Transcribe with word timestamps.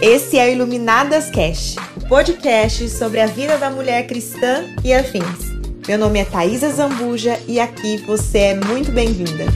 Esse 0.00 0.38
é 0.38 0.46
o 0.46 0.52
Iluminadas 0.52 1.28
Cast, 1.28 1.76
o 1.96 2.08
podcast 2.08 2.88
sobre 2.88 3.18
a 3.18 3.26
vida 3.26 3.58
da 3.58 3.68
mulher 3.68 4.06
cristã 4.06 4.64
e 4.84 4.92
afins. 4.92 5.50
Meu 5.88 5.98
nome 5.98 6.20
é 6.20 6.24
Thaisa 6.24 6.70
Zambuja 6.70 7.36
e 7.48 7.58
aqui 7.58 7.96
você 8.06 8.38
é 8.38 8.54
muito 8.54 8.92
bem-vinda. 8.92 9.46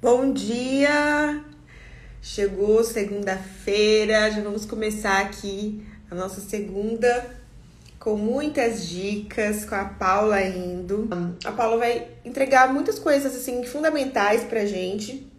Bom 0.00 0.32
dia! 0.32 1.44
Chegou 2.22 2.84
segunda-feira, 2.84 4.30
já 4.30 4.40
vamos 4.40 4.64
começar 4.64 5.20
aqui 5.22 5.84
a 6.08 6.14
nossa 6.14 6.40
segunda 6.40 7.39
com 8.00 8.16
muitas 8.16 8.88
dicas, 8.88 9.66
com 9.66 9.74
a 9.74 9.84
Paula 9.84 10.40
indo. 10.40 11.08
A 11.44 11.52
Paula 11.52 11.76
vai 11.76 12.08
entregar 12.24 12.72
muitas 12.72 12.98
coisas 12.98 13.36
assim 13.36 13.62
fundamentais 13.62 14.42
pra 14.42 14.64
gente. 14.64 15.30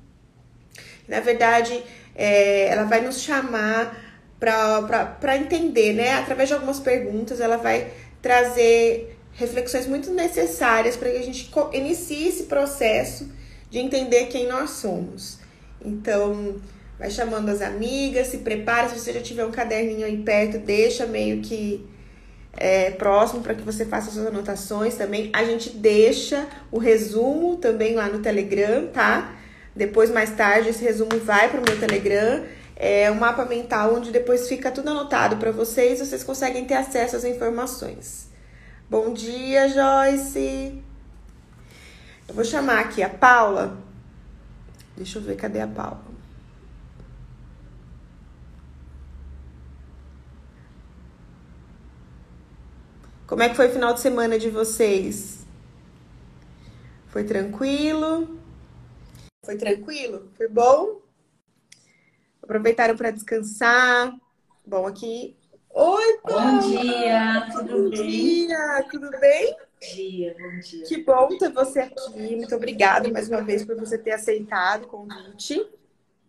Na 1.07 1.19
verdade, 1.19 1.83
é, 2.15 2.67
ela 2.67 2.83
vai 2.83 3.01
nos 3.01 3.19
chamar 3.19 3.99
para 4.39 5.37
entender, 5.37 5.93
né? 5.93 6.13
Através 6.13 6.49
de 6.49 6.53
algumas 6.53 6.79
perguntas, 6.79 7.41
ela 7.41 7.57
vai 7.57 7.91
trazer 8.21 9.17
reflexões 9.33 9.87
muito 9.87 10.11
necessárias 10.11 10.95
para 10.95 11.09
que 11.09 11.17
a 11.17 11.23
gente 11.23 11.51
inicie 11.73 12.27
esse 12.27 12.43
processo 12.43 13.27
de 13.71 13.79
entender 13.79 14.27
quem 14.27 14.47
nós 14.47 14.69
somos. 14.69 15.39
Então, 15.83 16.57
vai 16.99 17.09
chamando 17.09 17.49
as 17.49 17.61
amigas, 17.61 18.27
se 18.27 18.39
prepara, 18.39 18.87
se 18.89 18.99
você 18.99 19.13
já 19.13 19.21
tiver 19.21 19.45
um 19.45 19.51
caderninho 19.51 20.05
aí 20.05 20.17
perto, 20.17 20.59
deixa 20.59 21.07
meio 21.07 21.41
que 21.41 21.89
é, 22.57 22.91
próximo 22.91 23.41
para 23.41 23.55
que 23.55 23.61
você 23.61 23.85
faça 23.85 24.11
suas 24.11 24.27
anotações 24.27 24.95
também. 24.95 25.29
A 25.33 25.43
gente 25.43 25.69
deixa 25.69 26.47
o 26.71 26.77
resumo 26.77 27.57
também 27.57 27.95
lá 27.95 28.07
no 28.07 28.19
Telegram, 28.19 28.87
tá? 28.87 29.35
Depois, 29.75 30.09
mais 30.09 30.31
tarde, 30.31 30.69
esse 30.69 30.83
resumo 30.83 31.17
vai 31.23 31.49
para 31.49 31.61
o 31.61 31.63
meu 31.63 31.79
Telegram. 31.79 32.43
É 32.75 33.11
um 33.11 33.15
mapa 33.15 33.45
mental 33.45 33.95
onde 33.95 34.11
depois 34.11 34.47
fica 34.47 34.71
tudo 34.71 34.89
anotado 34.89 35.37
para 35.37 35.51
vocês, 35.51 35.99
vocês 35.99 36.23
conseguem 36.23 36.65
ter 36.65 36.73
acesso 36.73 37.15
às 37.15 37.23
informações. 37.23 38.27
Bom 38.89 39.13
dia, 39.13 39.69
Joyce! 39.69 40.81
Eu 42.27 42.35
vou 42.35 42.43
chamar 42.43 42.79
aqui 42.79 43.03
a 43.03 43.09
Paula. 43.09 43.77
Deixa 44.97 45.19
eu 45.19 45.21
ver, 45.21 45.35
cadê 45.35 45.61
a 45.61 45.67
Paula? 45.67 46.10
Como 53.31 53.43
é 53.43 53.47
que 53.47 53.55
foi 53.55 53.69
o 53.69 53.71
final 53.71 53.93
de 53.93 54.01
semana 54.01 54.37
de 54.37 54.49
vocês? 54.49 55.45
Foi 57.07 57.23
tranquilo? 57.23 58.37
Foi 59.45 59.55
tranquilo? 59.55 60.29
Foi 60.35 60.49
bom? 60.49 60.99
Aproveitaram 62.43 62.97
para 62.97 63.09
descansar? 63.09 64.13
Bom, 64.67 64.85
aqui. 64.85 65.37
Oi, 65.69 66.19
Bom 66.25 66.59
dia, 66.59 67.47
tudo 67.53 67.83
bom 67.83 67.89
bem? 67.89 68.47
dia, 68.47 68.85
tudo 68.91 69.09
bem? 69.11 69.53
Bom 69.53 69.95
dia, 69.95 70.35
bom 70.37 70.59
dia. 70.59 70.83
Que 70.83 71.01
bom 71.01 71.37
ter 71.37 71.53
você 71.53 71.79
aqui. 71.79 72.35
Muito 72.35 72.53
obrigada 72.53 73.09
mais 73.09 73.29
uma 73.29 73.41
vez 73.41 73.63
por 73.63 73.77
você 73.77 73.97
ter 73.97 74.11
aceitado 74.11 74.83
o 74.83 74.87
convite. 74.87 75.65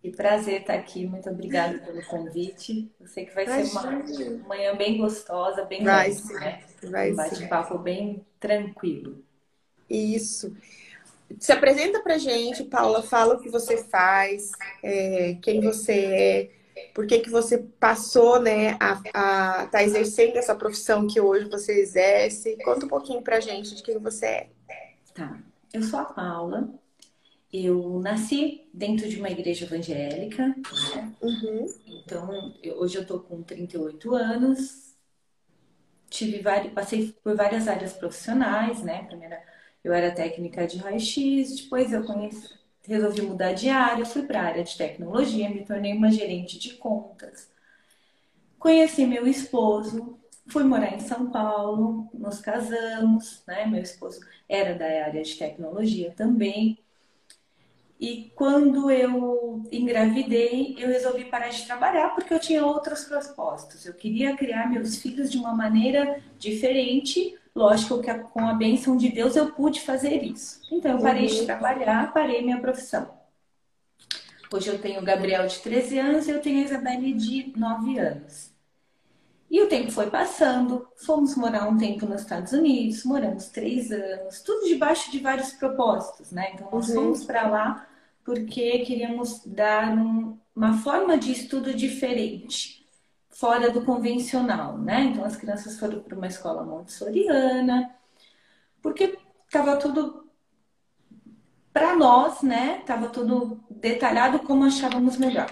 Que 0.01 0.13
prazer 0.13 0.61
estar 0.61 0.75
aqui. 0.75 1.05
Muito 1.05 1.29
obrigada 1.29 1.81
pelo 1.81 2.01
convite. 2.07 2.89
Eu 3.01 3.09
sei 3.09 3.27
que 3.27 3.35
vai 3.35 3.45
ser 3.45 3.73
uma 3.73 3.93
Imagina. 3.93 4.45
manhã 4.47 4.77
bem 4.77 4.99
gostosa, 4.99 5.65
bem 5.65 5.83
Vai 5.83 6.13
sim, 6.13 6.35
né? 6.35 6.63
Vai 6.87 7.13
Um 7.13 7.17
bate-papo 7.17 7.79
bem 7.79 8.25
tranquilo. 8.41 9.23
Isso. 9.89 10.55
Se 11.39 11.53
apresenta 11.53 12.01
pra 12.01 12.19
gente, 12.19 12.65
Paula, 12.65 13.03
fala 13.03 13.35
o 13.35 13.41
que 13.41 13.49
você 13.49 13.83
faz, 13.85 14.53
é, 14.83 15.37
quem 15.41 15.61
você 15.61 15.93
é, 15.93 16.51
por 16.95 17.07
que 17.07 17.21
que 17.21 17.31
você 17.31 17.59
passou, 17.59 18.41
né, 18.41 18.77
a, 18.81 19.01
a 19.15 19.67
tá 19.67 19.83
exercendo 19.83 20.37
essa 20.37 20.55
profissão 20.55 21.07
que 21.07 21.21
hoje 21.21 21.49
você 21.49 21.81
exerce. 21.81 22.57
Conta 22.65 22.87
um 22.87 22.89
pouquinho 22.89 23.23
pra 23.23 23.41
gente 23.41 23.75
de 23.75 23.83
quem 23.83 23.99
você 23.99 24.27
é. 24.27 24.49
Tá. 25.15 25.39
Eu 25.73 25.83
sou 25.83 26.01
a 26.01 26.05
Paula. 26.05 26.69
Eu 27.53 28.01
nasci 28.01 28.67
dentro 28.73 29.07
de 29.09 29.19
uma 29.19 29.31
igreja 29.31 29.67
evangélica, 29.67 30.49
né? 30.49 31.13
Uhum. 31.21 31.67
Então, 31.87 32.55
eu- 32.63 32.77
hoje 32.79 32.97
eu 32.97 33.07
tô 33.07 33.21
com 33.21 33.43
38 33.43 34.15
anos. 34.15 34.92
Tive 36.13 36.43
passei 36.75 37.13
por 37.25 37.35
várias 37.37 37.67
áreas 37.69 37.95
profissionais, 37.95 38.83
né? 38.83 39.05
Primeiro, 39.05 39.35
eu 39.83 39.93
era 39.93 40.15
técnica 40.15 40.67
de 40.67 40.79
raio-x, 40.79 41.57
depois 41.65 41.93
eu 41.93 42.05
conheci, 42.05 42.51
resolvi 42.87 43.23
mudar 43.23 43.53
de 43.55 43.69
área, 43.71 44.05
fui 44.05 44.23
para 44.27 44.41
a 44.43 44.45
área 44.45 44.65
de 44.65 44.77
tecnologia, 44.77 45.49
me 45.51 45.65
tornei 45.65 45.95
uma 45.95 46.11
gerente 46.13 46.59
de 46.59 46.75
contas. 46.75 47.51
Conheci 48.59 49.07
meu 49.07 49.27
esposo, 49.27 50.19
fui 50.49 50.65
morar 50.65 50.95
em 50.95 51.01
São 51.01 51.31
Paulo, 51.31 52.09
nos 52.15 52.41
casamos, 52.41 53.43
né? 53.47 53.67
Meu 53.67 53.83
esposo 53.83 54.21
era 54.49 54.75
da 54.75 54.87
área 54.87 55.23
de 55.23 55.37
tecnologia 55.37 56.13
também. 56.13 56.82
E 58.03 58.33
quando 58.35 58.91
eu 58.91 59.63
engravidei, 59.71 60.75
eu 60.77 60.89
resolvi 60.89 61.27
parar 61.27 61.51
de 61.51 61.65
trabalhar 61.65 62.09
porque 62.17 62.35
eu 62.35 62.41
tinha 62.41 62.67
outros 62.67 63.05
propósitos. 63.05 63.87
Eu 63.87 63.95
queria 63.95 64.37
criar 64.37 64.69
meus 64.69 64.97
filhos 64.97 65.31
de 65.31 65.39
uma 65.39 65.55
maneira 65.55 66.21
diferente. 66.37 67.39
Lógico 67.55 68.03
que 68.03 68.13
com 68.13 68.41
a 68.49 68.55
bênção 68.55 68.97
de 68.97 69.09
Deus 69.09 69.37
eu 69.37 69.53
pude 69.53 69.81
fazer 69.83 70.21
isso. 70.25 70.61
Então 70.69 70.97
eu 70.97 70.99
parei 70.99 71.27
de 71.27 71.39
Uhum. 71.39 71.47
trabalhar, 71.47 72.13
parei 72.13 72.43
minha 72.43 72.61
profissão. 72.61 73.09
Hoje 74.53 74.67
eu 74.69 74.81
tenho 74.81 75.01
o 75.01 75.05
Gabriel 75.05 75.47
de 75.47 75.61
13 75.61 75.97
anos 76.01 76.27
e 76.27 76.33
eu 76.33 76.41
tenho 76.41 76.59
a 76.59 76.65
Isabelle 76.65 77.13
de 77.13 77.53
9 77.57 78.01
anos. 78.01 78.51
E 79.49 79.63
o 79.63 79.69
tempo 79.69 79.93
foi 79.93 80.11
passando, 80.11 80.89
fomos 80.97 81.37
morar 81.37 81.69
um 81.69 81.79
tempo 81.79 82.05
nos 82.07 82.23
Estados 82.23 82.53
Unidos, 82.53 83.05
moramos 83.05 83.47
três 83.47 83.93
anos, 83.93 84.41
tudo 84.41 84.67
debaixo 84.67 85.13
de 85.13 85.21
vários 85.21 85.53
propósitos, 85.53 86.33
né? 86.33 86.51
Então 86.55 86.69
nós 86.73 86.89
Uhum. 86.89 86.95
fomos 86.97 87.25
para 87.25 87.47
lá 87.49 87.87
porque 88.25 88.81
queríamos 88.81 89.45
dar 89.45 89.97
um- 89.97 90.39
uma 90.55 90.75
forma 90.79 91.17
de 91.17 91.33
estudo 91.33 91.75
diferente, 91.75 92.87
fora 93.31 93.71
do 93.71 93.85
convencional, 93.85 94.79
né? 94.79 95.03
Então 95.05 95.25
as 95.25 95.37
crianças 95.37 95.79
foram 95.79 96.01
para 96.01 96.17
uma 96.17 96.27
escola 96.27 96.63
montessoriana, 96.65 97.95
porque 98.81 99.19
estava 99.47 99.77
tudo 99.77 100.29
para 101.73 101.97
nós, 101.97 102.43
né? 102.43 102.83
Tava 102.87 103.09
tudo 103.09 103.61
detalhado 103.71 104.41
como 104.41 104.65
achávamos 104.65 105.17
melhor. 105.17 105.49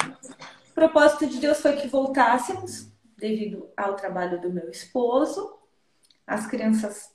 O 0.70 0.74
propósito 0.74 1.26
de 1.26 1.38
Deus 1.38 1.60
foi 1.60 1.76
que 1.76 1.88
voltássemos 1.88 2.88
devido 3.16 3.68
ao 3.76 3.94
trabalho 3.96 4.40
do 4.40 4.50
meu 4.50 4.70
esposo. 4.70 5.58
As 6.26 6.46
crianças, 6.46 7.10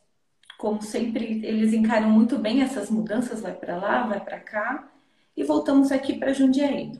como 0.57 0.81
sempre, 0.81 1.45
eles 1.45 1.71
encaram 1.73 2.09
muito 2.09 2.38
bem 2.38 2.61
essas 2.61 2.89
mudanças, 2.89 3.41
vai 3.41 3.53
para 3.53 3.77
lá, 3.77 4.05
vai 4.07 4.19
para 4.19 4.39
cá, 4.39 4.91
e 5.35 5.44
voltamos 5.44 5.91
aqui 5.91 6.18
para 6.18 6.34
Jundiaí. 6.34 6.91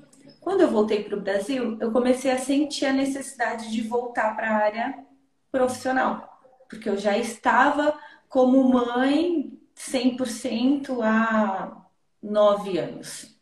Quando 0.42 0.62
eu 0.62 0.70
voltei 0.70 1.04
para 1.04 1.18
o 1.18 1.22
Brasil, 1.22 1.78
eu 1.80 1.92
comecei 1.92 2.32
a 2.32 2.38
sentir 2.38 2.86
a 2.86 2.94
necessidade 2.94 3.72
de 3.72 3.82
voltar 3.82 4.36
para 4.36 4.50
a 4.50 4.58
área 4.58 5.06
profissional, 5.52 6.40
porque 6.70 6.88
eu 6.90 6.98
já 6.98 7.18
estava 7.18 7.98
como 8.30 8.64
mãe 8.70 9.58
100% 9.76 11.02
há 11.02 11.86
nove 12.22 12.78
anos. 12.78 13.36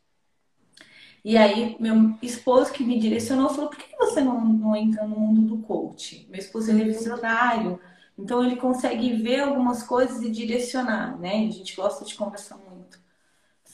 E 1.26 1.38
aí, 1.38 1.78
meu 1.80 2.16
esposo 2.22 2.74
que 2.74 2.84
me 2.84 3.00
direcionou 3.00 3.50
falou: 3.50 3.70
por 3.70 3.78
que 3.78 3.96
você 3.98 4.22
não, 4.22 4.44
não 4.44 4.76
entra 4.76 5.08
no 5.08 5.18
mundo 5.18 5.42
do 5.56 5.62
coach? 5.64 6.28
Meu 6.30 6.40
esposo 6.40 6.70
ele 6.70 6.82
é 6.82 6.86
visionário, 6.86 7.80
então 8.18 8.44
ele 8.44 8.58
consegue 8.58 9.14
ver 9.14 9.42
algumas 9.42 9.84
coisas 9.84 10.22
e 10.22 10.30
direcionar, 10.30 11.18
né? 11.20 11.48
A 11.48 11.52
gente 11.52 11.76
gosta 11.76 12.04
de 12.04 12.16
conversar 12.16 12.58
muito. 12.58 12.73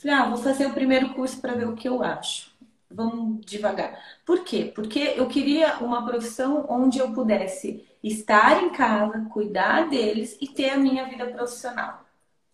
Falei: 0.02 0.16
ah, 0.18 0.30
vou 0.30 0.38
fazer 0.38 0.66
o 0.68 0.74
primeiro 0.74 1.14
curso 1.14 1.40
para 1.42 1.54
ver 1.56 1.68
o 1.68 1.76
que 1.76 1.88
eu 1.88 2.04
acho. 2.04 2.52
Vamos 2.90 3.46
devagar. 3.46 4.00
Por 4.26 4.44
quê? 4.44 4.72
Porque 4.74 5.14
eu 5.18 5.28
queria 5.28 5.78
uma 5.80 6.06
profissão 6.06 6.66
onde 6.70 7.00
eu 7.00 7.12
pudesse 7.14 7.86
estar 8.04 8.64
em 8.64 8.72
casa, 8.72 9.28
cuidar 9.32 9.90
deles 9.90 10.38
e 10.42 10.48
ter 10.48 10.72
a 10.72 10.78
minha 10.78 11.06
vida 11.08 11.28
profissional 11.28 12.06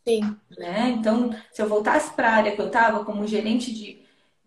Sim. 0.07 0.37
né? 0.57 0.89
Então, 0.89 1.31
se 1.51 1.61
eu 1.61 1.67
voltasse 1.67 2.13
para 2.13 2.29
a 2.29 2.35
área 2.35 2.55
que 2.55 2.61
eu 2.61 2.67
estava 2.67 3.03
como 3.03 3.27
gerente 3.27 3.73
de 3.73 3.99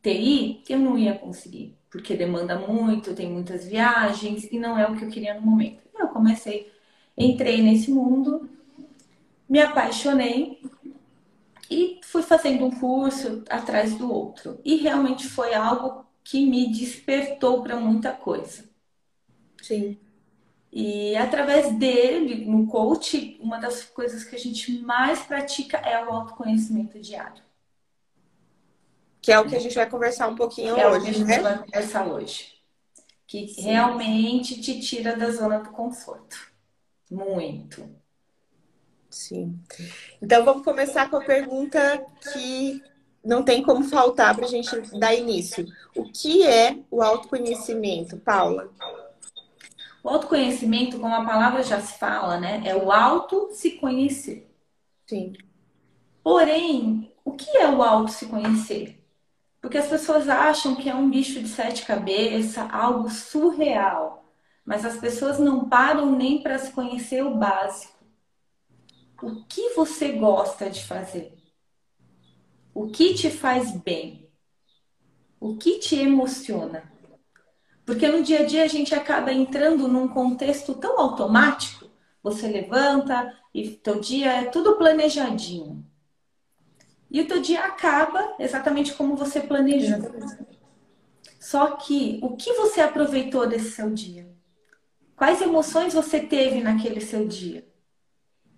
TI, 0.02 0.62
eu 0.68 0.78
não 0.78 0.96
ia 0.98 1.18
conseguir, 1.18 1.76
porque 1.90 2.14
demanda 2.16 2.58
muito, 2.58 3.14
tem 3.14 3.30
muitas 3.30 3.66
viagens 3.66 4.44
e 4.52 4.58
não 4.58 4.78
é 4.78 4.86
o 4.86 4.96
que 4.96 5.04
eu 5.04 5.10
queria 5.10 5.34
no 5.34 5.42
momento. 5.42 5.82
Eu 5.98 6.08
comecei, 6.08 6.72
entrei 7.16 7.60
nesse 7.60 7.90
mundo, 7.90 8.48
me 9.48 9.60
apaixonei 9.60 10.60
e 11.70 12.00
fui 12.02 12.22
fazendo 12.22 12.64
um 12.64 12.70
curso 12.70 13.44
atrás 13.48 13.94
do 13.94 14.12
outro. 14.12 14.60
E 14.64 14.76
realmente 14.76 15.26
foi 15.28 15.54
algo 15.54 16.06
que 16.24 16.44
me 16.44 16.72
despertou 16.72 17.62
para 17.62 17.76
muita 17.76 18.12
coisa. 18.12 18.68
Sim. 19.62 19.98
E 20.70 21.16
através 21.16 21.76
dele, 21.78 22.44
no 22.44 22.66
coach, 22.66 23.38
uma 23.40 23.58
das 23.58 23.84
coisas 23.84 24.24
que 24.24 24.36
a 24.36 24.38
gente 24.38 24.80
mais 24.80 25.20
pratica 25.20 25.78
é 25.78 26.04
o 26.04 26.10
autoconhecimento 26.10 26.98
diário. 27.00 27.42
Que 29.20 29.32
é 29.32 29.38
o 29.38 29.46
que 29.46 29.56
a 29.56 29.60
gente 29.60 29.74
vai 29.74 29.88
conversar 29.88 30.28
um 30.28 30.36
pouquinho 30.36 30.76
é 30.76 30.86
hoje, 30.86 30.98
o 30.98 31.02
que 31.02 31.10
a 31.10 31.12
gente 31.12 31.26
né? 31.26 31.40
vai 31.40 31.58
conversar 31.58 32.06
hoje. 32.06 32.54
Que 33.26 33.48
Sim. 33.48 33.62
realmente 33.62 34.60
te 34.60 34.80
tira 34.80 35.16
da 35.16 35.30
zona 35.30 35.58
do 35.58 35.70
conforto. 35.70 36.36
Muito. 37.10 37.97
Sim. 39.10 39.58
Então 40.20 40.44
vamos 40.44 40.64
começar 40.64 41.08
com 41.08 41.16
a 41.16 41.24
pergunta 41.24 42.04
que 42.32 42.82
não 43.24 43.42
tem 43.42 43.62
como 43.62 43.84
faltar 43.84 44.34
para 44.34 44.46
a 44.46 44.48
gente 44.48 44.98
dar 44.98 45.14
início. 45.14 45.66
O 45.96 46.04
que 46.04 46.46
é 46.46 46.78
o 46.90 47.02
autoconhecimento, 47.02 48.16
Paula? 48.18 48.70
O 50.02 50.08
autoconhecimento, 50.08 50.98
como 50.98 51.14
a 51.14 51.24
palavra 51.24 51.62
já 51.62 51.80
se 51.80 51.98
fala, 51.98 52.38
né, 52.38 52.62
é 52.64 52.74
o 52.74 52.92
auto 52.92 53.50
se 53.52 53.72
conhecer. 53.72 54.48
Sim. 55.06 55.34
Porém, 56.22 57.12
o 57.24 57.32
que 57.32 57.56
é 57.56 57.68
o 57.68 57.82
auto 57.82 58.10
se 58.10 58.26
conhecer? 58.26 59.02
Porque 59.60 59.76
as 59.76 59.88
pessoas 59.88 60.28
acham 60.28 60.76
que 60.76 60.88
é 60.88 60.94
um 60.94 61.10
bicho 61.10 61.40
de 61.40 61.48
sete 61.48 61.84
cabeças, 61.84 62.56
algo 62.72 63.10
surreal. 63.10 64.24
Mas 64.64 64.84
as 64.84 64.98
pessoas 64.98 65.38
não 65.38 65.68
param 65.68 66.12
nem 66.14 66.42
para 66.42 66.58
se 66.58 66.70
conhecer 66.72 67.22
o 67.24 67.34
básico. 67.34 67.97
O 69.20 69.44
que 69.44 69.70
você 69.70 70.12
gosta 70.12 70.70
de 70.70 70.84
fazer? 70.84 71.36
O 72.72 72.86
que 72.86 73.14
te 73.14 73.28
faz 73.28 73.72
bem? 73.72 74.30
O 75.40 75.56
que 75.56 75.80
te 75.80 75.96
emociona? 75.96 76.92
Porque 77.84 78.06
no 78.06 78.22
dia 78.22 78.40
a 78.40 78.44
dia 78.44 78.62
a 78.62 78.68
gente 78.68 78.94
acaba 78.94 79.32
entrando 79.32 79.88
num 79.88 80.06
contexto 80.06 80.74
tão 80.74 81.00
automático. 81.00 81.90
Você 82.22 82.46
levanta 82.46 83.36
e 83.52 83.70
teu 83.70 83.98
dia 83.98 84.32
é 84.32 84.44
tudo 84.44 84.76
planejadinho. 84.76 85.84
E 87.10 87.20
o 87.20 87.26
teu 87.26 87.40
dia 87.40 87.64
acaba 87.64 88.36
exatamente 88.38 88.94
como 88.94 89.16
você 89.16 89.40
planejou. 89.40 89.98
Só 91.40 91.72
que 91.76 92.20
o 92.22 92.36
que 92.36 92.52
você 92.52 92.80
aproveitou 92.80 93.48
desse 93.48 93.72
seu 93.72 93.90
dia? 93.92 94.30
Quais 95.16 95.42
emoções 95.42 95.94
você 95.94 96.20
teve 96.20 96.60
naquele 96.60 97.00
seu 97.00 97.26
dia? 97.26 97.67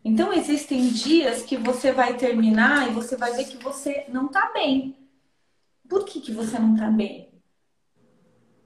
Então 0.05 0.33
existem 0.33 0.89
dias 0.89 1.43
que 1.43 1.57
você 1.57 1.93
vai 1.93 2.17
terminar 2.17 2.89
e 2.89 2.95
você 2.95 3.17
vai 3.17 3.33
ver 3.35 3.45
que 3.45 3.63
você 3.63 4.07
não 4.09 4.27
está 4.27 4.51
bem. 4.53 4.97
Por 5.89 6.05
que, 6.05 6.21
que 6.21 6.33
você 6.33 6.59
não 6.59 6.75
está 6.75 6.91
bem? 6.91 7.29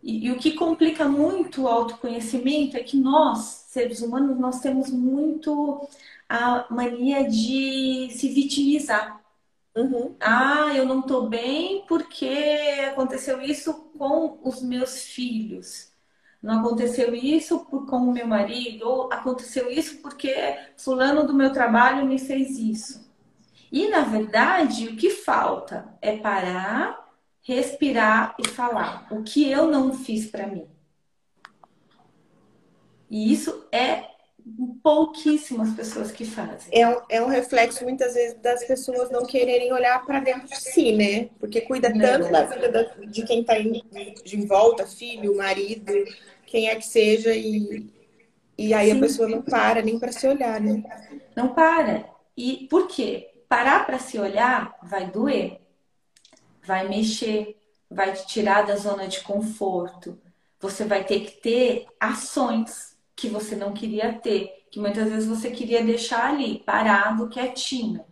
E, 0.02 0.26
e, 0.26 0.30
o 0.30 0.38
que 0.38 0.52
complica 0.52 1.08
muito 1.08 1.62
o 1.62 1.68
autoconhecimento 1.68 2.76
é 2.76 2.82
que 2.82 2.96
nós, 2.96 3.66
seres 3.68 4.02
humanos, 4.02 4.38
nós 4.38 4.60
temos 4.60 4.90
muito 4.90 5.88
a 6.28 6.66
mania 6.70 7.26
de 7.28 8.10
se 8.10 8.28
vitimizar. 8.28 9.24
Uhum. 9.74 10.14
Ah, 10.20 10.72
eu 10.74 10.84
não 10.86 11.00
estou 11.00 11.28
bem 11.28 11.84
porque 11.88 12.28
aconteceu 12.92 13.40
isso 13.40 13.72
com 13.98 14.38
os 14.44 14.62
meus 14.62 15.02
filhos. 15.04 15.93
Não 16.44 16.60
aconteceu 16.60 17.14
isso 17.14 17.60
por, 17.60 17.86
com 17.86 17.96
o 17.96 18.12
meu 18.12 18.26
marido, 18.26 18.86
ou 18.86 19.12
aconteceu 19.12 19.70
isso 19.70 20.02
porque 20.02 20.56
fulano 20.76 21.26
do 21.26 21.32
meu 21.32 21.52
trabalho 21.52 22.06
me 22.06 22.18
fez 22.18 22.58
isso. 22.58 23.10
E 23.72 23.88
na 23.88 24.02
verdade, 24.02 24.88
o 24.88 24.96
que 24.96 25.10
falta 25.10 25.96
é 26.00 26.16
parar 26.18 27.04
respirar 27.44 28.34
e 28.38 28.48
falar 28.48 29.06
o 29.10 29.22
que 29.22 29.48
eu 29.48 29.66
não 29.66 29.92
fiz 29.92 30.26
para 30.26 30.46
mim. 30.46 30.66
E 33.10 33.32
isso 33.32 33.66
é 33.70 34.04
pouquíssimas 34.82 35.70
pessoas 35.74 36.10
que 36.10 36.24
fazem. 36.24 36.68
É 36.72 36.88
um, 36.88 37.00
é 37.08 37.22
um 37.22 37.28
reflexo, 37.28 37.84
muitas 37.84 38.14
vezes, 38.14 38.38
das 38.40 38.64
pessoas 38.64 39.10
não 39.10 39.24
quererem 39.24 39.72
olhar 39.72 40.04
para 40.04 40.20
dentro 40.20 40.48
de 40.48 40.56
si, 40.56 40.92
né? 40.92 41.30
Porque 41.38 41.60
cuida 41.62 41.92
tanto 41.92 42.30
da 42.30 42.44
vida 42.44 42.68
da, 42.70 42.82
de 42.82 43.24
quem 43.24 43.40
está 43.40 43.54
de 43.58 44.46
volta, 44.46 44.86
filho, 44.86 45.36
marido, 45.36 45.92
quem 46.46 46.68
é 46.68 46.76
que 46.76 46.86
seja, 46.86 47.34
e, 47.34 47.90
e 48.56 48.72
aí 48.74 48.90
Sim. 48.90 48.98
a 48.98 49.00
pessoa 49.00 49.28
não 49.28 49.42
para 49.42 49.82
nem 49.82 49.98
para 49.98 50.12
se 50.12 50.26
olhar, 50.26 50.60
né? 50.60 50.82
Não 51.36 51.54
para. 51.54 52.08
E 52.36 52.66
por 52.70 52.88
quê? 52.88 53.30
Parar 53.48 53.86
para 53.86 53.98
se 53.98 54.18
olhar 54.18 54.76
vai 54.82 55.10
doer 55.10 55.64
vai 56.66 56.88
mexer, 56.88 57.56
vai 57.90 58.12
te 58.12 58.26
tirar 58.26 58.66
da 58.66 58.76
zona 58.76 59.06
de 59.06 59.20
conforto. 59.20 60.18
Você 60.60 60.84
vai 60.84 61.04
ter 61.04 61.20
que 61.20 61.40
ter 61.40 61.86
ações 62.00 62.96
que 63.14 63.28
você 63.28 63.54
não 63.54 63.72
queria 63.72 64.12
ter, 64.14 64.66
que 64.70 64.80
muitas 64.80 65.08
vezes 65.08 65.28
você 65.28 65.50
queria 65.50 65.84
deixar 65.84 66.30
ali, 66.30 66.60
parado, 66.60 67.28
quietinho. 67.28 68.04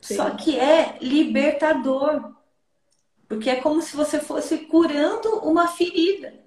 Sim. 0.00 0.16
Só 0.16 0.30
que 0.30 0.58
é 0.58 0.98
libertador. 1.00 2.34
Porque 3.28 3.48
é 3.48 3.56
como 3.56 3.80
se 3.80 3.96
você 3.96 4.18
fosse 4.18 4.58
curando 4.58 5.38
uma 5.38 5.68
ferida. 5.68 6.41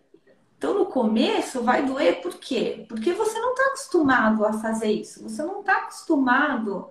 Então, 0.58 0.74
no 0.74 0.86
começo, 0.86 1.62
vai 1.62 1.86
doer 1.86 2.22
por 2.22 2.36
quê? 2.40 2.86
Porque 2.88 3.14
você 3.14 3.38
não 3.40 3.52
está 3.52 3.68
acostumado 3.68 4.46
a 4.46 4.54
fazer 4.54 4.92
isso. 4.92 5.24
Você 5.24 5.44
não 5.44 5.60
está 5.60 5.78
acostumado 5.78 6.90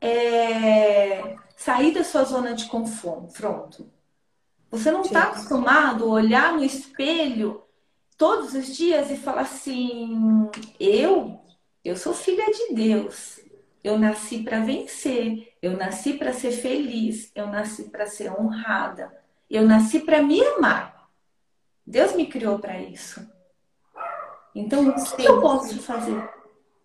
é, 0.00 1.36
sair 1.56 1.92
da 1.92 2.04
sua 2.04 2.24
zona 2.24 2.54
de 2.54 2.66
confronto. 2.66 3.90
Você 4.70 4.90
não 4.90 5.02
está 5.02 5.24
acostumado 5.24 6.04
a 6.04 6.08
olhar 6.08 6.52
no 6.52 6.64
espelho 6.64 7.62
todos 8.18 8.54
os 8.54 8.76
dias 8.76 9.10
e 9.10 9.16
falar 9.16 9.42
assim: 9.42 10.50
eu, 10.78 11.40
eu 11.84 11.96
sou 11.96 12.12
filha 12.12 12.46
de 12.46 12.74
Deus. 12.74 13.40
Eu 13.82 13.98
nasci 13.98 14.42
para 14.42 14.60
vencer, 14.60 15.54
eu 15.60 15.76
nasci 15.76 16.14
para 16.14 16.32
ser 16.32 16.52
feliz, 16.52 17.30
eu 17.34 17.46
nasci 17.48 17.84
para 17.90 18.06
ser 18.06 18.32
honrada, 18.32 19.12
eu 19.48 19.62
nasci 19.66 20.00
para 20.00 20.22
me 20.22 20.42
amar. 20.42 20.93
Deus 21.86 22.14
me 22.14 22.26
criou 22.26 22.58
para 22.58 22.80
isso. 22.80 23.26
Então, 24.54 24.88
o 24.88 25.16
que 25.16 25.24
eu 25.24 25.40
posso 25.40 25.78
fazer? 25.80 26.28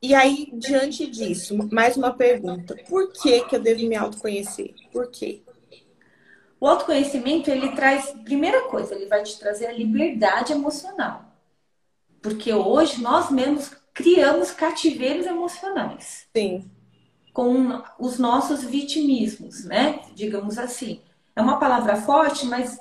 E 0.01 0.15
aí, 0.15 0.49
diante 0.53 1.05
disso, 1.07 1.57
mais 1.71 1.97
uma 1.97 2.13
pergunta. 2.13 2.75
Por 2.87 3.11
que, 3.11 3.41
que 3.45 3.55
eu 3.55 3.59
devo 3.59 3.87
me 3.87 3.95
autoconhecer? 3.95 4.73
Por 4.91 5.09
quê? 5.11 5.43
O 6.59 6.67
autoconhecimento, 6.67 7.49
ele 7.49 7.69
traz, 7.75 8.11
primeira 8.23 8.63
coisa, 8.63 8.95
ele 8.95 9.05
vai 9.05 9.23
te 9.23 9.37
trazer 9.39 9.67
a 9.67 9.71
liberdade 9.71 10.51
emocional. 10.51 11.25
Porque 12.21 12.53
hoje 12.53 13.01
nós 13.01 13.29
mesmos 13.29 13.71
criamos 13.93 14.51
cativeiros 14.51 15.25
emocionais. 15.25 16.27
Sim. 16.35 16.69
Com 17.33 17.81
os 17.97 18.17
nossos 18.17 18.63
vitimismos, 18.63 19.63
né? 19.63 20.01
Digamos 20.15 20.57
assim. 20.57 21.01
É 21.35 21.41
uma 21.41 21.59
palavra 21.59 21.95
forte, 21.95 22.45
mas 22.45 22.79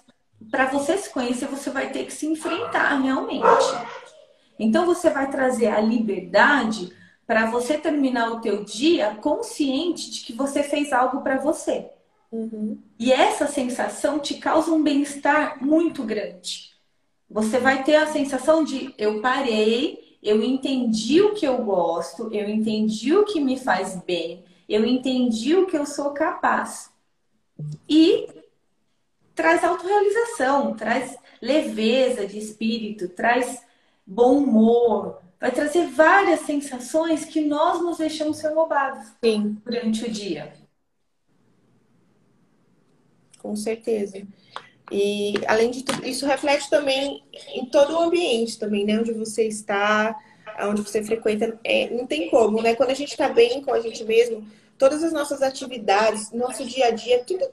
para 0.51 0.67
você 0.67 0.97
se 0.97 1.11
conhecer, 1.11 1.47
você 1.47 1.71
vai 1.71 1.91
ter 1.91 2.05
que 2.05 2.13
se 2.13 2.27
enfrentar 2.27 2.95
realmente. 3.01 3.45
Então 4.59 4.87
você 4.87 5.11
vai 5.11 5.31
trazer 5.31 5.69
a 5.69 5.81
liberdade 5.81 6.93
para 7.27 7.47
você 7.47 7.77
terminar 7.77 8.33
o 8.33 8.41
teu 8.41 8.65
dia 8.65 9.15
consciente 9.21 10.11
de 10.11 10.21
que 10.21 10.33
você 10.33 10.63
fez 10.63 10.93
algo 10.93 11.21
para 11.21 11.39
você. 11.39 11.91
Uhum. 12.33 12.79
E 12.99 13.13
essa 13.13 13.47
sensação 13.47 14.19
te 14.19 14.35
causa 14.35 14.73
um 14.73 14.83
bem-estar 14.83 15.63
muito 15.63 16.03
grande. 16.03 16.71
Você 17.31 17.59
vai 17.59 17.85
ter 17.85 17.97
a 17.97 18.07
sensação 18.07 18.65
de 18.65 18.95
eu 18.97 19.21
parei, 19.21 20.19
eu 20.23 20.43
entendi 20.43 21.21
o 21.21 21.35
que 21.35 21.47
eu 21.47 21.59
gosto, 21.59 22.33
eu 22.33 22.49
entendi 22.49 23.15
o 23.15 23.25
que 23.25 23.41
me 23.41 23.59
faz 23.59 23.97
bem, 24.07 24.45
eu 24.69 24.85
entendi 24.85 25.55
o 25.55 25.67
que 25.67 25.77
eu 25.77 25.85
sou 25.85 26.11
capaz. 26.13 26.91
E 27.89 28.27
traz 29.39 29.63
autorrealização, 29.63 30.75
traz 30.75 31.17
leveza 31.41 32.27
de 32.27 32.37
espírito, 32.41 33.09
traz 33.09 33.63
bom 34.05 34.39
humor, 34.39 35.23
vai 35.41 35.53
trazer 35.53 35.87
várias 35.87 36.41
sensações 36.41 37.25
que 37.25 37.41
nós 37.43 37.81
nos 37.81 37.99
deixamos 37.99 38.39
ser 38.39 38.53
roubados 38.53 39.07
Sim. 39.23 39.57
durante 39.65 40.05
o 40.05 40.11
dia. 40.11 40.53
Com 43.39 43.55
certeza. 43.55 44.27
E 44.91 45.35
além 45.47 45.71
de 45.71 45.85
tudo, 45.85 46.05
isso 46.05 46.27
reflete 46.27 46.69
também 46.69 47.23
em 47.55 47.65
todo 47.67 47.93
o 47.93 48.01
ambiente 48.01 48.59
também, 48.59 48.85
né? 48.85 48.99
Onde 48.99 49.13
você 49.13 49.47
está, 49.47 50.19
onde 50.63 50.83
você 50.83 51.01
frequenta. 51.05 51.57
É, 51.63 51.89
não 51.91 52.09
tem 52.09 52.29
como, 52.29 52.61
né? 52.61 52.75
Quando 52.75 52.91
a 52.91 52.95
gente 52.95 53.13
está 53.13 53.29
bem 53.29 53.63
com 53.63 53.73
a 53.73 53.79
gente 53.79 54.03
mesmo, 54.03 54.45
todas 54.79 55.03
as 55.03 55.13
nossas 55.13 55.43
atividades, 55.43 56.31
nosso 56.31 56.65
dia 56.65 56.87
a 56.87 56.91
dia, 56.91 57.25
tudo 57.25 57.45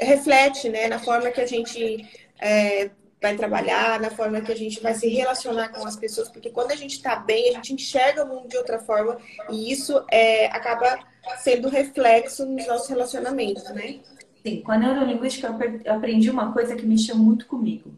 reflete, 0.00 0.68
né? 0.68 0.88
Na 0.88 0.98
forma 0.98 1.30
que 1.30 1.40
a 1.40 1.46
gente 1.46 2.08
é, 2.40 2.90
vai 3.20 3.36
trabalhar, 3.36 4.00
na 4.00 4.10
forma 4.10 4.40
que 4.40 4.50
a 4.50 4.56
gente 4.56 4.80
vai 4.80 4.94
se 4.94 5.06
relacionar 5.08 5.68
com 5.68 5.86
as 5.86 5.96
pessoas, 5.96 6.28
porque 6.28 6.50
quando 6.50 6.72
a 6.72 6.76
gente 6.76 6.92
está 6.96 7.16
bem, 7.16 7.50
a 7.50 7.52
gente 7.52 7.74
enxerga 7.74 8.24
o 8.24 8.28
mundo 8.28 8.48
de 8.48 8.56
outra 8.56 8.78
forma 8.78 9.18
e 9.50 9.70
isso 9.70 10.02
é, 10.10 10.46
acaba 10.46 10.98
sendo 11.38 11.68
reflexo 11.68 12.46
nos 12.46 12.66
nossos 12.66 12.88
relacionamentos, 12.88 13.68
né? 13.70 14.00
Sim, 14.42 14.62
com 14.62 14.72
a 14.72 14.78
neurolinguística 14.78 15.54
eu 15.84 15.92
aprendi 15.92 16.30
uma 16.30 16.52
coisa 16.52 16.74
que 16.74 16.86
mexeu 16.86 17.14
muito 17.14 17.46
comigo. 17.46 17.92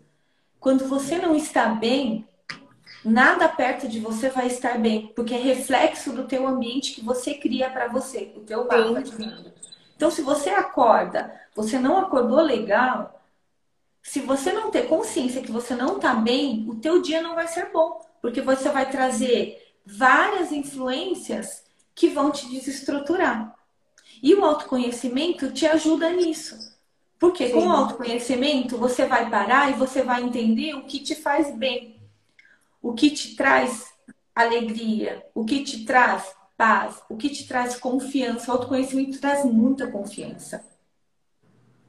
Quando 0.58 0.88
você 0.88 1.18
não 1.18 1.36
está 1.36 1.68
bem, 1.68 2.26
nada 3.04 3.48
perto 3.48 3.88
de 3.88 3.98
você 3.98 4.28
vai 4.28 4.46
estar 4.46 4.78
bem, 4.78 5.12
porque 5.14 5.34
é 5.34 5.38
reflexo 5.38 6.12
do 6.12 6.24
teu 6.24 6.46
ambiente 6.46 6.94
que 6.94 7.04
você 7.04 7.34
cria 7.34 7.68
para 7.70 7.88
você, 7.88 8.32
o 8.36 8.40
teu 8.40 8.66
mapa 8.66 9.02
de 9.02 9.10
vida. 9.12 9.54
Então, 9.96 10.10
se 10.10 10.22
você 10.22 10.50
acorda, 10.50 11.32
você 11.54 11.78
não 11.78 11.98
acordou 11.98 12.40
legal, 12.40 13.22
se 14.02 14.20
você 14.20 14.52
não 14.52 14.70
ter 14.70 14.88
consciência 14.88 15.42
que 15.42 15.52
você 15.52 15.74
não 15.74 15.96
está 15.96 16.14
bem, 16.14 16.66
o 16.68 16.74
teu 16.74 17.00
dia 17.00 17.22
não 17.22 17.34
vai 17.34 17.46
ser 17.46 17.70
bom, 17.70 18.00
porque 18.20 18.40
você 18.40 18.68
vai 18.68 18.90
trazer 18.90 19.74
várias 19.86 20.50
influências 20.50 21.64
que 21.94 22.08
vão 22.08 22.30
te 22.30 22.48
desestruturar. 22.48 23.54
E 24.22 24.34
o 24.34 24.44
autoconhecimento 24.44 25.52
te 25.52 25.66
ajuda 25.66 26.10
nisso. 26.10 26.72
Porque 27.18 27.46
Sim. 27.46 27.52
com 27.52 27.66
o 27.68 27.72
autoconhecimento 27.72 28.76
você 28.76 29.06
vai 29.06 29.30
parar 29.30 29.70
e 29.70 29.74
você 29.74 30.02
vai 30.02 30.22
entender 30.22 30.74
o 30.74 30.84
que 30.84 30.98
te 30.98 31.14
faz 31.14 31.54
bem, 31.54 31.91
o 32.82 32.92
que 32.92 33.10
te 33.10 33.36
traz 33.36 33.92
alegria, 34.34 35.24
o 35.34 35.44
que 35.44 35.62
te 35.62 35.84
traz 35.84 36.34
paz, 36.56 37.02
o 37.08 37.16
que 37.16 37.28
te 37.28 37.46
traz 37.46 37.78
confiança. 37.78 38.50
O 38.50 38.54
autoconhecimento 38.54 39.20
traz 39.20 39.44
muita 39.44 39.86
confiança. 39.86 40.64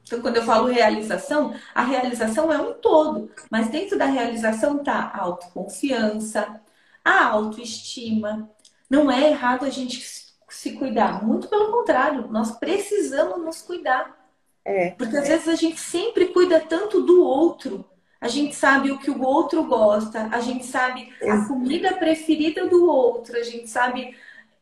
Então, 0.02 0.20
quando 0.20 0.36
eu 0.36 0.44
falo 0.44 0.68
realização, 0.68 1.54
a 1.74 1.82
realização 1.82 2.52
é 2.52 2.60
um 2.60 2.74
todo, 2.74 3.30
mas 3.50 3.68
dentro 3.68 3.98
da 3.98 4.04
realização 4.04 4.82
tá 4.82 5.10
a 5.14 5.22
autoconfiança, 5.22 6.60
a 7.04 7.24
autoestima. 7.26 8.50
Não 8.88 9.10
é 9.10 9.30
errado 9.30 9.64
a 9.64 9.70
gente 9.70 10.04
se 10.48 10.72
cuidar, 10.72 11.24
muito 11.24 11.48
pelo 11.48 11.72
contrário, 11.72 12.28
nós 12.28 12.52
precisamos 12.52 13.42
nos 13.42 13.62
cuidar. 13.62 14.24
É, 14.64 14.90
Porque 14.90 15.16
às 15.16 15.24
é. 15.26 15.28
vezes 15.32 15.48
a 15.48 15.54
gente 15.54 15.80
sempre 15.80 16.26
cuida 16.26 16.60
tanto 16.60 17.02
do 17.02 17.22
outro. 17.22 17.84
A 18.24 18.28
gente 18.28 18.54
sabe 18.54 18.90
o 18.90 18.98
que 18.98 19.10
o 19.10 19.22
outro 19.22 19.64
gosta, 19.64 20.30
a 20.32 20.40
gente 20.40 20.64
sabe 20.64 21.12
a 21.20 21.46
comida 21.46 21.92
preferida 21.92 22.66
do 22.66 22.88
outro, 22.88 23.36
a 23.36 23.42
gente 23.42 23.68
sabe 23.68 24.16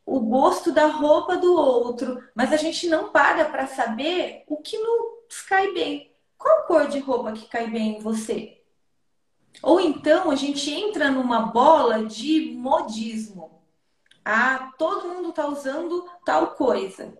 o 0.04 0.18
gosto 0.18 0.72
da 0.72 0.86
roupa 0.86 1.36
do 1.36 1.54
outro, 1.54 2.20
mas 2.34 2.52
a 2.52 2.56
gente 2.56 2.88
não 2.88 3.12
para 3.12 3.44
para 3.44 3.68
saber 3.68 4.42
o 4.48 4.56
que 4.56 4.76
nos 4.76 5.42
cai 5.42 5.72
bem. 5.72 6.10
Qual 6.36 6.66
cor 6.66 6.88
de 6.88 6.98
roupa 6.98 7.30
que 7.30 7.46
cai 7.46 7.70
bem 7.70 7.98
em 7.98 8.00
você? 8.00 8.60
Ou 9.62 9.78
então 9.78 10.32
a 10.32 10.34
gente 10.34 10.68
entra 10.68 11.08
numa 11.08 11.42
bola 11.42 12.04
de 12.04 12.56
modismo. 12.56 13.62
Ah, 14.24 14.72
todo 14.76 15.06
mundo 15.06 15.28
está 15.28 15.46
usando 15.46 16.04
tal 16.24 16.56
coisa. 16.56 17.16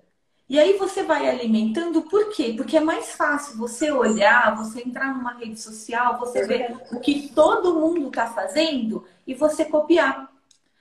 E 0.53 0.61
aí 0.61 0.77
você 0.77 1.03
vai 1.03 1.31
alimentando, 1.31 2.03
por 2.03 2.29
quê? 2.29 2.53
Porque 2.55 2.77
é 2.77 2.81
mais 2.81 3.13
fácil 3.13 3.57
você 3.57 3.91
olhar, 3.91 4.55
você 4.55 4.83
entrar 4.83 5.15
numa 5.15 5.33
rede 5.33 5.59
social, 5.59 6.19
você 6.19 6.47
ver 6.47 6.77
o 6.93 7.01
que 7.01 7.31
todo 7.35 7.81
mundo 7.81 8.09
está 8.09 8.27
fazendo 8.27 9.03
e 9.27 9.33
você 9.33 9.65
copiar. 9.65 10.31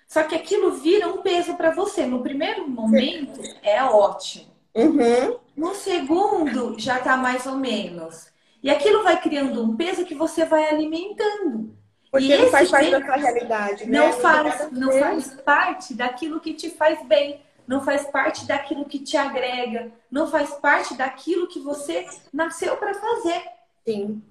Só 0.09 0.23
que 0.23 0.35
aquilo 0.35 0.73
vira 0.73 1.07
um 1.07 1.21
peso 1.21 1.55
para 1.55 1.71
você. 1.71 2.05
No 2.05 2.21
primeiro 2.21 2.67
momento 2.67 3.39
é 3.63 3.81
ótimo. 3.81 4.51
Uhum. 4.75 5.37
No 5.55 5.73
segundo 5.73 6.77
já 6.77 6.97
está 6.97 7.15
mais 7.15 7.45
ou 7.45 7.55
menos. 7.55 8.27
E 8.61 8.69
aquilo 8.69 9.03
vai 9.03 9.21
criando 9.21 9.63
um 9.63 9.77
peso 9.77 10.03
que 10.03 10.13
você 10.13 10.43
vai 10.43 10.67
alimentando. 10.67 11.73
Porque 12.11 12.25
e 12.25 12.37
não 12.37 12.49
faz 12.49 12.69
parte 12.69 12.91
da 12.91 13.05
sua 13.05 13.15
realidade, 13.15 13.85
né? 13.89 13.99
Não 13.99 14.11
faz, 14.11 14.69
não 14.73 14.91
faz 14.91 15.27
parte 15.45 15.93
daquilo 15.93 16.41
que 16.41 16.53
te 16.53 16.69
faz 16.69 17.01
bem, 17.07 17.39
não 17.67 17.83
faz 17.83 18.05
parte 18.09 18.45
daquilo 18.45 18.85
que 18.85 18.99
te 18.99 19.17
agrega, 19.17 19.91
não 20.09 20.27
faz 20.27 20.53
parte 20.55 20.93
daquilo 20.95 21.47
que 21.47 21.59
você 21.59 22.07
nasceu 22.33 22.77
para 22.77 22.93
fazer. 22.93 23.43
Sim. 23.85 24.21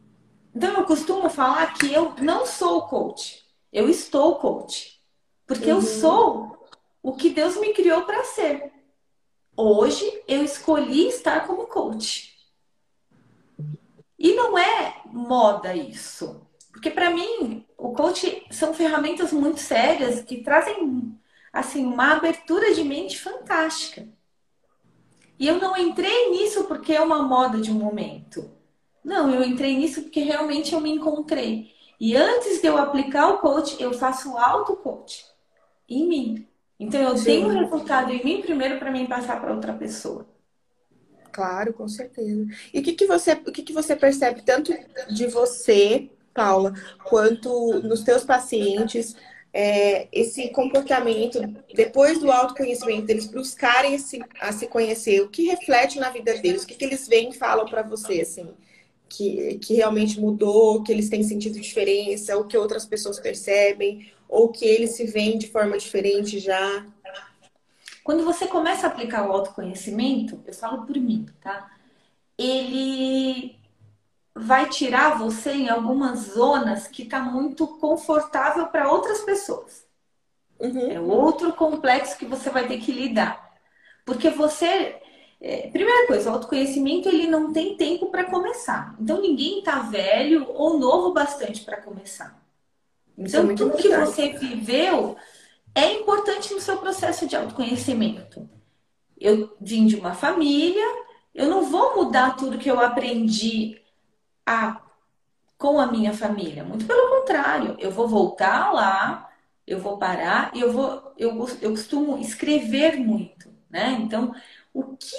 Então 0.55 0.75
eu 0.75 0.85
costumo 0.85 1.31
falar 1.31 1.75
que 1.75 1.93
eu 1.93 2.15
não 2.21 2.45
sou 2.45 2.83
coach, 2.83 3.45
eu 3.73 3.89
estou 3.89 4.37
coach. 4.37 5.01
Porque 5.47 5.71
uhum. 5.71 5.79
eu 5.79 5.83
sou 5.83 6.69
o 7.03 7.13
que 7.13 7.31
Deus 7.31 7.57
me 7.57 7.73
criou 7.73 8.03
para 8.03 8.25
ser. 8.25 8.73
Hoje 9.57 10.23
eu 10.29 10.45
escolhi 10.45 11.09
estar 11.09 11.47
como 11.47 11.67
coach. 11.67 12.31
E 14.19 14.35
não 14.35 14.57
é 14.57 15.01
moda 15.07 15.75
isso. 15.75 16.47
Porque 16.71 16.91
para 16.91 17.11
mim, 17.11 17.65
o 17.77 17.93
coach 17.93 18.47
são 18.51 18.73
ferramentas 18.73 19.33
muito 19.33 19.61
sérias 19.61 20.23
que 20.23 20.43
trazem 20.43 21.19
assim 21.53 21.85
uma 21.85 22.13
abertura 22.13 22.75
de 22.75 22.85
mente 22.85 23.19
fantástica. 23.19 24.09
E 25.39 25.49
eu 25.49 25.59
não 25.59 25.77
entrei 25.77 26.31
nisso 26.31 26.65
porque 26.65 26.93
é 26.93 27.01
uma 27.01 27.23
moda 27.23 27.59
de 27.61 27.71
um 27.71 27.75
momento. 27.75 28.51
Não, 29.03 29.35
eu 29.35 29.43
entrei 29.43 29.77
nisso 29.77 30.03
porque 30.03 30.21
realmente 30.21 30.75
eu 30.75 30.81
me 30.81 30.91
encontrei. 30.91 31.73
E 31.99 32.17
antes 32.17 32.61
de 32.61 32.67
eu 32.67 32.77
aplicar 32.77 33.29
o 33.29 33.39
coach, 33.39 33.81
eu 33.83 33.93
faço 33.93 34.37
auto-coach 34.37 35.25
em 35.89 36.07
mim. 36.07 36.49
Então 36.79 37.01
eu 37.01 37.17
Sim. 37.17 37.25
tenho 37.25 37.49
um 37.49 37.59
resultado 37.59 38.13
em 38.13 38.25
mim 38.25 38.41
primeiro 38.41 38.79
para 38.79 38.91
mim 38.91 39.07
passar 39.07 39.41
para 39.41 39.53
outra 39.53 39.73
pessoa. 39.73 40.27
Claro, 41.33 41.73
com 41.73 41.89
certeza. 41.89 42.47
E 42.73 42.81
o 42.81 42.83
que, 42.83 42.93
que 42.93 43.07
você, 43.07 43.33
o 43.33 43.53
que, 43.53 43.63
que 43.63 43.73
você 43.73 43.95
percebe 43.97 44.43
tanto 44.43 44.73
de 45.11 45.27
você, 45.27 46.11
Paula, 46.35 46.73
quanto 47.05 47.81
nos 47.81 48.03
teus 48.03 48.25
pacientes, 48.25 49.17
é, 49.53 50.07
esse 50.13 50.49
comportamento 50.51 51.41
depois 51.75 52.21
do 52.21 52.31
autoconhecimento 52.31 53.07
deles 53.07 53.27
buscarem 53.27 53.99
se, 53.99 54.21
a 54.41 54.53
se 54.53 54.67
conhecer, 54.67 55.21
o 55.23 55.29
que 55.29 55.47
reflete 55.47 55.99
na 55.99 56.11
vida 56.11 56.37
deles, 56.39 56.63
o 56.63 56.67
que, 56.67 56.75
que 56.75 56.85
eles 56.85 57.09
veem 57.09 57.31
e 57.31 57.37
falam 57.37 57.67
para 57.67 57.83
você, 57.83 58.21
assim, 58.21 58.49
que, 59.09 59.59
que 59.59 59.75
realmente 59.75 60.21
mudou, 60.21 60.83
que 60.83 60.93
eles 60.93 61.09
têm 61.09 61.23
sentido 61.23 61.61
diferença, 61.61 62.39
o 62.39 62.47
que 62.47 62.57
outras 62.57 62.87
pessoas 62.87 63.19
percebem, 63.19 64.13
ou 64.29 64.49
que 64.49 64.65
ele 64.65 64.87
se 64.87 65.05
vê 65.05 65.37
de 65.37 65.49
forma 65.49 65.77
diferente 65.77 66.39
já? 66.39 66.87
Quando 68.05 68.25
você 68.25 68.47
começa 68.47 68.87
a 68.87 68.91
aplicar 68.91 69.29
o 69.29 69.33
autoconhecimento, 69.33 70.41
eu 70.47 70.55
falo 70.55 70.87
por 70.87 70.97
mim, 70.97 71.27
tá? 71.41 71.71
Ele 72.39 73.60
vai 74.41 74.69
tirar 74.69 75.19
você 75.19 75.53
em 75.53 75.69
algumas 75.69 76.33
zonas 76.33 76.87
que 76.87 77.05
tá 77.05 77.21
muito 77.21 77.67
confortável 77.67 78.67
para 78.67 78.91
outras 78.91 79.21
pessoas. 79.21 79.85
Uhum. 80.59 80.91
É 80.91 81.01
outro 81.01 81.53
complexo 81.53 82.19
que 82.19 82.27
você 82.27 82.51
vai 82.51 82.67
ter 82.67 82.79
que 82.79 82.93
lidar. 82.93 83.55
Porque 84.05 84.31
você. 84.31 84.97
É, 85.43 85.69
primeira 85.69 86.07
coisa, 86.07 86.31
o 86.31 86.35
autoconhecimento 86.35 87.09
ele 87.09 87.27
não 87.27 87.53
tem 87.53 87.77
tempo 87.77 88.11
para 88.11 88.25
começar. 88.25 88.95
Então 89.01 89.23
ninguém 89.23 89.63
tá 89.63 89.81
velho 89.81 90.47
ou 90.51 90.79
novo 90.79 91.15
bastante 91.15 91.63
para 91.63 91.81
começar. 91.81 92.39
Então, 93.17 93.55
tudo 93.55 93.77
que 93.77 93.89
você 93.89 94.31
viveu 94.31 95.17
é 95.75 95.95
importante 95.95 96.53
no 96.55 96.61
seu 96.61 96.79
processo 96.79 97.27
de 97.27 97.37
autoconhecimento. 97.37 98.49
Eu 99.19 99.55
vim 99.61 99.87
de 99.87 99.97
uma 99.97 100.15
família, 100.15 100.85
eu 101.35 101.49
não 101.49 101.65
vou 101.65 101.97
mudar 101.97 102.37
tudo 102.37 102.59
que 102.59 102.71
eu 102.71 102.81
aprendi 102.81 103.80
a, 104.47 104.81
com 105.59 105.79
a 105.79 105.87
minha 105.87 106.13
família. 106.13 106.65
Muito 106.65 106.87
pelo 106.87 107.21
contrário, 107.21 107.77
eu 107.79 107.91
vou 107.91 108.09
voltar 108.09 108.73
lá, 108.73 109.31
eu 109.67 109.79
vou 109.79 109.99
parar 109.99 110.51
e 110.55 110.61
eu 110.61 110.73
vou, 110.73 111.13
eu, 111.17 111.49
eu 111.61 111.71
costumo 111.71 112.19
escrever 112.19 112.97
muito, 112.97 113.51
né? 113.69 113.99
Então, 114.01 114.35
o 114.73 114.97
que 114.97 115.17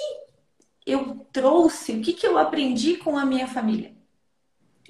eu 0.86 1.26
trouxe, 1.32 1.94
o 1.94 2.02
que, 2.02 2.14
que 2.14 2.26
eu 2.26 2.38
aprendi 2.38 2.98
com 2.98 3.18
a 3.18 3.26
minha 3.26 3.48
família? 3.48 3.94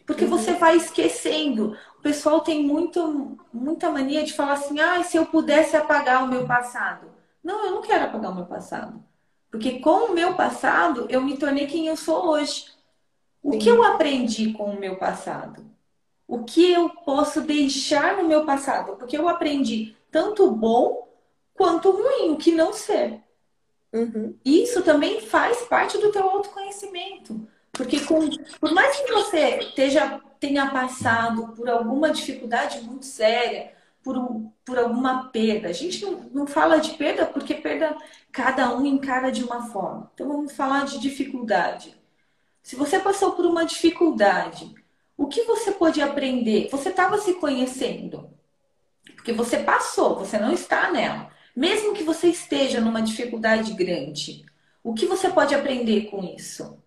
Porque 0.05 0.23
uhum. 0.25 0.31
você 0.31 0.53
vai 0.53 0.77
esquecendo 0.77 1.75
o 2.01 2.03
pessoal 2.03 2.41
tem 2.41 2.63
muito, 2.63 3.38
muita 3.53 3.91
mania 3.91 4.23
de 4.23 4.33
falar 4.33 4.53
assim: 4.53 4.79
ah, 4.79 5.03
se 5.03 5.17
eu 5.17 5.27
pudesse 5.27 5.77
apagar 5.77 6.23
o 6.23 6.27
meu 6.27 6.47
passado. 6.47 7.11
Não, 7.43 7.63
eu 7.63 7.71
não 7.73 7.81
quero 7.83 8.05
apagar 8.05 8.31
o 8.31 8.35
meu 8.35 8.45
passado. 8.45 9.03
Porque 9.51 9.77
com 9.79 10.07
o 10.07 10.13
meu 10.13 10.33
passado, 10.33 11.05
eu 11.09 11.21
me 11.21 11.38
tornei 11.38 11.67
quem 11.67 11.85
eu 11.85 11.95
sou 11.95 12.29
hoje. 12.29 12.70
O 13.43 13.53
Sim. 13.53 13.60
que 13.60 13.69
eu 13.69 13.83
aprendi 13.83 14.53
com 14.53 14.65
o 14.65 14.79
meu 14.79 14.98
passado? 14.98 15.65
O 16.27 16.43
que 16.43 16.71
eu 16.71 16.89
posso 16.89 17.41
deixar 17.41 18.17
no 18.17 18.27
meu 18.27 18.45
passado? 18.45 18.95
Porque 18.95 19.17
eu 19.17 19.27
aprendi 19.27 19.95
tanto 20.10 20.50
bom 20.51 21.07
quanto 21.53 21.91
ruim, 21.91 22.31
o 22.31 22.38
que 22.38 22.51
não 22.51 22.71
ser. 22.71 23.21
Uhum. 23.91 24.36
Isso 24.45 24.81
também 24.83 25.21
faz 25.21 25.62
parte 25.63 25.98
do 25.98 26.12
teu 26.12 26.29
autoconhecimento. 26.29 27.48
Porque 27.71 28.00
com, 28.01 28.29
por 28.60 28.74
mais 28.74 28.98
que 28.98 29.12
você 29.12 29.57
esteja 29.60 30.21
tenha 30.39 30.71
passado 30.71 31.50
por 31.50 31.69
alguma 31.69 32.10
dificuldade 32.10 32.81
muito 32.81 33.05
séria, 33.05 33.74
por, 34.03 34.17
um, 34.17 34.51
por 34.65 34.77
alguma 34.79 35.29
perda. 35.29 35.69
A 35.69 35.74
gente 35.74 36.03
não, 36.03 36.19
não 36.33 36.48
fala 36.48 36.79
de 36.79 36.91
perda 36.95 37.27
porque 37.27 37.53
perda 37.53 37.95
cada 38.31 38.75
um 38.75 38.86
encara 38.86 39.31
de 39.31 39.43
uma 39.43 39.67
forma. 39.67 40.12
Então 40.13 40.27
vamos 40.27 40.53
falar 40.53 40.86
de 40.86 41.00
dificuldade. 41.00 41.95
Se 42.61 42.75
você 42.75 42.99
passou 42.99 43.33
por 43.33 43.45
uma 43.45 43.65
dificuldade, 43.65 44.73
o 45.17 45.27
que 45.27 45.43
você 45.43 45.71
pode 45.71 46.01
aprender? 46.01 46.69
Você 46.71 46.89
estava 46.89 47.17
se 47.17 47.33
conhecendo. 47.35 48.29
Porque 49.15 49.33
você 49.33 49.59
passou, 49.59 50.15
você 50.15 50.37
não 50.37 50.51
está 50.51 50.91
nela. 50.91 51.31
Mesmo 51.55 51.93
que 51.93 52.03
você 52.03 52.27
esteja 52.27 52.79
numa 52.79 53.01
dificuldade 53.01 53.73
grande, 53.73 54.45
o 54.83 54.93
que 54.93 55.05
você 55.05 55.29
pode 55.29 55.53
aprender 55.53 56.09
com 56.09 56.23
isso? 56.23 56.81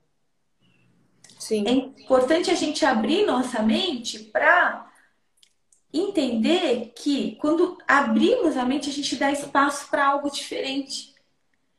Sim. 1.39 1.65
É 1.67 1.71
importante 1.71 2.51
a 2.51 2.55
gente 2.55 2.85
abrir 2.85 3.27
nossa 3.27 3.63
mente 3.63 4.19
para 4.19 4.91
entender 5.93 6.93
que 6.97 7.37
quando 7.37 7.79
abrimos 7.87 8.57
a 8.57 8.65
mente, 8.65 8.89
a 8.89 8.93
gente 8.93 9.15
dá 9.15 9.31
espaço 9.31 9.89
para 9.91 10.07
algo 10.07 10.31
diferente. 10.31 11.15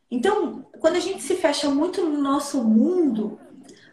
Então, 0.10 0.68
quando 0.80 0.96
a 0.96 1.00
gente 1.00 1.22
se 1.22 1.36
fecha 1.36 1.70
muito 1.70 2.02
no 2.02 2.22
nosso 2.22 2.64
mundo, 2.64 3.40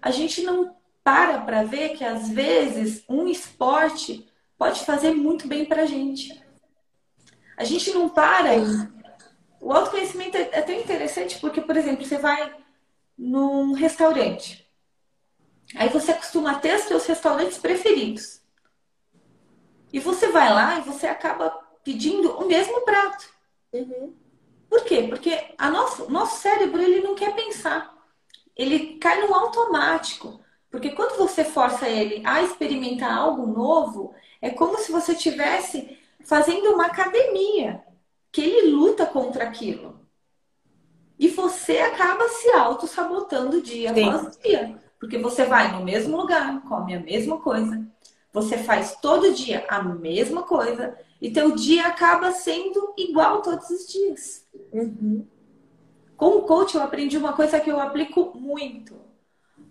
a 0.02 0.10
gente 0.10 0.42
não 0.42 0.76
para 1.04 1.40
para 1.40 1.62
ver 1.62 1.96
que 1.96 2.04
às 2.04 2.28
vezes 2.28 3.04
um 3.08 3.28
esporte 3.28 4.28
pode 4.58 4.84
fazer 4.84 5.12
muito 5.12 5.46
bem 5.46 5.64
para 5.64 5.82
a 5.82 5.86
gente. 5.86 6.42
A 7.56 7.64
gente 7.64 7.92
não 7.92 8.08
para. 8.08 8.50
O 9.60 9.72
autoconhecimento 9.72 10.36
é, 10.36 10.60
tão 10.60 10.74
interessante 10.74 11.38
porque, 11.38 11.60
por 11.60 11.76
exemplo, 11.76 12.04
você 12.04 12.18
vai 12.18 12.52
num 13.16 13.72
restaurante. 13.72 14.68
Aí 15.76 15.88
você 15.88 16.12
costuma 16.14 16.58
ter 16.58 16.76
os 16.76 16.82
seus 16.82 17.06
restaurantes 17.06 17.58
preferidos. 17.58 18.40
E 19.92 20.00
você 20.00 20.28
vai 20.28 20.52
lá 20.52 20.78
e 20.78 20.82
você 20.82 21.06
acaba 21.06 21.50
pedindo 21.84 22.30
o 22.38 22.46
mesmo 22.46 22.80
prato. 22.82 23.28
Uhum. 23.72 24.14
Por 24.68 24.84
quê? 24.84 25.06
Porque 25.08 25.54
a 25.58 25.70
nosso, 25.70 26.10
nosso 26.10 26.40
cérebro 26.40 26.80
ele 26.80 27.00
não 27.00 27.14
quer 27.14 27.34
pensar. 27.34 27.92
Ele 28.56 28.96
cai 28.98 29.26
no 29.26 29.34
automático. 29.34 30.40
Porque 30.70 30.90
quando 30.90 31.18
você 31.18 31.44
força 31.44 31.88
ele 31.88 32.22
a 32.24 32.42
experimentar 32.42 33.12
algo 33.16 33.46
novo, 33.46 34.14
é 34.40 34.50
como 34.50 34.78
se 34.78 34.90
você 34.90 35.14
tivesse 35.14 35.98
fazendo 36.24 36.70
uma 36.70 36.86
academia, 36.86 37.82
que 38.30 38.40
ele 38.40 38.70
luta 38.70 39.04
contra 39.04 39.44
aquilo. 39.44 40.00
E 41.18 41.28
você 41.28 41.78
acaba 41.78 42.26
se 42.28 42.50
auto-sabotando 42.50 43.60
dia 43.60 43.92
Sim. 43.94 44.08
após 44.08 44.36
dia. 44.38 44.80
Porque 44.98 45.18
você 45.18 45.44
vai 45.44 45.72
no 45.72 45.84
mesmo 45.84 46.16
lugar, 46.16 46.62
come 46.62 46.94
a 46.94 47.00
mesma 47.00 47.38
coisa, 47.38 47.86
você 48.32 48.56
faz 48.56 48.96
todo 48.96 49.34
dia 49.34 49.66
a 49.68 49.82
mesma 49.82 50.42
coisa 50.42 50.96
e 51.20 51.30
teu 51.30 51.54
dia 51.54 51.86
acaba 51.86 52.32
sendo 52.32 52.94
igual 52.96 53.42
todos 53.42 53.68
os 53.68 53.86
dias. 53.86 54.46
Uhum. 54.72 55.26
Com 56.22 56.36
o 56.36 56.42
coach 56.42 56.76
eu 56.76 56.82
aprendi 56.84 57.18
uma 57.18 57.32
coisa 57.32 57.58
que 57.58 57.68
eu 57.68 57.80
aplico 57.80 58.32
muito. 58.38 58.94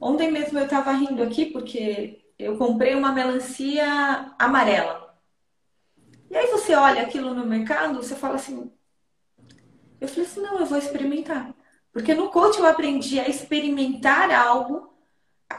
Ontem 0.01 0.29
mesmo 0.29 0.59
eu 0.59 0.65
estava 0.65 0.91
rindo 0.91 1.23
aqui 1.23 1.45
porque 1.45 2.25
eu 2.37 2.57
comprei 2.57 2.93
uma 2.93 3.13
melancia 3.13 4.33
amarela. 4.37 5.15
E 6.29 6.35
aí 6.35 6.47
você 6.47 6.75
olha 6.75 7.03
aquilo 7.03 7.33
no 7.33 7.45
mercado, 7.45 8.03
você 8.03 8.17
fala 8.17 8.35
assim. 8.35 8.69
Eu 10.01 10.09
falei 10.09 10.25
assim, 10.25 10.41
não, 10.41 10.59
eu 10.59 10.65
vou 10.65 10.77
experimentar. 10.77 11.55
Porque 11.93 12.13
no 12.13 12.27
coach 12.27 12.59
eu 12.59 12.65
aprendi 12.65 13.17
a 13.17 13.29
experimentar 13.29 14.29
algo 14.29 14.93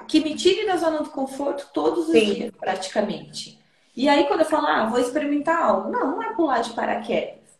que 0.07 0.21
me 0.21 0.35
tire 0.35 0.67
da 0.67 0.77
zona 0.77 0.99
do 0.99 1.09
conforto 1.09 1.71
todos 1.73 2.09
os 2.09 2.13
Sim. 2.13 2.35
dias, 2.35 2.51
praticamente. 2.61 3.59
E 3.97 4.11
aí, 4.11 4.27
quando 4.27 4.41
eu 4.41 4.47
falo, 4.47 4.67
ah, 4.67 4.85
vou 4.85 5.01
experimentar 5.01 5.59
algo, 5.59 5.91
não, 5.91 6.17
não 6.17 6.23
é 6.23 6.35
pular 6.35 6.61
de 6.61 6.75
paraquedas. 6.75 7.59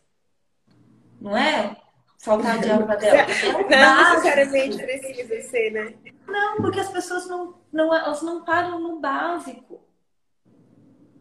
Não 1.19 1.35
é 1.35 1.81
saltar 2.23 2.57
de 2.57 2.71
alta 2.71 2.95
dela. 2.95 3.27
Não 3.69 4.13
necessariamente 4.15 4.77
precisa 4.77 5.41
ser, 5.41 5.71
né? 5.71 5.93
Não, 6.25 6.55
porque 6.55 6.79
as 6.79 6.89
pessoas 6.89 7.27
não, 7.27 7.55
não, 7.71 7.93
elas 7.93 8.21
não 8.21 8.45
param 8.45 8.79
no 8.79 8.97
básico. 9.01 9.81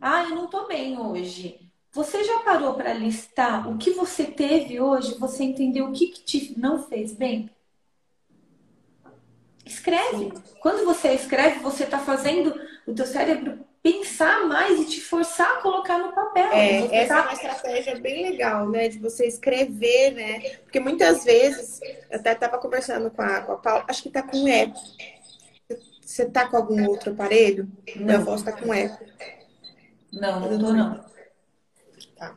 Ah, 0.00 0.22
eu 0.22 0.30
não 0.30 0.46
tô 0.46 0.68
bem 0.68 0.96
hoje. 0.96 1.60
Você 1.90 2.22
já 2.22 2.38
parou 2.40 2.74
para 2.74 2.94
listar 2.94 3.68
o 3.68 3.76
que 3.78 3.90
você 3.90 4.24
teve 4.24 4.80
hoje? 4.80 5.18
Você 5.18 5.42
entendeu 5.42 5.86
o 5.86 5.92
que, 5.92 6.06
que 6.06 6.22
te 6.22 6.58
não 6.58 6.84
fez 6.84 7.12
bem? 7.12 7.50
Escreve. 9.66 10.30
Sim. 10.30 10.32
Quando 10.60 10.84
você 10.84 11.14
escreve, 11.14 11.58
você 11.58 11.82
está 11.82 11.98
fazendo 11.98 12.54
o 12.86 12.94
teu 12.94 13.06
cérebro 13.06 13.58
pensar 13.82 14.46
mais 14.46 14.78
e 14.78 14.84
te 14.84 15.00
forçar 15.00 15.58
a 15.58 15.60
colocar 15.60 15.98
no 15.98 16.12
papel. 16.12 16.52
É, 16.52 16.96
essa 16.96 17.14
tá... 17.14 17.20
é 17.20 17.22
uma 17.22 17.32
estratégia 17.32 17.98
bem 17.98 18.30
legal, 18.30 18.68
né? 18.68 18.88
De 18.88 18.98
você 18.98 19.26
escrever, 19.26 20.12
né? 20.12 20.40
Porque 20.62 20.78
muitas 20.78 21.24
vezes, 21.24 21.80
eu 22.10 22.18
até 22.18 22.32
estava 22.32 22.58
conversando 22.58 23.10
com 23.10 23.22
a, 23.22 23.40
com 23.40 23.52
a 23.52 23.56
Paula, 23.56 23.84
acho 23.88 24.02
que 24.02 24.08
está 24.08 24.22
com 24.22 24.46
eco. 24.46 24.78
Você 26.00 26.22
está 26.24 26.46
com 26.46 26.56
algum 26.56 26.86
outro 26.88 27.12
aparelho? 27.12 27.68
Não. 27.96 28.04
Minha 28.04 28.18
voz 28.20 28.40
está 28.40 28.52
com 28.52 28.72
eco. 28.72 29.04
Não, 30.12 30.40
não 30.40 30.58
tô 30.58 30.72
não. 30.72 31.12
Tá. 32.16 32.34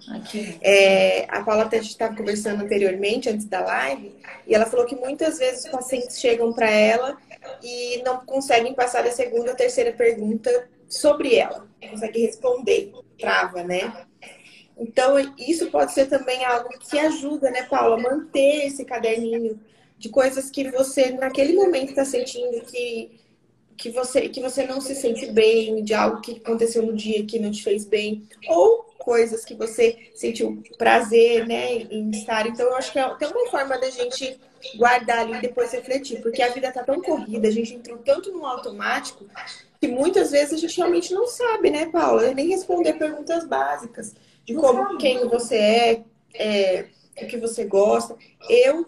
É, 0.64 1.26
a 1.30 1.44
Paula 1.44 1.66
até 1.66 1.78
estava 1.78 2.16
conversando 2.16 2.64
anteriormente, 2.64 3.30
antes 3.30 3.46
da 3.46 3.60
live, 3.60 4.16
e 4.48 4.56
ela 4.56 4.66
falou 4.66 4.84
que 4.88 4.96
muitas 4.96 5.38
vezes 5.38 5.66
os 5.66 5.70
pacientes 5.70 6.20
chegam 6.20 6.52
para 6.54 6.68
ela 6.68 7.18
e 7.62 8.02
não 8.04 8.26
conseguem 8.26 8.74
passar 8.74 9.06
a 9.06 9.12
segunda 9.12 9.52
ou 9.52 9.56
terceira 9.56 9.92
pergunta 9.92 10.68
sobre 10.88 11.36
ela, 11.36 11.68
consegue 11.90 12.22
responder, 12.22 12.92
trava, 13.18 13.64
né? 13.64 14.06
Então, 14.78 15.16
isso 15.38 15.72
pode 15.72 15.94
ser 15.94 16.08
também 16.08 16.44
algo 16.44 16.70
que 16.80 17.00
ajuda, 17.00 17.50
né, 17.50 17.64
Paula, 17.64 17.98
manter 17.98 18.66
esse 18.66 18.84
caderninho 18.84 19.60
de 19.98 20.10
coisas 20.10 20.50
que 20.50 20.70
você, 20.70 21.12
naquele 21.12 21.54
momento, 21.54 21.90
está 21.90 22.04
sentindo 22.04 22.62
que, 22.66 23.20
que, 23.78 23.90
você, 23.90 24.28
que 24.28 24.42
você 24.42 24.68
não 24.68 24.82
se 24.82 24.94
sente 24.94 25.32
bem, 25.32 25.82
de 25.84 25.94
algo 25.94 26.20
que 26.20 26.42
aconteceu 26.44 26.84
no 26.84 26.94
dia 26.94 27.26
que 27.26 27.40
não 27.40 27.52
te 27.52 27.64
fez 27.64 27.86
bem, 27.86 28.28
ou 28.50 28.84
coisas 29.00 29.46
que 29.46 29.54
você 29.54 30.10
sentiu 30.14 30.62
prazer, 30.78 31.48
né, 31.48 31.74
em 31.74 32.10
estar. 32.10 32.46
Então, 32.46 32.66
eu 32.66 32.76
acho 32.76 32.92
que 32.92 33.00
é 33.00 33.16
tem 33.16 33.30
uma 33.30 33.50
forma 33.50 33.78
da 33.78 33.90
gente 33.90 34.38
guardar 34.76 35.20
ali 35.20 35.36
e 35.36 35.42
depois 35.42 35.72
refletir, 35.72 36.22
porque 36.22 36.42
a 36.42 36.50
vida 36.50 36.72
tá 36.72 36.84
tão 36.84 37.02
corrida, 37.02 37.48
a 37.48 37.52
gente 37.52 37.76
entrou 37.76 38.00
tanto 38.00 38.32
no 38.32 38.46
automático 38.46 39.26
que 39.80 39.88
muitas 39.88 40.32
vezes 40.32 40.54
a 40.54 40.58
gente 40.58 40.78
realmente 40.78 41.14
não 41.14 41.28
sabe, 41.28 41.70
né, 41.70 41.88
Paula? 41.88 42.34
Nem 42.34 42.50
responder 42.50 42.94
perguntas 42.94 43.46
básicas 43.46 44.14
de 44.46 44.54
como, 44.54 44.98
quem 44.98 45.28
você 45.28 45.56
é, 45.56 46.04
é, 46.34 46.86
o 47.22 47.28
que 47.28 47.38
você 47.38 47.66
gosta. 47.66 48.16
Eu 48.50 48.86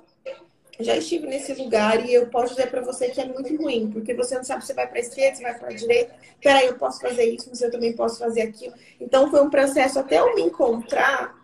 já 0.79 0.95
estive 0.95 1.25
nesse 1.25 1.53
lugar 1.53 2.05
e 2.05 2.13
eu 2.13 2.27
posso 2.27 2.55
dizer 2.55 2.69
para 2.69 2.81
você 2.81 3.09
que 3.09 3.19
é 3.19 3.25
muito 3.25 3.55
ruim, 3.55 3.89
porque 3.91 4.13
você 4.13 4.35
não 4.35 4.43
sabe 4.43 4.65
se 4.65 4.73
vai 4.73 4.87
para 4.87 4.97
a 4.97 5.01
esquerda, 5.01 5.35
se 5.35 5.41
vai 5.41 5.57
para 5.57 5.69
a 5.69 5.75
direita. 5.75 6.13
Peraí, 6.41 6.67
eu 6.67 6.75
posso 6.75 7.01
fazer 7.01 7.25
isso, 7.25 7.47
mas 7.49 7.61
eu 7.61 7.71
também 7.71 7.93
posso 7.93 8.19
fazer 8.19 8.41
aquilo. 8.41 8.73
Então 9.01 9.29
foi 9.31 9.41
um 9.41 9.49
processo 9.49 9.99
até 9.99 10.19
eu 10.19 10.35
me 10.35 10.43
encontrar. 10.43 11.35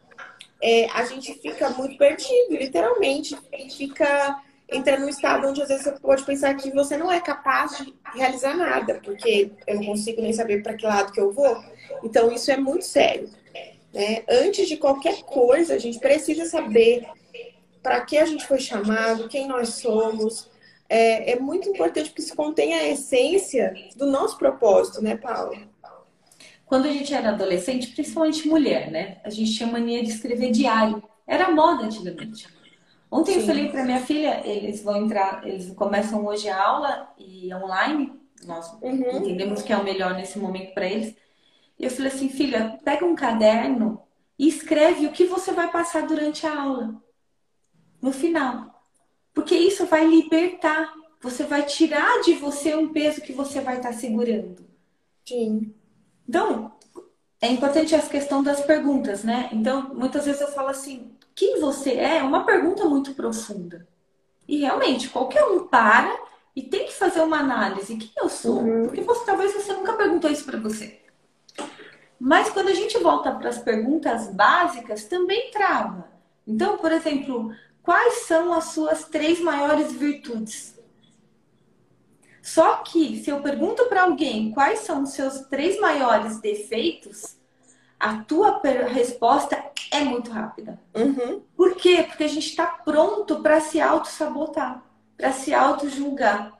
É, 0.62 0.86
a 0.92 1.04
gente 1.06 1.34
fica 1.34 1.70
muito 1.72 1.98
perdido, 1.98 2.52
literalmente, 2.52 3.36
e 3.52 3.70
fica 3.70 4.42
entrando 4.74 5.02
num 5.02 5.10
estado 5.10 5.48
onde 5.48 5.62
às 5.62 5.68
vezes 5.68 5.84
você 5.84 5.92
pode 5.92 6.24
pensar 6.24 6.54
que 6.56 6.72
você 6.72 6.98
não 6.98 7.12
é 7.12 7.20
capaz 7.20 7.78
de 7.78 7.94
realizar 8.16 8.56
nada, 8.56 9.00
porque 9.04 9.52
eu 9.68 9.76
não 9.76 9.86
consigo 9.86 10.22
nem 10.22 10.34
saber 10.34 10.62
para 10.62 10.74
que 10.74 10.86
lado 10.86 11.12
que 11.12 11.20
eu 11.20 11.32
vou. 11.32 11.64
Então 12.04 12.32
isso 12.32 12.52
é 12.52 12.58
muito 12.58 12.86
sério. 12.86 13.30
Né? 13.94 14.24
Antes 14.28 14.68
de 14.68 14.78
qualquer 14.78 15.24
coisa, 15.24 15.76
a 15.76 15.78
gente 15.78 16.00
precisa 16.00 16.46
saber 16.46 17.06
para 17.82 18.02
que 18.02 18.18
a 18.18 18.26
gente 18.26 18.48
foi 18.48 18.60
chamado, 18.60 19.28
quem 19.28 19.48
nós 19.48 19.70
somos. 19.76 20.50
É, 20.90 21.34
é 21.34 21.40
muito 21.40 21.70
importante 21.70 22.10
porque 22.10 22.22
isso 22.22 22.36
contém 22.36 22.74
a 22.74 22.88
essência 22.88 23.74
do 23.96 24.06
nosso 24.06 24.38
propósito, 24.38 25.02
né, 25.02 25.16
Paula? 25.16 25.58
Quando 26.66 26.88
a 26.88 26.92
gente 26.92 27.14
era 27.14 27.30
adolescente, 27.30 27.88
principalmente 27.88 28.48
mulher, 28.48 28.90
né? 28.90 29.18
A 29.24 29.30
gente 29.30 29.54
tinha 29.54 29.72
mania 29.72 30.02
de 30.02 30.10
escrever 30.10 30.52
diário. 30.52 31.04
Era 31.28 31.52
moda 31.52 31.84
antigamente. 31.84 32.48
Ontem 33.14 33.36
Sim. 33.36 33.42
eu 33.42 33.46
falei 33.46 33.70
para 33.70 33.86
minha 33.86 34.00
filha, 34.00 34.42
eles 34.44 34.82
vão 34.82 34.96
entrar, 34.96 35.48
eles 35.48 35.70
começam 35.76 36.26
hoje 36.26 36.50
a 36.50 36.60
aula 36.60 37.14
e 37.16 37.54
online. 37.54 38.12
Nós 38.44 38.74
uhum. 38.82 39.18
entendemos 39.18 39.62
que 39.62 39.72
é 39.72 39.78
o 39.78 39.84
melhor 39.84 40.16
nesse 40.16 40.40
momento 40.40 40.74
para 40.74 40.88
eles. 40.88 41.16
E 41.78 41.86
eu 41.86 41.92
falei 41.92 42.12
assim, 42.12 42.28
filha, 42.28 42.80
pega 42.84 43.06
um 43.06 43.14
caderno 43.14 44.02
e 44.38 44.48
escreve 44.48 45.06
o 45.06 45.12
que 45.12 45.26
você 45.26 45.52
vai 45.52 45.72
passar 45.72 46.08
durante 46.08 46.48
a 46.48 46.60
aula 46.60 46.96
no 48.02 48.12
final. 48.12 48.84
Porque 49.32 49.54
isso 49.54 49.86
vai 49.86 50.08
libertar. 50.08 50.92
Você 51.22 51.44
vai 51.44 51.62
tirar 51.62 52.20
de 52.24 52.34
você 52.34 52.74
um 52.74 52.92
peso 52.92 53.22
que 53.22 53.32
você 53.32 53.62
vai 53.62 53.78
estar 53.78 53.90
tá 53.90 53.96
segurando. 53.96 54.66
Sim. 55.24 55.72
Então, 56.28 56.72
é 57.40 57.48
importante 57.48 57.94
essa 57.94 58.10
questão 58.10 58.42
das 58.42 58.62
perguntas, 58.62 59.24
né? 59.24 59.50
Então, 59.54 59.94
muitas 59.94 60.26
vezes 60.26 60.42
eu 60.42 60.48
falo 60.48 60.70
assim: 60.70 61.12
quem 61.36 61.60
você 61.60 61.92
é? 61.92 62.18
É 62.18 62.24
uma 62.24 62.46
pergunta 62.46 62.86
muito 62.86 63.14
profunda. 63.14 63.88
E 64.48 64.60
realmente, 64.60 65.10
qualquer 65.10 65.44
um 65.46 65.68
para 65.68 66.16
e 66.56 66.62
tem 66.62 66.86
que 66.86 66.94
fazer 66.94 67.22
uma 67.22 67.40
análise. 67.40 67.98
Quem 67.98 68.12
eu 68.18 68.30
sou? 68.30 68.62
Uhum. 68.62 68.84
Porque 68.84 69.02
você, 69.02 69.26
talvez 69.26 69.54
você 69.54 69.74
nunca 69.74 69.94
perguntou 69.94 70.30
isso 70.30 70.46
para 70.46 70.60
você. 70.60 71.02
Mas 72.20 72.50
quando 72.50 72.70
a 72.70 72.74
gente 72.74 72.98
volta 73.00 73.32
para 73.32 73.50
as 73.50 73.58
perguntas 73.58 74.28
básicas, 74.34 75.06
também 75.06 75.52
trava. 75.52 76.08
Então, 76.48 76.78
por 76.78 76.92
exemplo, 76.92 77.52
quais 77.82 78.26
são 78.26 78.54
as 78.54 78.66
suas 78.66 79.06
três 79.06 79.40
maiores 79.42 79.92
virtudes. 79.92 80.80
Só 82.42 82.78
que 82.78 83.24
se 83.24 83.30
eu 83.30 83.42
pergunto 83.42 83.86
para 83.86 84.04
alguém 84.04 84.52
quais 84.52 84.80
são 84.80 85.04
os 85.04 85.12
seus 85.12 85.42
três 85.48 85.80
maiores 85.80 86.40
defeitos, 86.40 87.38
a 88.04 88.18
tua 88.18 88.60
resposta 88.62 89.64
é 89.90 90.02
muito 90.02 90.30
rápida. 90.30 90.78
Uhum. 90.94 91.42
Por 91.56 91.78
quê? 91.78 92.04
Porque 92.06 92.26
a 92.26 92.28
gente 92.28 92.50
está 92.50 92.68
pronto 92.68 93.40
para 93.40 93.62
se 93.62 93.80
auto-sabotar, 93.80 94.84
para 95.16 95.32
se 95.32 95.54
auto-julgar. 95.54 96.52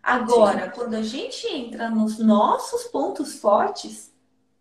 Agora, 0.00 0.66
Sim. 0.66 0.70
quando 0.76 0.94
a 0.94 1.02
gente 1.02 1.48
entra 1.48 1.90
nos 1.90 2.20
nossos 2.20 2.84
pontos 2.84 3.40
fortes, 3.40 4.14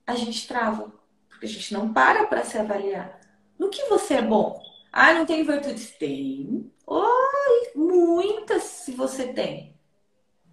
a 0.07 0.15
gente 0.15 0.47
trava. 0.47 0.91
Porque 1.29 1.45
a 1.45 1.49
gente 1.49 1.71
não 1.71 1.93
para 1.93 2.25
para 2.25 2.43
se 2.43 2.57
avaliar. 2.57 3.19
No 3.59 3.69
que 3.69 3.83
você 3.87 4.15
é 4.15 4.21
bom? 4.23 4.59
Ah, 4.91 5.13
não 5.13 5.23
tem 5.23 5.43
virtudes? 5.43 5.91
Tem. 5.99 6.71
Oi, 6.87 7.71
muitas 7.75 8.63
se 8.63 8.91
você 8.91 9.27
tem. 9.27 9.75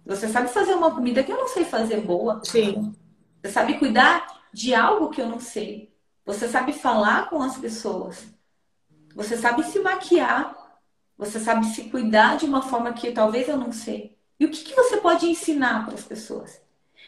Você 0.05 0.27
sabe 0.27 0.47
fazer 0.49 0.75
uma 0.75 0.93
comida 0.93 1.23
que 1.23 1.31
eu 1.31 1.37
não 1.37 1.47
sei 1.47 1.65
fazer 1.65 2.01
boa. 2.01 2.39
Sim. 2.43 2.93
Você 3.41 3.51
sabe 3.51 3.79
cuidar 3.79 4.34
de 4.55 4.73
algo 4.73 5.09
que 5.09 5.21
eu 5.21 5.27
não 5.27 5.37
sei. 5.37 5.93
Você 6.25 6.47
sabe 6.47 6.71
falar 6.71 7.29
com 7.29 7.41
as 7.41 7.57
pessoas. 7.57 8.25
Você 9.13 9.35
sabe 9.35 9.63
se 9.63 9.79
maquiar. 9.79 10.55
Você 11.17 11.41
sabe 11.41 11.65
se 11.65 11.89
cuidar 11.89 12.37
de 12.37 12.45
uma 12.45 12.61
forma 12.61 12.93
que 12.93 13.11
talvez 13.11 13.49
eu 13.49 13.57
não 13.57 13.73
sei. 13.73 14.17
E 14.39 14.45
o 14.45 14.49
que, 14.49 14.63
que 14.63 14.73
você 14.73 14.95
pode 14.95 15.29
ensinar 15.29 15.85
para 15.85 15.95
as 15.95 16.05
pessoas? 16.05 16.61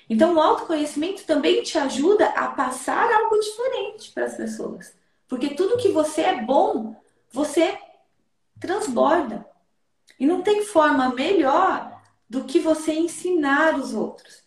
Então, 0.10 0.36
o 0.36 0.42
autoconhecimento 0.42 1.26
também 1.26 1.64
te 1.64 1.78
ajuda 1.78 2.28
a 2.32 2.50
passar 2.50 3.10
algo 3.14 3.40
diferente 3.40 4.12
para 4.12 4.26
as 4.26 4.36
pessoas. 4.36 4.94
Porque 5.26 5.56
tudo 5.56 5.78
que 5.78 5.90
você 5.90 6.24
é 6.24 6.42
bom, 6.42 7.02
você 7.32 7.80
transborda. 8.60 9.48
E 10.20 10.26
não 10.26 10.42
tem 10.42 10.66
forma 10.66 11.14
melhor 11.14 11.98
do 12.30 12.44
que 12.44 12.60
você 12.60 12.92
ensinar 12.92 13.80
os 13.80 13.94
outros. 13.94 14.47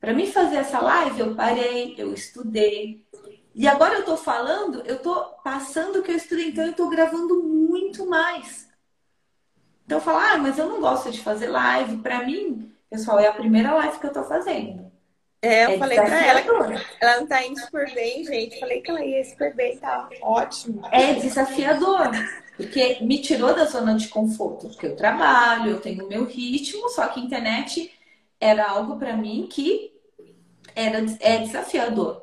Para 0.00 0.14
mim 0.14 0.30
fazer 0.30 0.56
essa 0.56 0.80
live, 0.80 1.20
eu 1.20 1.34
parei, 1.34 1.94
eu 1.98 2.14
estudei. 2.14 3.04
E 3.54 3.66
agora 3.66 3.94
eu 3.94 4.00
estou 4.00 4.16
falando, 4.16 4.82
eu 4.86 4.96
estou 4.96 5.16
passando 5.42 5.98
o 5.98 6.02
que 6.02 6.12
eu 6.12 6.16
estudei, 6.16 6.48
então 6.48 6.64
eu 6.64 6.70
estou 6.70 6.88
gravando 6.88 7.42
muito 7.42 8.06
mais. 8.06 8.68
Então 9.84 9.98
eu 9.98 10.02
falo, 10.02 10.18
ah, 10.18 10.38
mas 10.38 10.58
eu 10.58 10.68
não 10.68 10.80
gosto 10.80 11.10
de 11.10 11.20
fazer 11.20 11.48
live. 11.48 11.96
Para 11.96 12.22
mim, 12.24 12.72
pessoal, 12.88 13.18
é 13.18 13.26
a 13.26 13.32
primeira 13.32 13.74
live 13.74 13.98
que 13.98 14.06
eu 14.06 14.10
estou 14.10 14.24
fazendo. 14.24 14.88
É, 15.40 15.66
eu 15.66 15.70
é 15.70 15.78
falei 15.78 15.96
pra 15.96 16.26
ela 16.26 16.42
que 16.42 16.48
ela 17.00 17.20
não 17.20 17.26
tá 17.26 17.44
indo 17.44 17.58
super 17.60 17.92
bem, 17.94 18.24
gente. 18.24 18.58
Falei 18.58 18.80
que 18.80 18.90
ela 18.90 19.04
ia 19.04 19.24
super 19.24 19.54
bem, 19.54 19.78
tá 19.78 20.08
ótimo. 20.20 20.82
É 20.90 21.14
desafiador, 21.14 22.10
porque 22.56 22.98
me 23.02 23.20
tirou 23.20 23.54
da 23.54 23.64
zona 23.64 23.96
de 23.96 24.08
conforto, 24.08 24.68
porque 24.68 24.86
eu 24.86 24.96
trabalho, 24.96 25.72
eu 25.72 25.80
tenho 25.80 26.04
o 26.04 26.08
meu 26.08 26.24
ritmo, 26.24 26.88
só 26.88 27.06
que 27.06 27.20
a 27.20 27.22
internet 27.22 27.97
era 28.40 28.68
algo 28.68 28.96
para 28.96 29.16
mim 29.16 29.48
que 29.50 29.92
era, 30.74 31.04
é 31.20 31.38
desafiador. 31.38 32.22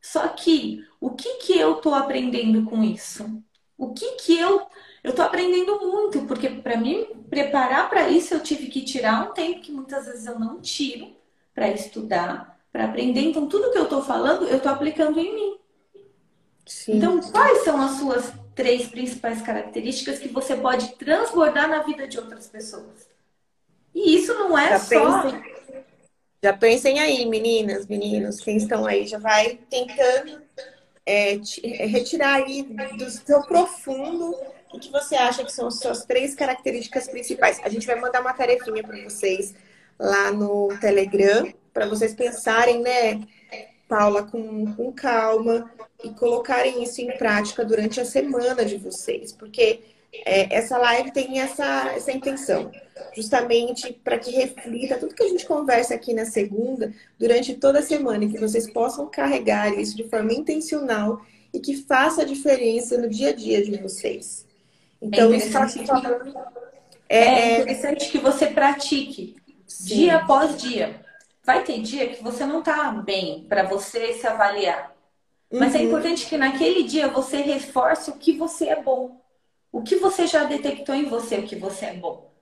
Só 0.00 0.28
que 0.28 0.84
o 1.00 1.10
que 1.10 1.34
que 1.36 1.58
eu 1.58 1.76
tô 1.76 1.94
aprendendo 1.94 2.64
com 2.68 2.82
isso? 2.82 3.42
O 3.76 3.92
que 3.92 4.12
que 4.16 4.38
eu 4.38 4.66
eu 5.02 5.14
tô 5.14 5.20
aprendendo 5.20 5.78
muito, 5.80 6.22
porque 6.22 6.48
para 6.48 6.78
mim 6.78 7.06
preparar 7.28 7.90
para 7.90 8.08
isso 8.08 8.32
eu 8.32 8.40
tive 8.40 8.68
que 8.68 8.82
tirar 8.82 9.28
um 9.28 9.34
tempo 9.34 9.60
que 9.60 9.70
muitas 9.70 10.06
vezes 10.06 10.24
eu 10.24 10.38
não 10.38 10.62
tiro 10.62 11.14
para 11.54 11.68
estudar, 11.68 12.58
para 12.72 12.86
aprender. 12.86 13.20
Então 13.20 13.46
tudo 13.46 13.70
que 13.70 13.78
eu 13.78 13.86
tô 13.86 14.00
falando, 14.00 14.46
eu 14.48 14.58
tô 14.60 14.70
aplicando 14.70 15.20
em 15.20 15.34
mim. 15.34 15.58
Sim. 16.66 16.96
Então, 16.96 17.20
quais 17.20 17.62
são 17.62 17.80
as 17.80 17.98
suas 17.98 18.32
três 18.54 18.88
principais 18.88 19.42
características 19.42 20.18
que 20.18 20.28
você 20.28 20.56
pode 20.56 20.94
transbordar 20.94 21.68
na 21.68 21.82
vida 21.82 22.08
de 22.08 22.18
outras 22.18 22.48
pessoas? 22.48 23.06
E 23.94 24.16
isso 24.16 24.34
não 24.34 24.56
é 24.58 24.70
já 24.70 24.78
só. 24.78 25.22
Pensem, 25.22 25.42
já 26.42 26.52
pensem 26.52 26.98
aí, 26.98 27.24
meninas, 27.26 27.86
meninos, 27.86 28.40
quem 28.40 28.56
estão 28.56 28.84
aí, 28.86 29.06
já 29.06 29.18
vai 29.18 29.58
tentando 29.70 30.42
é, 31.06 31.34
é 31.34 31.86
retirar 31.86 32.34
aí 32.34 32.62
do 32.62 33.10
seu 33.10 33.42
profundo 33.42 34.36
o 34.72 34.78
que 34.78 34.90
você 34.90 35.14
acha 35.14 35.44
que 35.44 35.52
são 35.52 35.68
as 35.68 35.78
suas 35.78 36.04
três 36.04 36.34
características 36.34 37.08
principais. 37.08 37.60
A 37.62 37.68
gente 37.68 37.86
vai 37.86 37.98
mandar 38.00 38.20
uma 38.20 38.32
tarefinha 38.32 38.82
para 38.82 39.02
vocês 39.04 39.54
lá 39.98 40.32
no 40.32 40.68
Telegram, 40.80 41.52
para 41.72 41.86
vocês 41.86 42.14
pensarem, 42.14 42.80
né, 42.80 43.20
Paula, 43.88 44.24
com, 44.24 44.74
com 44.74 44.92
calma 44.92 45.70
e 46.02 46.10
colocarem 46.10 46.82
isso 46.82 47.00
em 47.00 47.16
prática 47.16 47.64
durante 47.64 48.00
a 48.00 48.04
semana 48.04 48.64
de 48.64 48.76
vocês, 48.76 49.32
porque 49.32 49.80
é, 50.12 50.54
essa 50.54 50.76
live 50.78 51.12
tem 51.12 51.40
essa, 51.40 51.92
essa 51.94 52.12
intenção, 52.12 52.72
justamente 53.14 53.92
para 53.92 54.18
que 54.18 54.30
reflita 54.30 54.98
tudo 54.98 55.14
que 55.14 55.22
a 55.22 55.28
gente 55.28 55.46
conversa 55.46 55.94
aqui 55.94 56.12
na 56.12 56.24
segunda 56.24 56.92
durante 57.18 57.54
toda 57.54 57.78
a 57.78 57.82
semana 57.82 58.24
e 58.24 58.28
que 58.30 58.38
vocês 58.38 58.70
possam 58.70 59.06
carregar 59.06 59.72
isso 59.78 59.96
de 59.96 60.04
forma 60.04 60.32
intencional 60.32 61.24
e 61.52 61.60
que 61.60 61.76
faça 61.76 62.22
a 62.22 62.24
diferença 62.24 62.98
no 62.98 63.08
dia 63.08 63.30
a 63.30 63.32
dia 63.32 63.62
de 63.62 63.76
vocês. 63.76 64.46
Então, 65.00 65.32
é 65.32 65.36
interessante, 65.36 65.86
falando... 65.86 66.34
é, 67.08 67.18
é 67.18 67.60
interessante 67.60 68.10
que 68.10 68.18
você 68.18 68.46
pratique 68.46 69.36
Sim. 69.66 69.94
dia 69.94 70.16
após 70.16 70.60
dia. 70.60 71.00
Vai 71.44 71.62
ter 71.62 71.80
dia 71.82 72.08
que 72.08 72.22
você 72.22 72.46
não 72.46 72.62
tá 72.62 72.90
bem 72.90 73.44
para 73.48 73.64
você 73.64 74.14
se 74.14 74.26
avaliar. 74.26 74.94
Mas 75.52 75.74
é 75.74 75.78
uhum. 75.78 75.84
é 75.84 75.86
importante 75.86 76.26
que 76.26 76.36
naquele 76.36 76.82
dia 76.84 77.06
você 77.08 77.36
reforce 77.36 78.10
o 78.10 78.14
que 78.14 78.32
você 78.32 78.68
é 78.68 78.82
bom. 78.82 79.20
O 79.70 79.82
que 79.82 79.96
você 79.96 80.26
já 80.26 80.44
detectou 80.44 80.94
em 80.94 81.04
você, 81.04 81.36
o 81.36 81.42
que 81.42 81.56
você 81.56 81.86
é 81.86 81.94
bom. 81.94 82.33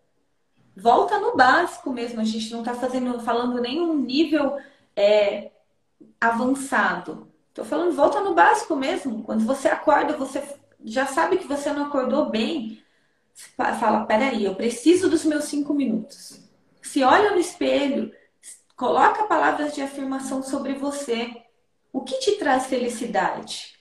Volta 0.76 1.18
no 1.18 1.36
básico 1.36 1.90
mesmo. 1.90 2.20
A 2.20 2.24
gente 2.24 2.50
não 2.50 2.60
está 2.60 2.74
fazendo, 2.74 3.20
falando 3.20 3.60
nenhum 3.60 3.96
nível 3.96 4.58
é, 4.96 5.50
avançado. 6.20 7.28
Estou 7.48 7.64
falando, 7.64 7.94
volta 7.94 8.20
no 8.20 8.34
básico 8.34 8.74
mesmo. 8.74 9.22
Quando 9.22 9.44
você 9.44 9.68
acorda, 9.68 10.16
você 10.16 10.42
já 10.84 11.06
sabe 11.06 11.36
que 11.36 11.46
você 11.46 11.72
não 11.72 11.86
acordou 11.86 12.30
bem. 12.30 12.82
Fala, 13.56 14.04
peraí, 14.04 14.44
eu 14.44 14.54
preciso 14.54 15.08
dos 15.08 15.24
meus 15.24 15.44
cinco 15.44 15.74
minutos. 15.74 16.40
Se 16.80 17.02
olha 17.02 17.30
no 17.30 17.38
espelho, 17.38 18.12
coloca 18.76 19.24
palavras 19.24 19.74
de 19.74 19.82
afirmação 19.82 20.42
sobre 20.42 20.74
você. 20.74 21.30
O 21.92 22.02
que 22.02 22.18
te 22.20 22.32
traz 22.32 22.66
felicidade? 22.66 23.78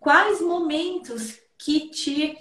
Quais 0.00 0.40
momentos 0.40 1.38
que 1.56 1.88
te 1.90 2.36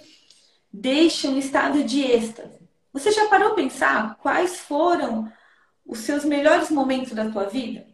deixam 0.74 1.34
em 1.34 1.40
estado 1.40 1.84
de 1.84 2.02
êxtase? 2.02 2.61
Você 2.94 3.12
já 3.12 3.28
parou 3.28 3.52
a 3.52 3.56
pensar 3.56 4.18
quais 4.18 4.60
foram 4.60 5.32
os 5.86 6.00
seus 6.00 6.26
melhores 6.26 6.70
momentos 6.70 7.14
da 7.14 7.30
tua 7.30 7.46
vida? 7.46 7.88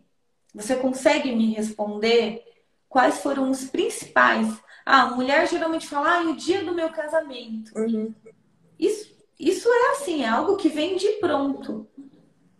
Você 0.53 0.75
consegue 0.75 1.35
me 1.35 1.53
responder 1.53 2.43
quais 2.89 3.19
foram 3.19 3.51
os 3.51 3.65
principais? 3.65 4.47
Ah, 4.85 5.03
a 5.03 5.15
mulher 5.15 5.47
geralmente 5.47 5.87
fala, 5.87 6.19
ah, 6.19 6.21
o 6.23 6.35
dia 6.35 6.63
do 6.63 6.73
meu 6.73 6.89
casamento. 6.89 7.77
Uhum. 7.77 8.13
Isso, 8.79 9.15
isso 9.39 9.69
é 9.69 9.91
assim, 9.91 10.23
é 10.23 10.27
algo 10.27 10.57
que 10.57 10.69
vem 10.69 10.97
de 10.97 11.09
pronto. 11.13 11.87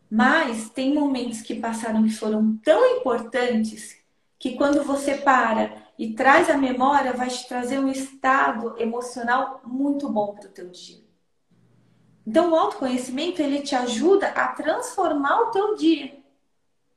Mas 0.09 0.69
tem 0.69 0.93
momentos 0.93 1.41
que 1.41 1.55
passaram 1.55 2.03
que 2.03 2.11
foram 2.11 2.57
tão 2.57 2.97
importantes 2.97 3.97
que 4.39 4.55
quando 4.55 4.83
você 4.83 5.15
para 5.15 5.87
e 5.97 6.13
traz 6.13 6.49
a 6.49 6.57
memória, 6.57 7.13
vai 7.13 7.27
te 7.27 7.47
trazer 7.47 7.79
um 7.79 7.89
estado 7.89 8.75
emocional 8.77 9.61
muito 9.65 10.07
bom 10.07 10.35
para 10.35 10.47
o 10.47 10.51
teu 10.51 10.69
dia. 10.69 11.06
Então, 12.27 12.51
o 12.51 12.55
autoconhecimento, 12.57 13.41
ele 13.41 13.61
te 13.61 13.73
ajuda 13.73 14.27
a 14.27 14.49
transformar 14.49 15.43
o 15.43 15.51
teu 15.51 15.75
dia. 15.77 16.13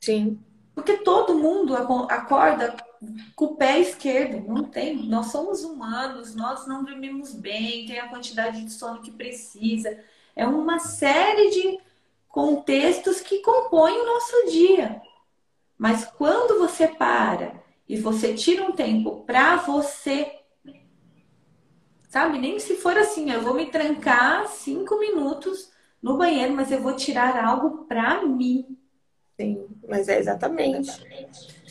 Sim. 0.01 0.41
Porque 0.75 0.97
todo 0.97 1.37
mundo 1.37 1.77
acorda 1.77 2.77
com 3.37 3.45
o 3.45 3.55
pé 3.55 3.79
esquerdo, 3.79 4.45
não 4.53 4.65
tem. 4.65 5.07
Nós 5.07 5.27
somos 5.27 5.63
humanos, 5.63 6.35
nós 6.35 6.67
não 6.67 6.83
dormimos 6.83 7.33
bem, 7.33 7.87
tem 7.87 8.01
a 8.01 8.09
quantidade 8.09 8.65
de 8.65 8.73
sono 8.73 9.03
que 9.03 9.13
precisa. 9.13 10.03
É 10.35 10.45
uma 10.49 10.81
série 10.81 11.51
de 11.51 11.79
contextos 12.29 13.21
que 13.21 13.39
compõem 13.39 14.01
o 14.01 14.07
nosso 14.07 14.51
dia. 14.51 15.01
Mas 15.79 16.07
quando 16.19 16.59
você 16.59 16.89
para 16.89 17.55
e 17.89 17.97
você 17.97 18.35
tira 18.35 18.65
um 18.65 18.73
tempo 18.73 19.23
para 19.25 19.57
você, 19.59 20.40
sabe? 22.11 22.39
Nem 22.39 22.59
se 22.59 22.77
for 22.77 22.97
assim, 22.99 23.33
eu 23.33 23.41
vou 23.41 23.55
me 23.55 23.71
trancar 23.71 24.47
cinco 24.49 24.99
minutos 24.99 25.71
no 26.03 26.19
banheiro, 26.19 26.53
mas 26.53 26.71
eu 26.71 26.83
vou 26.83 26.95
tirar 26.95 27.43
algo 27.43 27.87
para 27.87 28.27
mim. 28.27 28.77
Sim, 29.39 29.67
mas 29.89 30.09
é 30.09 30.19
exatamente 30.19 30.91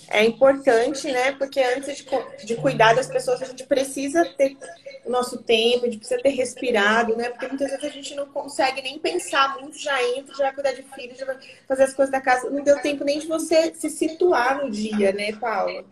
é 0.10 0.26
importante, 0.26 1.12
né? 1.12 1.32
Porque 1.34 1.60
antes 1.60 1.98
de, 1.98 2.06
de 2.46 2.56
cuidar 2.56 2.94
das 2.94 3.08
pessoas, 3.08 3.42
a 3.42 3.46
gente 3.46 3.66
precisa 3.66 4.26
ter 4.26 4.58
o 5.06 5.10
nosso 5.10 5.44
tempo, 5.44 5.86
a 5.86 5.90
gente 5.90 6.00
precisa 6.00 6.22
ter 6.22 6.32
respirado, 6.32 7.16
né? 7.16 7.30
Porque 7.30 7.48
muitas 7.48 7.70
vezes 7.70 7.86
a 7.86 7.90
gente 7.90 8.16
não 8.16 8.28
consegue 8.28 8.82
nem 8.82 8.98
pensar 9.00 9.60
muito, 9.60 9.78
já 9.78 10.02
entra, 10.04 10.36
já 10.36 10.46
vai 10.46 10.54
cuidar 10.54 10.74
de 10.74 10.84
filhos, 10.84 11.18
já 11.18 11.26
vai 11.26 11.38
fazer 11.68 11.84
as 11.84 11.94
coisas 11.94 12.12
da 12.12 12.22
casa. 12.22 12.50
Não 12.50 12.64
deu 12.64 12.80
tempo 12.82 13.04
nem 13.04 13.20
de 13.20 13.28
você 13.28 13.74
se 13.76 13.90
situar 13.90 14.64
no 14.64 14.72
dia, 14.72 15.12
né, 15.12 15.32
Paula? 15.34 15.86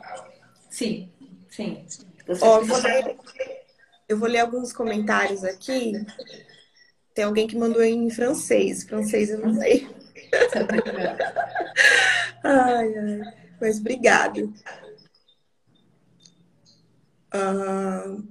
Sim, 0.69 1.10
sim. 1.49 1.86
Ó, 2.41 2.62
vou 2.62 2.77
ler, 2.79 3.15
eu 4.08 4.17
vou 4.17 4.28
ler 4.28 4.39
alguns 4.39 4.72
comentários 4.72 5.43
aqui. 5.43 5.93
Tem 7.13 7.26
alguém 7.26 7.48
que 7.48 7.58
mandou 7.58 7.84
em 7.84 8.10
francês. 8.10 8.84
Francês 8.84 9.30
eu 9.30 9.39
não 9.39 9.54
sei. 9.54 9.88
ai, 12.43 12.98
ai. 12.98 13.22
Mas 13.60 13.80
obrigado. 13.80 14.54
Uh, 17.34 18.24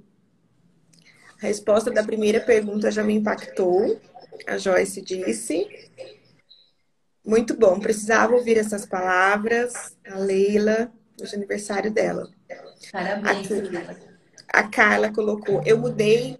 a 1.37 1.41
resposta 1.41 1.91
da 1.91 2.03
primeira 2.03 2.39
pergunta 2.39 2.89
já 2.89 3.03
me 3.03 3.13
impactou. 3.13 3.99
A 4.47 4.57
Joyce 4.57 5.01
disse. 5.01 5.67
Muito 7.23 7.57
bom, 7.57 7.79
precisava 7.79 8.35
ouvir 8.35 8.57
essas 8.57 8.85
palavras. 8.85 9.95
A 10.09 10.17
Leila, 10.17 10.91
hoje 11.21 11.33
é 11.33 11.37
aniversário 11.37 11.91
dela. 11.91 12.29
Parabéns, 12.91 13.47
a 14.51 14.67
Carla 14.67 15.11
colocou, 15.11 15.61
eu 15.65 15.77
mudei 15.77 16.39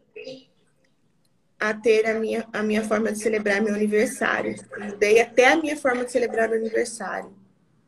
a 1.59 1.73
ter 1.73 2.05
a 2.05 2.19
minha, 2.19 2.47
a 2.53 2.61
minha 2.61 2.83
forma 2.83 3.11
de 3.11 3.19
celebrar 3.19 3.61
meu 3.61 3.73
aniversário. 3.73 4.55
Mudei 4.79 5.19
até 5.19 5.47
a 5.47 5.57
minha 5.57 5.75
forma 5.75 6.05
de 6.05 6.11
celebrar 6.11 6.47
meu 6.49 6.59
aniversário. 6.59 7.35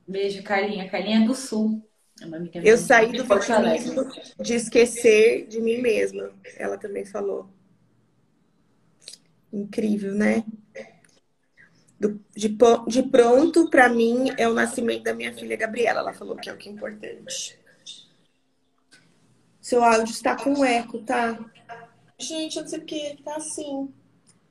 Beijo, 0.07 0.41
Carlinha. 0.43 0.89
Carlinha 0.89 1.23
é 1.23 1.27
do 1.27 1.35
Sul. 1.35 1.83
É 2.21 2.61
eu 2.63 2.77
saí 2.77 3.11
do 3.11 3.23
vitimismo 3.23 4.05
de 4.39 4.55
esquecer 4.55 5.47
de 5.47 5.61
mim 5.61 5.77
mesma. 5.77 6.31
Ela 6.57 6.77
também 6.77 7.05
falou. 7.05 7.47
Incrível, 9.53 10.13
né? 10.13 10.43
Do, 11.99 12.19
de, 12.35 12.57
de 12.87 13.03
pronto, 13.03 13.69
para 13.69 13.87
mim, 13.87 14.31
é 14.37 14.47
o 14.47 14.53
nascimento 14.53 15.03
da 15.03 15.13
minha 15.13 15.33
filha 15.33 15.55
Gabriela. 15.55 15.99
Ela 15.99 16.13
falou 16.13 16.35
que 16.35 16.49
é 16.49 16.53
o 16.53 16.57
que 16.57 16.69
é 16.69 16.71
importante. 16.71 17.57
Seu 19.69 19.83
áudio 19.83 20.11
está 20.11 20.35
com 20.35 20.65
eco, 20.65 20.97
tá? 21.03 21.37
Gente, 22.17 22.57
eu 22.57 22.63
não 22.63 22.69
sei 22.69 22.79
porque 22.79 23.17
tá 23.23 23.35
assim. 23.35 23.93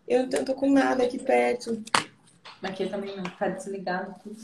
Eu 0.07 0.29
não 0.29 0.45
tô 0.45 0.55
com 0.55 0.71
nada 0.71 1.03
aqui 1.03 1.19
perto. 1.19 1.83
Aqui 2.63 2.89
também 2.89 3.17
não, 3.17 3.25
tá 3.25 3.49
desligado 3.49 4.15
tudo. 4.23 4.37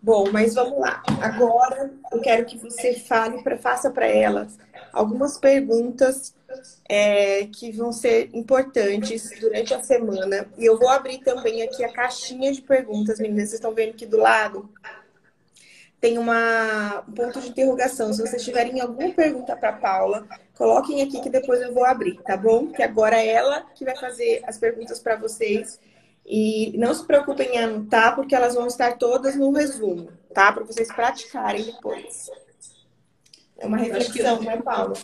Bom, 0.00 0.30
mas 0.30 0.54
vamos 0.54 0.78
lá. 0.78 1.02
Agora 1.20 1.92
eu 2.12 2.20
quero 2.20 2.46
que 2.46 2.56
você 2.56 2.94
fale, 2.94 3.42
pra, 3.42 3.58
faça 3.58 3.90
para 3.90 4.06
elas 4.06 4.56
algumas 4.92 5.36
perguntas 5.36 6.32
é, 6.88 7.46
que 7.46 7.72
vão 7.72 7.90
ser 7.90 8.30
importantes 8.32 9.30
durante 9.40 9.74
a 9.74 9.82
semana. 9.82 10.48
E 10.56 10.64
eu 10.64 10.78
vou 10.78 10.90
abrir 10.90 11.18
também 11.24 11.60
aqui 11.60 11.82
a 11.82 11.92
caixinha 11.92 12.52
de 12.52 12.62
perguntas, 12.62 13.18
meninas. 13.18 13.48
Vocês 13.48 13.54
estão 13.54 13.74
vendo 13.74 13.90
aqui 13.90 14.06
do 14.06 14.16
lado? 14.16 14.70
Tem 16.00 16.18
uma, 16.18 17.04
um 17.08 17.12
ponto 17.12 17.40
de 17.40 17.48
interrogação. 17.48 18.12
Se 18.12 18.20
vocês 18.20 18.44
tiverem 18.44 18.80
alguma 18.80 19.12
pergunta 19.12 19.56
para 19.56 19.72
Paula, 19.72 20.26
coloquem 20.54 21.02
aqui 21.02 21.20
que 21.20 21.30
depois 21.30 21.60
eu 21.62 21.72
vou 21.72 21.84
abrir, 21.84 22.20
tá 22.22 22.36
bom? 22.36 22.68
Que 22.68 22.82
agora 22.82 23.16
é 23.16 23.26
ela 23.28 23.62
que 23.74 23.84
vai 23.84 23.96
fazer 23.96 24.42
as 24.46 24.58
perguntas 24.58 25.00
para 25.00 25.16
vocês. 25.16 25.80
E 26.24 26.76
não 26.76 26.92
se 26.92 27.06
preocupem 27.06 27.54
em 27.54 27.58
anotar, 27.58 28.14
porque 28.14 28.34
elas 28.34 28.54
vão 28.54 28.66
estar 28.66 28.98
todas 28.98 29.36
no 29.36 29.52
resumo, 29.52 30.10
tá? 30.34 30.52
Para 30.52 30.64
vocês 30.64 30.88
praticarem 30.88 31.64
depois. 31.64 32.30
É 33.56 33.66
uma 33.66 33.78
reflexão, 33.78 34.42
né, 34.42 34.60
Paula? 34.60 34.94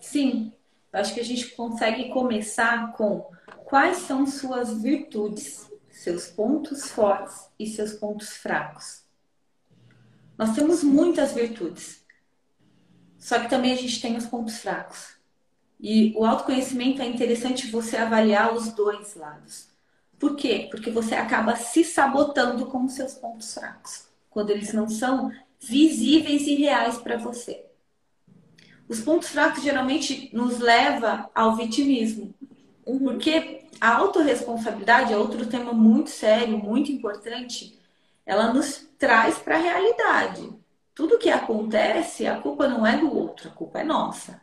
Sim. 0.00 0.52
Acho 0.92 1.14
que 1.14 1.20
a 1.20 1.24
gente 1.24 1.54
consegue 1.54 2.10
começar 2.10 2.92
com 2.92 3.28
quais 3.64 3.98
são 3.98 4.26
suas 4.26 4.80
virtudes, 4.80 5.70
seus 5.90 6.28
pontos 6.28 6.90
fortes 6.90 7.48
e 7.58 7.66
seus 7.66 7.92
pontos 7.94 8.36
fracos. 8.36 9.07
Nós 10.38 10.54
temos 10.54 10.84
muitas 10.84 11.32
virtudes, 11.32 12.00
só 13.18 13.40
que 13.40 13.50
também 13.50 13.72
a 13.72 13.76
gente 13.76 14.00
tem 14.00 14.16
os 14.16 14.24
pontos 14.24 14.58
fracos. 14.58 15.18
E 15.80 16.14
o 16.16 16.24
autoconhecimento 16.24 17.02
é 17.02 17.06
interessante 17.06 17.70
você 17.70 17.96
avaliar 17.96 18.54
os 18.54 18.72
dois 18.72 19.16
lados. 19.16 19.68
Por 20.16 20.36
quê? 20.36 20.68
Porque 20.70 20.90
você 20.90 21.16
acaba 21.16 21.56
se 21.56 21.82
sabotando 21.82 22.66
com 22.66 22.84
os 22.84 22.92
seus 22.92 23.14
pontos 23.14 23.52
fracos, 23.52 24.06
quando 24.30 24.50
eles 24.50 24.72
não 24.72 24.88
são 24.88 25.32
visíveis 25.60 26.46
e 26.46 26.54
reais 26.54 26.98
para 26.98 27.16
você. 27.16 27.64
Os 28.88 29.00
pontos 29.00 29.28
fracos 29.28 29.62
geralmente 29.62 30.30
nos 30.32 30.58
leva 30.60 31.28
ao 31.34 31.56
vitimismo, 31.56 32.32
porque 32.84 33.66
a 33.80 33.96
autorresponsabilidade 33.96 35.12
é 35.12 35.16
outro 35.16 35.46
tema 35.46 35.72
muito 35.72 36.10
sério, 36.10 36.58
muito 36.58 36.90
importante. 36.90 37.77
Ela 38.28 38.52
nos 38.52 38.86
traz 38.98 39.38
para 39.38 39.56
a 39.56 39.58
realidade. 39.58 40.52
Tudo 40.94 41.16
que 41.16 41.30
acontece, 41.30 42.26
a 42.26 42.38
culpa 42.38 42.68
não 42.68 42.86
é 42.86 42.98
do 42.98 43.10
outro, 43.10 43.48
a 43.48 43.52
culpa 43.52 43.80
é 43.80 43.84
nossa. 43.84 44.42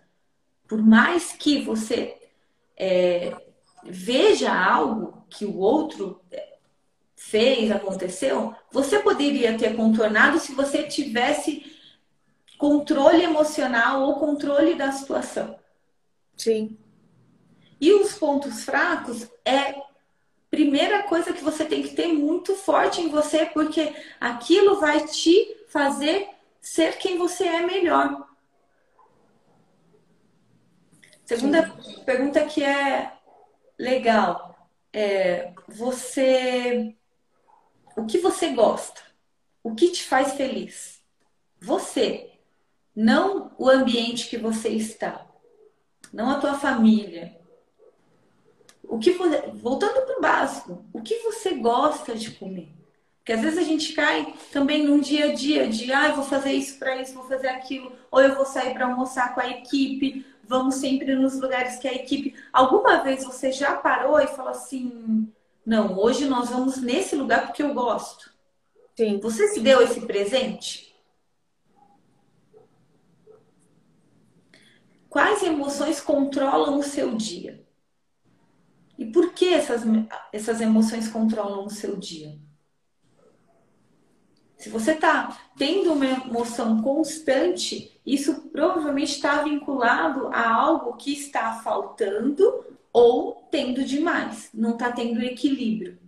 Por 0.68 0.82
mais 0.82 1.34
que 1.34 1.62
você 1.62 2.18
é, 2.76 3.32
veja 3.84 4.52
algo 4.52 5.24
que 5.30 5.46
o 5.46 5.58
outro 5.58 6.20
fez, 7.16 7.70
aconteceu, 7.70 8.56
você 8.72 8.98
poderia 8.98 9.56
ter 9.56 9.76
contornado 9.76 10.40
se 10.40 10.54
você 10.54 10.82
tivesse 10.88 11.72
controle 12.58 13.22
emocional 13.22 14.02
ou 14.02 14.16
controle 14.16 14.74
da 14.74 14.92
situação. 14.92 15.60
Sim. 16.36 16.76
E 17.80 17.94
os 17.94 18.14
pontos 18.18 18.64
fracos 18.64 19.30
é 19.46 19.85
primeira 20.56 21.04
coisa 21.04 21.34
que 21.34 21.44
você 21.44 21.66
tem 21.66 21.84
que 21.84 21.94
ter 21.94 22.08
muito 22.08 22.56
forte 22.56 23.02
em 23.02 23.10
você, 23.10 23.46
porque 23.46 23.94
aquilo 24.22 24.80
vai 24.80 25.06
te 25.06 25.54
fazer 25.68 26.30
ser 26.62 26.98
quem 26.98 27.18
você 27.18 27.46
é 27.46 27.62
melhor. 27.66 28.26
Segunda 31.26 31.76
Sim. 31.82 32.04
pergunta 32.06 32.46
que 32.46 32.64
é 32.64 33.12
legal. 33.78 34.70
É, 34.94 35.52
você. 35.68 36.96
O 37.98 38.06
que 38.06 38.20
você 38.20 38.52
gosta? 38.52 39.02
O 39.62 39.76
que 39.76 39.92
te 39.92 40.04
faz 40.04 40.36
feliz? 40.36 41.04
Você. 41.60 42.32
Não 42.96 43.54
o 43.58 43.70
ambiente 43.70 44.30
que 44.30 44.38
você 44.38 44.70
está. 44.70 45.28
Não 46.14 46.30
a 46.30 46.40
tua 46.40 46.54
família. 46.54 47.38
O 48.96 48.98
que 48.98 49.12
você, 49.12 49.42
voltando 49.56 50.06
para 50.06 50.18
o 50.18 50.22
básico, 50.22 50.86
o 50.94 51.02
que 51.02 51.20
você 51.20 51.56
gosta 51.56 52.16
de 52.16 52.32
comer? 52.32 52.70
Porque 53.18 53.34
às 53.34 53.42
vezes 53.42 53.60
a 53.60 53.64
gente 53.64 53.92
cai 53.92 54.34
também 54.54 54.86
num 54.86 55.02
dia 55.02 55.26
a 55.26 55.34
dia 55.34 55.68
de, 55.68 55.92
ah, 55.92 56.08
eu 56.08 56.16
vou 56.16 56.24
fazer 56.24 56.54
isso 56.54 56.80
para 56.80 56.96
isso, 57.02 57.14
vou 57.14 57.28
fazer 57.28 57.50
aquilo, 57.50 57.92
ou 58.10 58.22
eu 58.22 58.36
vou 58.36 58.46
sair 58.46 58.74
para 58.74 58.86
almoçar 58.86 59.36
com 59.36 59.42
a 59.42 59.50
equipe, 59.50 60.26
vamos 60.46 60.76
sempre 60.76 61.14
nos 61.14 61.38
lugares 61.38 61.78
que 61.78 61.90
a 61.90 61.94
equipe. 61.94 62.36
Alguma 62.54 63.04
vez 63.04 63.26
você 63.26 63.52
já 63.52 63.76
parou 63.76 64.18
e 64.22 64.28
falou 64.28 64.52
assim: 64.52 65.30
não, 65.66 66.00
hoje 66.00 66.26
nós 66.26 66.50
vamos 66.50 66.78
nesse 66.78 67.18
lugar 67.18 67.48
porque 67.48 67.64
eu 67.64 67.74
gosto? 67.74 68.34
Sim. 68.96 69.20
Você 69.20 69.50
se 69.50 69.60
deu 69.60 69.82
esse 69.82 70.00
presente? 70.06 70.96
Quais 75.10 75.44
emoções 75.44 76.00
controlam 76.00 76.80
o 76.80 76.84
seu 76.84 77.14
dia? 77.14 77.65
E 78.98 79.06
por 79.06 79.34
que 79.34 79.54
essas, 79.54 79.84
essas 80.32 80.62
emoções 80.62 81.08
controlam 81.08 81.66
o 81.66 81.70
seu 81.70 81.96
dia? 81.98 82.38
Se 84.58 84.70
você 84.70 84.94
está 84.94 85.38
tendo 85.58 85.94
uma 85.94 86.06
emoção 86.06 86.82
constante, 86.82 88.00
isso 88.06 88.50
provavelmente 88.50 89.12
está 89.12 89.44
vinculado 89.44 90.28
a 90.34 90.50
algo 90.50 90.94
que 90.94 91.12
está 91.12 91.54
faltando 91.54 92.66
ou 92.92 93.48
tendo 93.52 93.84
demais, 93.84 94.50
não 94.54 94.72
está 94.72 94.92
tendo 94.92 95.22
equilíbrio. 95.22 96.00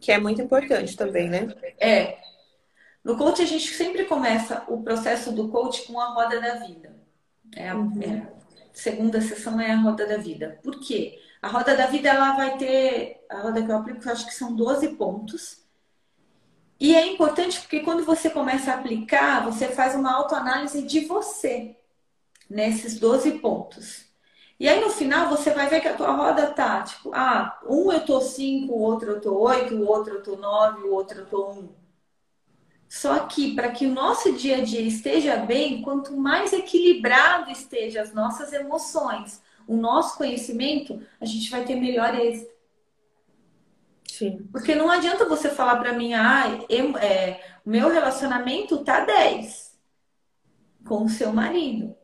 Que 0.00 0.12
é 0.12 0.18
muito 0.18 0.40
importante 0.40 0.96
também, 0.96 1.28
né? 1.28 1.54
É. 1.78 2.18
No 3.04 3.16
coach, 3.16 3.42
a 3.42 3.46
gente 3.46 3.68
sempre 3.74 4.04
começa 4.04 4.64
o 4.68 4.82
processo 4.82 5.32
do 5.32 5.48
coach 5.48 5.84
com 5.86 6.00
a 6.00 6.14
roda 6.14 6.40
da 6.40 6.54
vida. 6.54 6.96
É 7.54 7.68
a, 7.68 7.76
uhum. 7.76 8.00
é 8.00 8.08
a 8.08 8.28
segunda 8.72 9.20
sessão 9.20 9.60
é 9.60 9.72
a 9.72 9.76
roda 9.76 10.06
da 10.06 10.16
vida. 10.16 10.60
Por 10.62 10.78
quê? 10.80 11.20
A 11.42 11.48
roda 11.48 11.76
da 11.76 11.86
vida 11.86 12.08
ela 12.08 12.32
vai 12.36 12.56
ter, 12.56 13.26
a 13.28 13.40
roda 13.40 13.60
que 13.60 13.68
eu 13.68 13.76
aplico, 13.76 14.06
eu 14.06 14.12
acho 14.12 14.26
que 14.26 14.34
são 14.34 14.54
12 14.54 14.90
pontos. 14.90 15.60
E 16.78 16.94
é 16.94 17.06
importante 17.06 17.60
porque 17.60 17.80
quando 17.80 18.04
você 18.04 18.30
começa 18.30 18.70
a 18.70 18.74
aplicar, 18.74 19.44
você 19.44 19.68
faz 19.68 19.94
uma 19.96 20.14
autoanálise 20.14 20.82
de 20.82 21.00
você 21.00 21.76
nesses 22.48 22.98
12 22.98 23.38
pontos. 23.40 24.04
E 24.58 24.68
aí 24.68 24.80
no 24.80 24.90
final 24.90 25.28
você 25.28 25.50
vai 25.50 25.68
ver 25.68 25.80
que 25.80 25.88
a 25.88 25.96
tua 25.96 26.12
roda 26.12 26.52
tá, 26.52 26.82
tipo, 26.82 27.10
ah, 27.12 27.60
um 27.68 27.90
eu 27.90 28.04
tô 28.04 28.20
5, 28.20 28.72
o 28.72 28.80
outro 28.80 29.10
eu 29.10 29.20
tô 29.20 29.36
8, 29.36 29.74
o 29.74 29.86
outro 29.88 30.14
eu 30.14 30.22
tô 30.22 30.36
9, 30.36 30.82
o 30.82 30.92
outro 30.92 31.20
eu 31.20 31.26
tô 31.26 31.50
1. 31.50 31.68
Só 32.88 33.20
que 33.20 33.54
para 33.54 33.72
que 33.72 33.86
o 33.86 33.92
nosso 33.92 34.32
dia 34.34 34.58
a 34.58 34.64
dia 34.64 34.82
esteja 34.82 35.36
bem, 35.36 35.82
quanto 35.82 36.16
mais 36.16 36.52
equilibrado 36.52 37.50
esteja 37.50 38.02
as 38.02 38.12
nossas 38.12 38.52
emoções, 38.52 39.42
o 39.66 39.76
nosso 39.76 40.16
conhecimento, 40.16 41.00
a 41.20 41.24
gente 41.24 41.50
vai 41.50 41.64
ter 41.64 41.76
melhor 41.76 42.18
êxito. 42.18 42.52
Sim. 44.06 44.46
Porque 44.52 44.74
não 44.74 44.90
adianta 44.90 45.28
você 45.28 45.48
falar 45.48 45.76
para 45.76 45.92
mim, 45.92 46.14
ah, 46.14 46.44
eu, 46.68 46.96
é, 46.98 47.40
o 47.64 47.70
meu 47.70 47.88
relacionamento 47.88 48.84
tá 48.84 49.04
10 49.04 49.72
com 50.84 51.04
o 51.04 51.08
seu 51.08 51.32
marido 51.32 51.94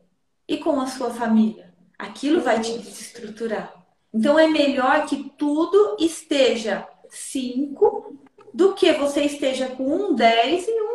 e 0.47 0.57
com 0.57 0.79
a 0.79 0.87
sua 0.87 1.11
família. 1.11 1.73
Aquilo 1.97 2.41
vai 2.41 2.59
te 2.61 2.77
desestruturar. 2.77 3.73
Então 4.13 4.39
é 4.39 4.47
melhor 4.47 5.05
que 5.05 5.31
tudo 5.37 5.97
esteja 5.99 6.87
5 7.09 8.17
do 8.53 8.73
que 8.73 8.91
você 8.93 9.21
esteja 9.21 9.67
com 9.67 9.83
um 9.83 10.15
10 10.15 10.67
e 10.67 10.81
um 10.81 10.89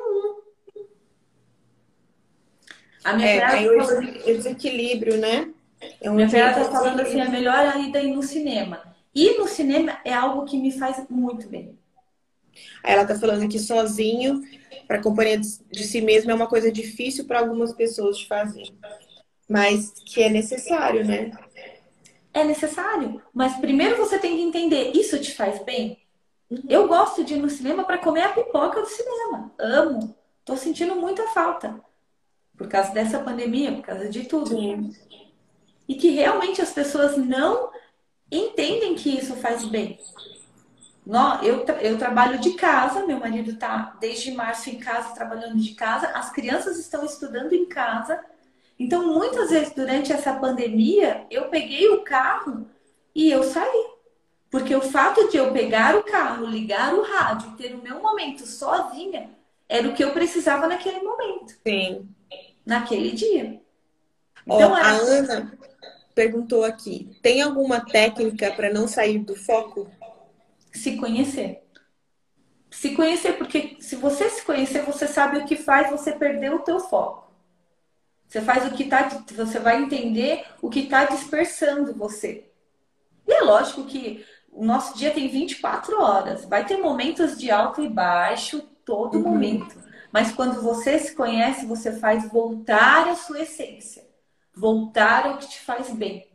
1. 0.76 0.84
A 3.04 3.12
minha 3.12 3.28
é, 3.28 3.64
é 3.64 3.70
o 3.70 4.36
desequilíbrio, 4.36 5.18
né? 5.18 5.52
É 6.00 6.10
um 6.10 6.14
minha 6.14 6.28
filha 6.28 6.52
tá 6.52 6.64
falando 6.64 7.00
assim, 7.00 7.20
é 7.20 7.28
melhor 7.28 7.58
ainda 7.58 8.00
ir 8.00 8.14
no 8.14 8.22
cinema. 8.22 8.94
Ir 9.14 9.38
no 9.38 9.46
cinema 9.46 9.98
é 10.04 10.12
algo 10.12 10.44
que 10.44 10.56
me 10.56 10.72
faz 10.72 11.04
muito 11.08 11.48
bem. 11.48 11.78
Aí 12.82 12.92
ela 12.92 13.04
tá 13.04 13.14
falando 13.14 13.48
que 13.48 13.58
sozinho, 13.58 14.42
para 14.86 15.02
companhia 15.02 15.38
de 15.38 15.84
si 15.84 16.00
mesmo, 16.00 16.30
é 16.30 16.34
uma 16.34 16.46
coisa 16.46 16.70
difícil 16.70 17.24
para 17.24 17.40
algumas 17.40 17.72
pessoas 17.72 18.18
de 18.18 18.26
fazer. 18.26 18.68
Mas 19.48 19.92
que 20.04 20.22
é 20.22 20.28
necessário, 20.28 21.04
né? 21.04 21.30
É 22.32 22.44
necessário. 22.44 23.22
Mas 23.32 23.56
primeiro 23.56 23.96
você 23.96 24.18
tem 24.18 24.36
que 24.36 24.42
entender, 24.42 24.92
isso 24.94 25.20
te 25.20 25.32
faz 25.32 25.62
bem? 25.64 25.98
Eu 26.68 26.86
gosto 26.88 27.24
de 27.24 27.34
ir 27.34 27.38
no 27.38 27.48
cinema 27.48 27.84
para 27.84 27.98
comer 27.98 28.22
a 28.22 28.32
pipoca 28.32 28.80
do 28.80 28.88
cinema. 28.88 29.52
Amo. 29.58 30.14
Tô 30.44 30.56
sentindo 30.56 30.94
muita 30.94 31.26
falta. 31.28 31.80
Por 32.56 32.68
causa 32.68 32.92
dessa 32.92 33.18
pandemia, 33.18 33.72
por 33.72 33.82
causa 33.82 34.08
de 34.08 34.24
tudo. 34.24 34.48
Sim. 34.48 34.90
E 35.88 35.94
que 35.94 36.10
realmente 36.10 36.62
as 36.62 36.72
pessoas 36.72 37.16
não 37.16 37.70
entendem 38.30 38.94
que 38.94 39.10
isso 39.10 39.36
faz 39.36 39.64
bem. 39.64 39.98
Eu, 41.42 41.64
eu 41.82 41.98
trabalho 41.98 42.38
de 42.38 42.54
casa, 42.54 43.06
meu 43.06 43.18
marido 43.18 43.50
está 43.50 43.94
desde 44.00 44.32
março 44.32 44.70
em 44.70 44.78
casa, 44.78 45.14
trabalhando 45.14 45.58
de 45.58 45.74
casa, 45.74 46.08
as 46.08 46.30
crianças 46.30 46.78
estão 46.78 47.04
estudando 47.04 47.52
em 47.52 47.66
casa. 47.66 48.24
Então, 48.78 49.12
muitas 49.12 49.50
vezes 49.50 49.74
durante 49.74 50.12
essa 50.12 50.32
pandemia, 50.32 51.26
eu 51.30 51.48
peguei 51.48 51.88
o 51.90 52.02
carro 52.02 52.66
e 53.14 53.30
eu 53.30 53.42
saí. 53.42 53.94
Porque 54.50 54.74
o 54.74 54.80
fato 54.80 55.28
de 55.28 55.36
eu 55.36 55.52
pegar 55.52 55.96
o 55.96 56.04
carro, 56.04 56.46
ligar 56.46 56.94
o 56.94 57.02
rádio, 57.02 57.56
ter 57.56 57.74
o 57.74 57.82
meu 57.82 58.00
momento 58.00 58.46
sozinha, 58.46 59.30
era 59.68 59.88
o 59.88 59.92
que 59.92 60.02
eu 60.02 60.12
precisava 60.12 60.66
naquele 60.66 61.00
momento. 61.00 61.54
Sim. 61.66 62.08
Naquele 62.64 63.12
dia. 63.12 63.60
Então, 64.46 64.72
oh, 64.72 64.76
era... 64.76 64.88
A 64.88 64.92
Ana 64.92 65.58
perguntou 66.14 66.64
aqui: 66.64 67.10
tem 67.22 67.42
alguma 67.42 67.80
técnica 67.80 68.52
para 68.52 68.72
não 68.72 68.86
sair 68.86 69.18
do 69.18 69.34
foco? 69.34 69.90
Se 70.72 70.96
conhecer. 70.96 71.62
Se 72.70 72.94
conhecer, 72.94 73.34
porque 73.38 73.76
se 73.80 73.94
você 73.96 74.28
se 74.28 74.42
conhecer, 74.44 74.82
você 74.82 75.06
sabe 75.06 75.38
o 75.38 75.44
que 75.44 75.56
faz 75.56 75.90
você 75.90 76.12
perder 76.12 76.52
o 76.52 76.60
teu 76.60 76.80
foco. 76.80 77.32
Você 78.26 78.40
faz 78.40 78.66
o 78.66 78.74
que 78.74 78.84
tá, 78.84 79.08
você 79.30 79.60
vai 79.60 79.80
entender 79.80 80.44
o 80.60 80.68
que 80.68 80.80
está 80.80 81.04
dispersando 81.04 81.94
você. 81.94 82.50
E 83.26 83.32
é 83.32 83.40
lógico 83.42 83.84
que 83.84 84.24
o 84.50 84.64
nosso 84.64 84.96
dia 84.98 85.12
tem 85.12 85.28
24 85.28 86.00
horas. 86.00 86.44
Vai 86.44 86.64
ter 86.66 86.78
momentos 86.78 87.38
de 87.38 87.50
alto 87.50 87.80
e 87.80 87.88
baixo 87.88 88.60
todo 88.84 89.18
uhum. 89.18 89.22
momento. 89.22 89.76
Mas 90.12 90.32
quando 90.32 90.60
você 90.62 90.98
se 90.98 91.14
conhece, 91.14 91.66
você 91.66 91.92
faz 91.92 92.28
voltar 92.30 93.08
à 93.08 93.14
sua 93.14 93.40
essência. 93.40 94.03
Voltar 94.56 95.26
ao 95.26 95.38
que 95.38 95.48
te 95.48 95.60
faz 95.60 95.90
bem. 95.90 96.28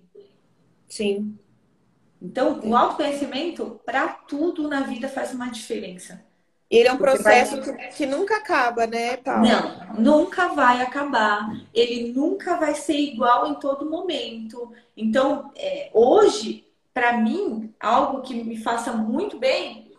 Sim. 0.88 1.38
Então, 2.22 2.60
o 2.64 2.76
autoconhecimento, 2.76 3.80
para 3.86 4.08
tudo 4.08 4.68
na 4.68 4.82
vida, 4.82 5.08
faz 5.08 5.34
uma 5.34 5.50
diferença. 5.50 6.24
Ele 6.70 6.88
é 6.88 6.94
um 6.94 6.98
processo 6.98 7.62
vai... 7.62 7.78
que, 7.78 7.98
que, 7.98 8.06
nunca 8.06 8.38
acaba, 8.38 8.86
né, 8.86 9.18
Paulo? 9.18 9.42
Não, 9.42 9.94
nunca 9.98 10.50
vai 10.50 10.82
acabar. 10.82 11.50
Ele 11.74 12.14
nunca 12.14 12.58
vai 12.58 12.76
ser 12.76 12.98
igual 12.98 13.48
em 13.48 13.56
todo 13.56 13.90
momento. 13.90 14.72
Então, 14.96 15.52
é, 15.56 15.90
hoje, 15.94 16.68
para 16.94 17.18
mim, 17.18 17.74
algo 17.80 18.22
que 18.22 18.44
me 18.44 18.58
faça 18.58 18.92
muito 18.92 19.40
bem 19.40 19.92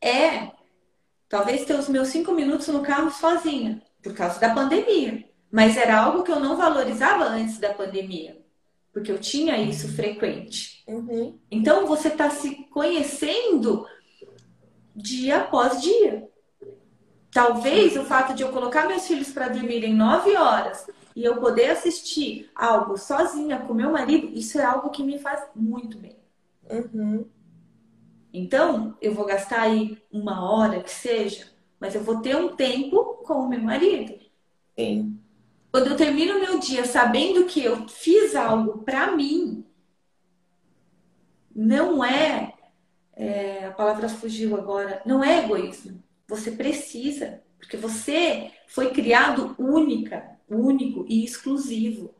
é 0.00 0.50
talvez 1.28 1.64
ter 1.64 1.74
os 1.74 1.88
meus 1.88 2.08
cinco 2.08 2.32
minutos 2.32 2.66
no 2.68 2.82
carro 2.82 3.10
sozinha, 3.10 3.82
por 4.02 4.14
causa 4.14 4.40
da 4.40 4.54
pandemia. 4.54 5.27
Mas 5.50 5.76
era 5.76 6.00
algo 6.00 6.22
que 6.22 6.30
eu 6.30 6.40
não 6.40 6.56
valorizava 6.56 7.24
antes 7.24 7.58
da 7.58 7.72
pandemia 7.72 8.38
porque 8.98 9.12
eu 9.12 9.18
tinha 9.18 9.56
isso 9.58 9.88
frequente. 9.94 10.82
Uhum. 10.86 11.38
Então 11.50 11.86
você 11.86 12.08
está 12.08 12.30
se 12.30 12.54
conhecendo 12.70 13.86
dia 14.94 15.38
após 15.38 15.80
dia. 15.80 16.28
Talvez 17.30 17.96
o 17.96 18.04
fato 18.04 18.34
de 18.34 18.42
eu 18.42 18.50
colocar 18.50 18.88
meus 18.88 19.06
filhos 19.06 19.30
para 19.30 19.48
dormir 19.48 19.84
em 19.84 19.94
nove 19.94 20.34
horas 20.34 20.86
e 21.14 21.24
eu 21.24 21.36
poder 21.36 21.70
assistir 21.70 22.50
algo 22.54 22.96
sozinha 22.96 23.60
com 23.60 23.74
meu 23.74 23.92
marido, 23.92 24.28
isso 24.36 24.58
é 24.58 24.64
algo 24.64 24.90
que 24.90 25.02
me 25.02 25.18
faz 25.18 25.44
muito 25.54 25.98
bem. 25.98 26.16
Uhum. 26.68 27.24
Então, 28.32 28.96
eu 29.00 29.14
vou 29.14 29.24
gastar 29.24 29.62
aí 29.62 29.98
uma 30.10 30.50
hora 30.50 30.82
que 30.82 30.90
seja, 30.90 31.46
mas 31.78 31.94
eu 31.94 32.02
vou 32.02 32.20
ter 32.20 32.36
um 32.36 32.54
tempo 32.56 33.22
com 33.24 33.34
o 33.34 33.48
meu 33.48 33.60
marido. 33.60 34.18
Sim. 34.76 35.18
Quando 35.70 35.88
eu 35.88 35.96
termino 35.96 36.40
meu 36.40 36.58
dia 36.58 36.84
sabendo 36.84 37.44
que 37.44 37.62
eu 37.62 37.86
fiz 37.88 38.34
algo 38.34 38.82
para 38.84 39.14
mim, 39.14 39.64
não 41.54 42.02
é, 42.04 42.54
é, 43.14 43.66
a 43.66 43.72
palavra 43.72 44.08
fugiu 44.08 44.56
agora, 44.56 45.02
não 45.04 45.22
é 45.22 45.44
egoísmo. 45.44 46.02
Você 46.26 46.52
precisa, 46.52 47.42
porque 47.58 47.76
você 47.76 48.52
foi 48.68 48.92
criado 48.92 49.54
única, 49.58 50.38
único 50.48 51.04
e 51.08 51.24
exclusivo. 51.24 52.14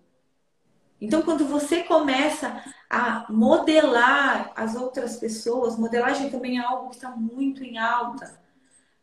Então, 1.00 1.22
quando 1.22 1.46
você 1.46 1.84
começa 1.84 2.62
a 2.90 3.26
modelar 3.30 4.52
as 4.56 4.74
outras 4.74 5.16
pessoas, 5.16 5.78
modelagem 5.78 6.30
também 6.30 6.58
é 6.58 6.62
algo 6.62 6.90
que 6.90 6.96
está 6.96 7.10
muito 7.10 7.62
em 7.62 7.78
alta. 7.78 8.40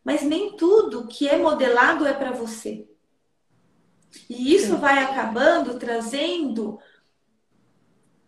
Mas 0.04 0.22
nem 0.22 0.56
tudo 0.56 1.08
que 1.08 1.26
é 1.28 1.38
modelado 1.38 2.06
é 2.06 2.12
para 2.12 2.32
você. 2.32 2.86
E 4.28 4.54
isso 4.54 4.74
Sim. 4.74 4.80
vai 4.80 5.02
acabando 5.02 5.78
trazendo 5.78 6.78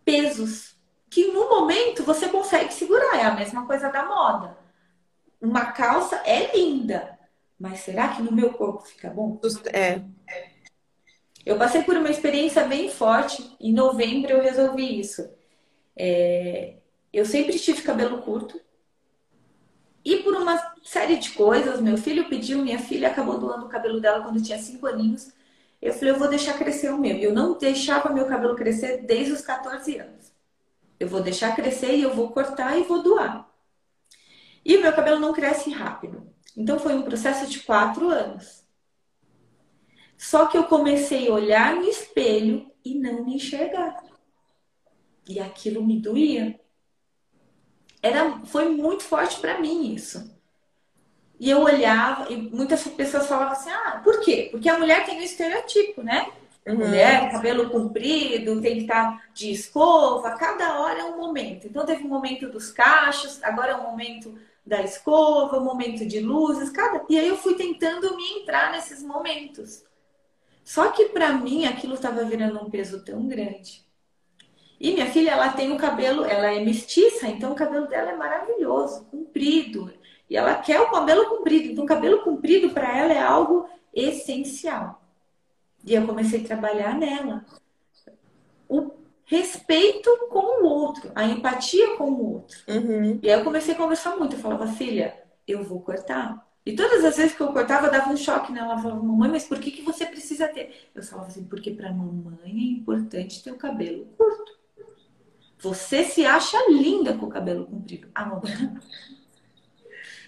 pesos 0.04 0.76
que 1.10 1.32
no 1.32 1.48
momento 1.48 2.02
você 2.02 2.28
consegue 2.28 2.72
segurar. 2.72 3.18
É 3.18 3.24
a 3.24 3.34
mesma 3.34 3.66
coisa 3.66 3.90
da 3.90 4.04
moda. 4.04 4.56
Uma 5.40 5.72
calça 5.72 6.16
é 6.24 6.56
linda, 6.56 7.18
mas 7.58 7.80
será 7.80 8.08
que 8.08 8.22
no 8.22 8.32
meu 8.32 8.52
corpo 8.52 8.82
fica 8.82 9.08
bom? 9.10 9.40
É. 9.72 10.02
Eu 11.44 11.56
passei 11.56 11.82
por 11.82 11.96
uma 11.96 12.10
experiência 12.10 12.64
bem 12.64 12.90
forte. 12.90 13.56
Em 13.60 13.72
novembro 13.72 14.32
eu 14.32 14.42
resolvi 14.42 15.00
isso. 15.00 15.28
É... 15.96 16.76
Eu 17.12 17.24
sempre 17.24 17.58
tive 17.58 17.82
cabelo 17.82 18.22
curto. 18.22 18.60
E 20.04 20.18
por 20.18 20.34
uma 20.34 20.74
série 20.82 21.16
de 21.16 21.30
coisas, 21.32 21.80
meu 21.80 21.96
filho 21.96 22.28
pediu, 22.28 22.62
minha 22.62 22.78
filha 22.78 23.08
acabou 23.08 23.38
doando 23.38 23.66
o 23.66 23.68
cabelo 23.68 24.00
dela 24.00 24.22
quando 24.22 24.42
tinha 24.42 24.58
cinco 24.58 24.86
aninhos. 24.86 25.32
Eu 25.80 25.92
falei, 25.92 26.10
eu 26.10 26.18
vou 26.18 26.28
deixar 26.28 26.58
crescer 26.58 26.90
o 26.90 26.98
meu. 26.98 27.16
Eu 27.16 27.32
não 27.32 27.56
deixava 27.56 28.12
meu 28.12 28.26
cabelo 28.26 28.56
crescer 28.56 29.02
desde 29.04 29.32
os 29.32 29.40
14 29.40 29.96
anos. 29.98 30.32
Eu 30.98 31.08
vou 31.08 31.20
deixar 31.20 31.54
crescer 31.54 31.96
e 31.96 32.02
eu 32.02 32.14
vou 32.14 32.30
cortar 32.30 32.76
e 32.76 32.82
vou 32.82 33.02
doar. 33.02 33.48
E 34.64 34.76
meu 34.78 34.92
cabelo 34.92 35.20
não 35.20 35.32
cresce 35.32 35.70
rápido. 35.70 36.26
Então 36.56 36.78
foi 36.78 36.94
um 36.94 37.02
processo 37.02 37.46
de 37.46 37.60
quatro 37.60 38.08
anos. 38.08 38.66
Só 40.16 40.46
que 40.46 40.58
eu 40.58 40.64
comecei 40.64 41.28
a 41.28 41.32
olhar 41.32 41.76
no 41.76 41.84
espelho 41.84 42.70
e 42.84 42.96
não 42.96 43.24
me 43.24 43.36
enxergar. 43.36 44.02
E 45.28 45.38
aquilo 45.38 45.84
me 45.84 46.00
doía. 46.00 46.58
Era, 48.02 48.44
foi 48.46 48.68
muito 48.68 49.04
forte 49.04 49.38
para 49.40 49.60
mim 49.60 49.94
isso. 49.94 50.37
E 51.38 51.50
eu 51.50 51.60
olhava, 51.62 52.32
e 52.32 52.36
muitas 52.36 52.82
pessoas 52.88 53.26
falavam 53.26 53.52
assim: 53.52 53.70
ah, 53.70 54.00
por 54.02 54.20
quê? 54.20 54.48
Porque 54.50 54.68
a 54.68 54.78
mulher 54.78 55.04
tem 55.04 55.18
o 55.18 55.22
estereotipo, 55.22 56.02
né? 56.02 56.30
Uhum. 56.66 56.76
Mulher, 56.76 57.30
cabelo 57.30 57.70
comprido, 57.70 58.60
tem 58.60 58.74
que 58.74 58.80
estar 58.82 59.22
de 59.32 59.50
escova, 59.50 60.32
cada 60.32 60.80
hora 60.80 61.00
é 61.00 61.04
um 61.04 61.16
momento. 61.16 61.66
Então 61.66 61.86
teve 61.86 62.04
um 62.04 62.08
momento 62.08 62.48
dos 62.50 62.70
cachos, 62.70 63.42
agora 63.42 63.72
é 63.72 63.74
o 63.74 63.78
um 63.78 63.90
momento 63.90 64.38
da 64.66 64.82
escova, 64.82 65.58
um 65.58 65.64
momento 65.64 66.04
de 66.04 66.20
luzes, 66.20 66.68
cada. 66.68 67.02
E 67.08 67.18
aí 67.18 67.28
eu 67.28 67.38
fui 67.38 67.54
tentando 67.54 68.14
me 68.16 68.40
entrar 68.40 68.70
nesses 68.70 69.02
momentos. 69.02 69.82
Só 70.62 70.90
que 70.90 71.06
para 71.06 71.32
mim 71.32 71.64
aquilo 71.64 71.94
estava 71.94 72.22
virando 72.24 72.60
um 72.62 72.68
peso 72.68 73.02
tão 73.02 73.26
grande. 73.26 73.86
E 74.78 74.92
minha 74.92 75.06
filha, 75.06 75.30
ela 75.30 75.52
tem 75.52 75.72
o 75.72 75.78
cabelo, 75.78 76.24
ela 76.24 76.52
é 76.52 76.62
mestiça, 76.62 77.26
então 77.26 77.52
o 77.52 77.56
cabelo 77.56 77.88
dela 77.88 78.10
é 78.10 78.16
maravilhoso, 78.16 79.06
comprido. 79.06 79.92
E 80.28 80.36
ela 80.36 80.54
quer 80.56 80.80
o 80.80 80.90
cabelo 80.90 81.28
comprido. 81.28 81.72
Então, 81.72 81.84
o 81.84 81.86
cabelo 81.86 82.22
comprido 82.22 82.70
para 82.70 82.96
ela 82.96 83.12
é 83.12 83.20
algo 83.20 83.68
essencial. 83.94 85.02
E 85.84 85.94
eu 85.94 86.06
comecei 86.06 86.42
a 86.42 86.46
trabalhar 86.46 86.94
nela. 86.94 87.44
O 88.68 88.90
respeito 89.24 90.10
com 90.30 90.62
o 90.62 90.66
outro, 90.66 91.10
a 91.14 91.24
empatia 91.24 91.96
com 91.96 92.10
o 92.10 92.32
outro. 92.34 92.58
Uhum. 92.68 93.18
E 93.22 93.30
aí 93.30 93.38
eu 93.38 93.44
comecei 93.44 93.74
a 93.74 93.76
conversar 93.76 94.16
muito. 94.16 94.36
Eu 94.36 94.40
falava, 94.40 94.66
filha, 94.66 95.16
eu 95.46 95.62
vou 95.62 95.80
cortar. 95.80 96.46
E 96.64 96.74
todas 96.74 97.02
as 97.02 97.16
vezes 97.16 97.34
que 97.34 97.40
eu 97.40 97.52
cortava, 97.52 97.88
dava 97.88 98.10
um 98.10 98.16
choque 98.16 98.52
nela. 98.52 98.72
Ela 98.72 98.82
falava, 98.82 99.02
mamãe, 99.02 99.30
mas 99.30 99.44
por 99.44 99.58
que, 99.58 99.70
que 99.70 99.82
você 99.82 100.04
precisa 100.04 100.46
ter? 100.48 100.90
Eu 100.94 101.02
falava 101.02 101.28
assim, 101.28 101.44
porque 101.44 101.70
para 101.70 101.90
mamãe 101.90 102.38
é 102.44 102.72
importante 102.78 103.42
ter 103.42 103.50
o 103.50 103.56
cabelo 103.56 104.06
curto. 104.18 104.58
Você 105.60 106.04
se 106.04 106.26
acha 106.26 106.56
linda 106.68 107.14
com 107.14 107.26
o 107.26 107.30
cabelo 107.30 107.66
comprido. 107.66 108.08
A 108.14 108.26
mamãe 108.26 108.78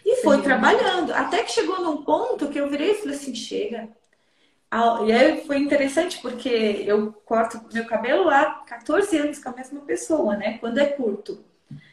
e 0.04 0.16
foi 0.22 0.36
Sim. 0.36 0.42
trabalhando. 0.42 1.12
Até 1.12 1.42
que 1.42 1.52
chegou 1.52 1.80
num 1.80 2.02
ponto 2.04 2.48
que 2.48 2.58
eu 2.58 2.68
virei 2.68 2.92
e 2.92 2.94
falei 2.94 3.16
assim: 3.16 3.34
chega. 3.34 3.88
E 5.04 5.12
aí 5.12 5.44
foi 5.46 5.58
interessante 5.58 6.20
porque 6.20 6.84
eu 6.86 7.12
corto 7.24 7.60
meu 7.72 7.86
cabelo 7.86 8.28
há 8.30 8.62
14 8.66 9.18
anos 9.18 9.38
com 9.38 9.48
a 9.48 9.54
mesma 9.56 9.80
pessoa, 9.80 10.36
né? 10.36 10.58
Quando 10.58 10.78
é 10.78 10.86
curto. 10.86 11.44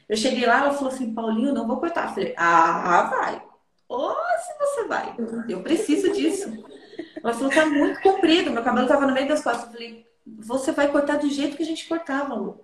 Eu 0.08 0.16
cheguei 0.16 0.46
lá, 0.46 0.60
ela 0.60 0.74
falou 0.74 0.94
assim: 0.94 1.14
Paulinho, 1.14 1.54
não 1.54 1.68
vou 1.68 1.78
cortar. 1.78 2.10
Eu 2.10 2.14
falei: 2.14 2.34
ah, 2.38 3.04
vai. 3.10 3.42
Ou 3.88 4.14
se 4.14 4.58
você 4.60 4.84
vai. 4.86 5.16
Eu 5.48 5.62
preciso 5.62 6.12
disso. 6.12 6.64
Ela 7.24 7.34
falou, 7.34 7.50
tá 7.50 7.66
muito 7.66 8.02
comprido, 8.02 8.52
meu 8.52 8.64
cabelo 8.64 8.88
tava 8.88 9.08
no 9.08 9.14
meio 9.14 9.28
das 9.28 9.44
costas. 9.44 9.66
Eu 9.66 9.72
falei, 9.72 10.06
você 10.26 10.72
vai 10.72 10.92
cortar 10.92 11.18
do 11.18 11.30
jeito 11.30 11.58
que 11.58 11.64
a 11.64 11.66
gente 11.66 11.88
cortava, 11.88 12.36
Lu. 12.36 12.64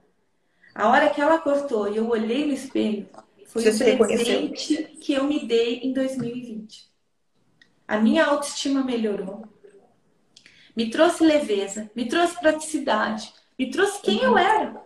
A 0.75 0.89
hora 0.89 1.09
que 1.09 1.21
ela 1.21 1.37
cortou 1.37 1.87
e 1.87 1.97
eu 1.97 2.09
olhei 2.09 2.45
no 2.45 2.53
espelho, 2.53 3.07
foi 3.53 3.93
o 3.93 3.97
presente 3.99 4.83
que 4.99 5.13
eu 5.13 5.25
me 5.25 5.45
dei 5.45 5.81
em 5.81 5.93
2020. 5.93 6.91
A 7.87 7.99
minha 7.99 8.25
autoestima 8.25 8.83
melhorou. 8.83 9.47
Me 10.75 10.89
trouxe 10.89 11.23
leveza, 11.23 11.91
me 11.95 12.07
trouxe 12.07 12.39
praticidade, 12.39 13.31
me 13.59 13.69
trouxe 13.69 14.01
quem 14.01 14.17
uhum. 14.19 14.23
eu 14.23 14.37
era. 14.39 14.83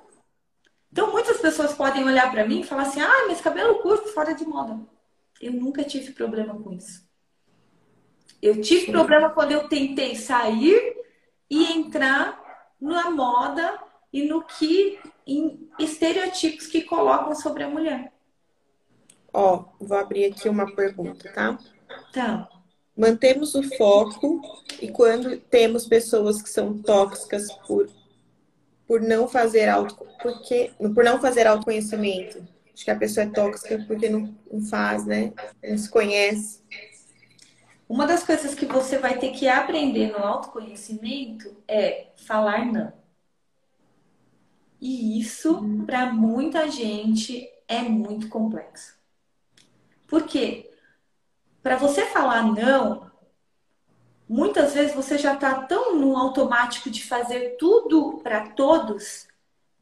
Então, 0.91 1.11
muitas 1.11 1.37
pessoas 1.37 1.73
podem 1.73 2.03
olhar 2.03 2.29
para 2.29 2.45
mim 2.45 2.59
e 2.59 2.65
falar 2.65 2.81
assim: 2.81 2.99
ah, 2.99 3.25
mas 3.27 3.39
cabelo 3.39 3.75
curto, 3.75 4.09
fora 4.09 4.33
de 4.33 4.45
moda. 4.45 4.77
Eu 5.39 5.53
nunca 5.53 5.83
tive 5.83 6.11
problema 6.11 6.53
com 6.61 6.73
isso. 6.73 7.07
Eu 8.41 8.59
tive 8.59 8.87
Sim. 8.87 8.91
problema 8.91 9.29
quando 9.29 9.53
eu 9.53 9.69
tentei 9.69 10.15
sair 10.15 10.97
e 11.49 11.71
entrar 11.71 12.43
na 12.81 13.09
moda 13.09 13.79
e 14.11 14.23
no 14.23 14.43
que 14.43 14.99
em 15.25 15.69
estereotipos 15.79 16.67
que 16.67 16.81
colocam 16.81 17.33
sobre 17.33 17.63
a 17.63 17.69
mulher. 17.69 18.16
Ó, 19.39 19.65
vou 19.79 19.95
abrir 19.95 20.25
aqui 20.25 20.49
uma 20.49 20.65
pergunta, 20.75 21.31
tá? 21.31 21.59
Tá. 22.11 22.49
Mantemos 22.97 23.53
o 23.53 23.61
foco 23.77 24.41
e 24.81 24.87
quando 24.89 25.37
temos 25.37 25.85
pessoas 25.85 26.41
que 26.41 26.49
são 26.49 26.75
tóxicas 26.81 27.51
por 27.67 27.87
por 28.87 28.99
não 28.99 29.27
fazer 29.27 29.69
auto 29.69 29.95
porque 30.23 30.71
por 30.79 31.03
não 31.03 31.21
fazer 31.21 31.45
autoconhecimento. 31.45 32.43
Acho 32.73 32.83
que 32.83 32.89
a 32.89 32.95
pessoa 32.95 33.27
é 33.27 33.29
tóxica 33.29 33.85
porque 33.87 34.09
não, 34.09 34.35
não 34.51 34.59
faz, 34.59 35.05
né? 35.05 35.31
Não 35.63 35.77
se 35.77 35.87
conhece. 35.87 36.63
Uma 37.87 38.07
das 38.07 38.23
coisas 38.23 38.55
que 38.55 38.65
você 38.65 38.97
vai 38.97 39.19
ter 39.19 39.33
que 39.33 39.47
aprender 39.47 40.13
no 40.13 40.17
autoconhecimento 40.17 41.55
é 41.67 42.07
falar 42.15 42.65
não. 42.65 42.91
E 44.81 45.19
isso, 45.19 45.59
uhum. 45.59 45.85
para 45.85 46.11
muita 46.11 46.71
gente, 46.71 47.47
é 47.67 47.83
muito 47.83 48.29
complexo. 48.29 48.96
Por 50.07 50.23
quê? 50.23 50.71
Para 51.61 51.75
você 51.75 52.05
falar 52.05 52.43
não, 52.43 53.11
muitas 54.27 54.73
vezes 54.73 54.95
você 54.95 55.17
já 55.17 55.33
está 55.33 55.63
tão 55.63 55.95
no 55.95 56.15
automático 56.15 56.89
de 56.89 57.03
fazer 57.03 57.57
tudo 57.57 58.19
para 58.23 58.49
todos 58.49 59.27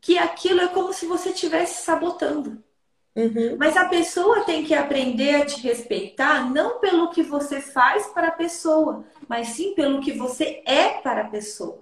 que 0.02 0.18
aquilo 0.18 0.62
é 0.62 0.68
como 0.68 0.94
se 0.94 1.06
você 1.06 1.30
estivesse 1.30 1.84
sabotando. 1.84 2.64
Uhum. 3.16 3.56
Mas 3.58 3.78
a 3.78 3.86
pessoa 3.86 4.44
tem 4.44 4.66
que 4.66 4.74
aprender 4.74 5.36
a 5.36 5.46
te 5.46 5.62
respeitar 5.62 6.52
não 6.52 6.80
pelo 6.80 7.10
que 7.10 7.24
você 7.24 7.62
faz 7.62 8.08
para 8.08 8.28
a 8.28 8.32
pessoa, 8.32 9.06
mas 9.28 9.50
sim 9.50 9.74
pelo 9.74 10.02
que 10.02 10.12
você 10.12 10.62
é 10.66 10.90
para 11.02 11.22
a 11.22 11.30
pessoa. 11.30 11.80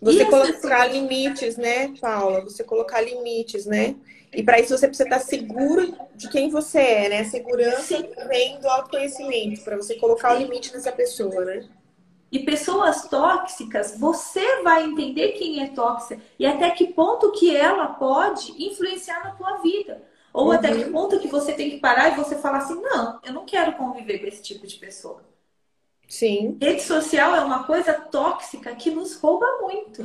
Você 0.00 0.24
colocar 0.24 0.52
pessoas... 0.52 0.92
limites, 0.92 1.56
né, 1.56 1.94
Paula? 2.00 2.42
Você 2.42 2.64
colocar 2.64 3.00
limites, 3.00 3.66
né? 3.66 3.96
E 4.32 4.42
para 4.42 4.60
isso 4.60 4.76
você 4.76 4.86
precisa 4.86 5.08
estar 5.08 5.18
seguro 5.18 5.94
de 6.14 6.28
quem 6.28 6.50
você 6.50 6.78
é, 6.78 7.08
né? 7.08 7.24
Segurança 7.24 7.96
vem 8.28 8.60
do 8.60 8.68
autoconhecimento, 8.68 9.62
para 9.62 9.76
você 9.76 9.96
colocar 9.96 10.34
o 10.34 10.38
limite 10.38 10.72
nessa 10.72 10.92
pessoa, 10.92 11.44
né? 11.44 11.68
E 12.30 12.38
pessoas 12.38 13.08
tóxicas, 13.08 13.98
você 13.98 14.62
vai 14.62 14.84
entender 14.84 15.32
quem 15.32 15.64
é 15.64 15.68
tóxica 15.68 16.20
e 16.38 16.46
até 16.46 16.70
que 16.70 16.86
ponto 16.86 17.32
que 17.32 17.54
ela 17.54 17.88
pode 17.88 18.52
influenciar 18.64 19.24
na 19.24 19.32
tua 19.32 19.56
vida. 19.56 20.00
Ou 20.32 20.46
uhum. 20.46 20.52
até 20.52 20.72
que 20.72 20.84
ponto 20.90 21.18
que 21.18 21.26
você 21.26 21.52
tem 21.52 21.70
que 21.70 21.78
parar 21.78 22.10
e 22.10 22.16
você 22.16 22.36
falar 22.36 22.58
assim, 22.58 22.80
não, 22.80 23.18
eu 23.24 23.32
não 23.32 23.44
quero 23.44 23.72
conviver 23.72 24.20
com 24.20 24.26
esse 24.26 24.42
tipo 24.42 24.64
de 24.64 24.76
pessoa. 24.76 25.24
Sim. 26.08 26.56
Rede 26.60 26.82
social 26.82 27.34
é 27.34 27.40
uma 27.40 27.64
coisa 27.64 27.94
tóxica 27.94 28.76
que 28.76 28.92
nos 28.92 29.16
rouba 29.16 29.46
muito. 29.60 30.02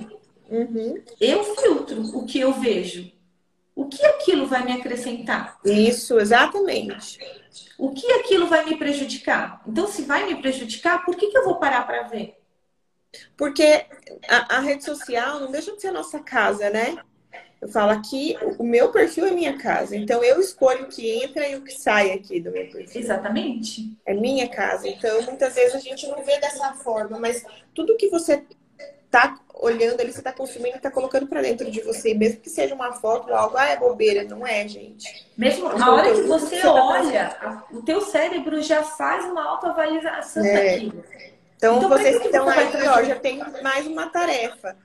Uhum. 0.49 1.03
Eu 1.21 1.43
filtro 1.43 2.01
o 2.17 2.26
que 2.26 2.39
eu 2.39 2.53
vejo. 2.53 3.11
O 3.76 3.88
que 3.88 4.03
aquilo 4.05 4.47
vai 4.47 4.63
me 4.63 4.71
acrescentar? 4.71 5.59
Isso, 5.65 6.17
exatamente. 6.17 7.19
O 7.78 7.91
que 7.91 8.09
aquilo 8.13 8.47
vai 8.47 8.63
me 8.63 8.78
prejudicar? 8.78 9.61
Então, 9.67 9.86
se 9.86 10.03
vai 10.03 10.26
me 10.26 10.41
prejudicar, 10.41 11.03
por 11.03 11.15
que, 11.15 11.28
que 11.28 11.38
eu 11.38 11.43
vou 11.43 11.59
parar 11.59 11.86
para 11.86 12.03
ver? 12.03 12.39
Porque 13.36 13.86
a, 14.30 14.57
a, 14.57 14.59
rede 14.59 14.84
social 14.84 15.41
não 15.41 15.51
deixa 15.51 15.73
de 15.73 15.82
ser 15.82 15.89
a 15.89 15.93
nossa 15.93 16.19
casa, 16.19 16.69
né? 16.69 16.97
Eu 17.61 17.69
falo 17.69 17.91
aqui, 17.91 18.38
o 18.59 18.63
meu 18.63 18.91
perfil 18.91 19.26
é 19.26 19.32
minha 19.32 19.57
casa. 19.57 19.95
Então, 19.95 20.23
eu 20.23 20.39
escolho 20.39 20.86
o 20.86 20.88
que 20.88 21.09
entra 21.23 21.47
e 21.47 21.55
o 21.55 21.61
que 21.61 21.71
sai 21.71 22.11
aqui 22.11 22.39
do 22.39 22.51
meu 22.51 22.69
perfil. 22.69 23.01
Exatamente. 23.01 23.97
É 24.05 24.13
minha 24.13 24.47
casa. 24.47 24.88
Então, 24.88 25.21
muitas 25.23 25.55
vezes 25.55 25.76
a 25.76 25.80
gente 25.80 26.07
não 26.07 26.23
vê 26.23 26.39
dessa 26.39 26.73
forma, 26.73 27.19
mas 27.19 27.43
tudo 27.73 27.97
que 27.97 28.09
você 28.09 28.45
tá 29.16 29.39
olhando 29.53 30.01
ali, 30.01 30.11
você 30.11 30.22
tá 30.22 30.34
consumindo, 30.34 30.78
tá 30.80 30.91
colocando 30.91 31.26
para 31.26 31.41
dentro 31.41 31.72
de 31.72 31.80
você, 31.82 32.13
mesmo 32.13 32.41
que 32.41 32.49
seja 32.49 32.76
uma 32.76 32.91
foto 32.91 33.30
ou 33.30 33.36
algo, 33.36 33.55
ah, 33.57 33.68
é 33.70 33.78
bobeira, 33.78 34.26
não 34.26 34.45
é, 34.45 34.68
gente. 34.68 35.26
Mesmo 35.38 35.70
na 35.70 35.93
hora 35.93 36.13
que 36.13 36.24
você, 36.24 36.59
você 36.59 36.68
olha, 36.68 37.30
tá 37.30 37.66
o 37.72 37.82
teu 37.82 38.01
cérebro 38.01 38.61
já 38.61 38.84
faz 38.84 39.24
uma 39.24 39.41
autoavaliação 39.45 40.43
é. 40.43 40.74
daquilo. 40.74 41.03
Então, 41.55 41.78
então 41.78 41.89
vocês 41.89 42.20
que 42.20 42.26
estão 42.26 42.49
aí, 42.49 42.88
ó, 42.88 43.03
já 43.03 43.16
tem 43.16 43.39
mais 43.63 43.88
uma 43.88 44.09
tarefa. 44.09 44.76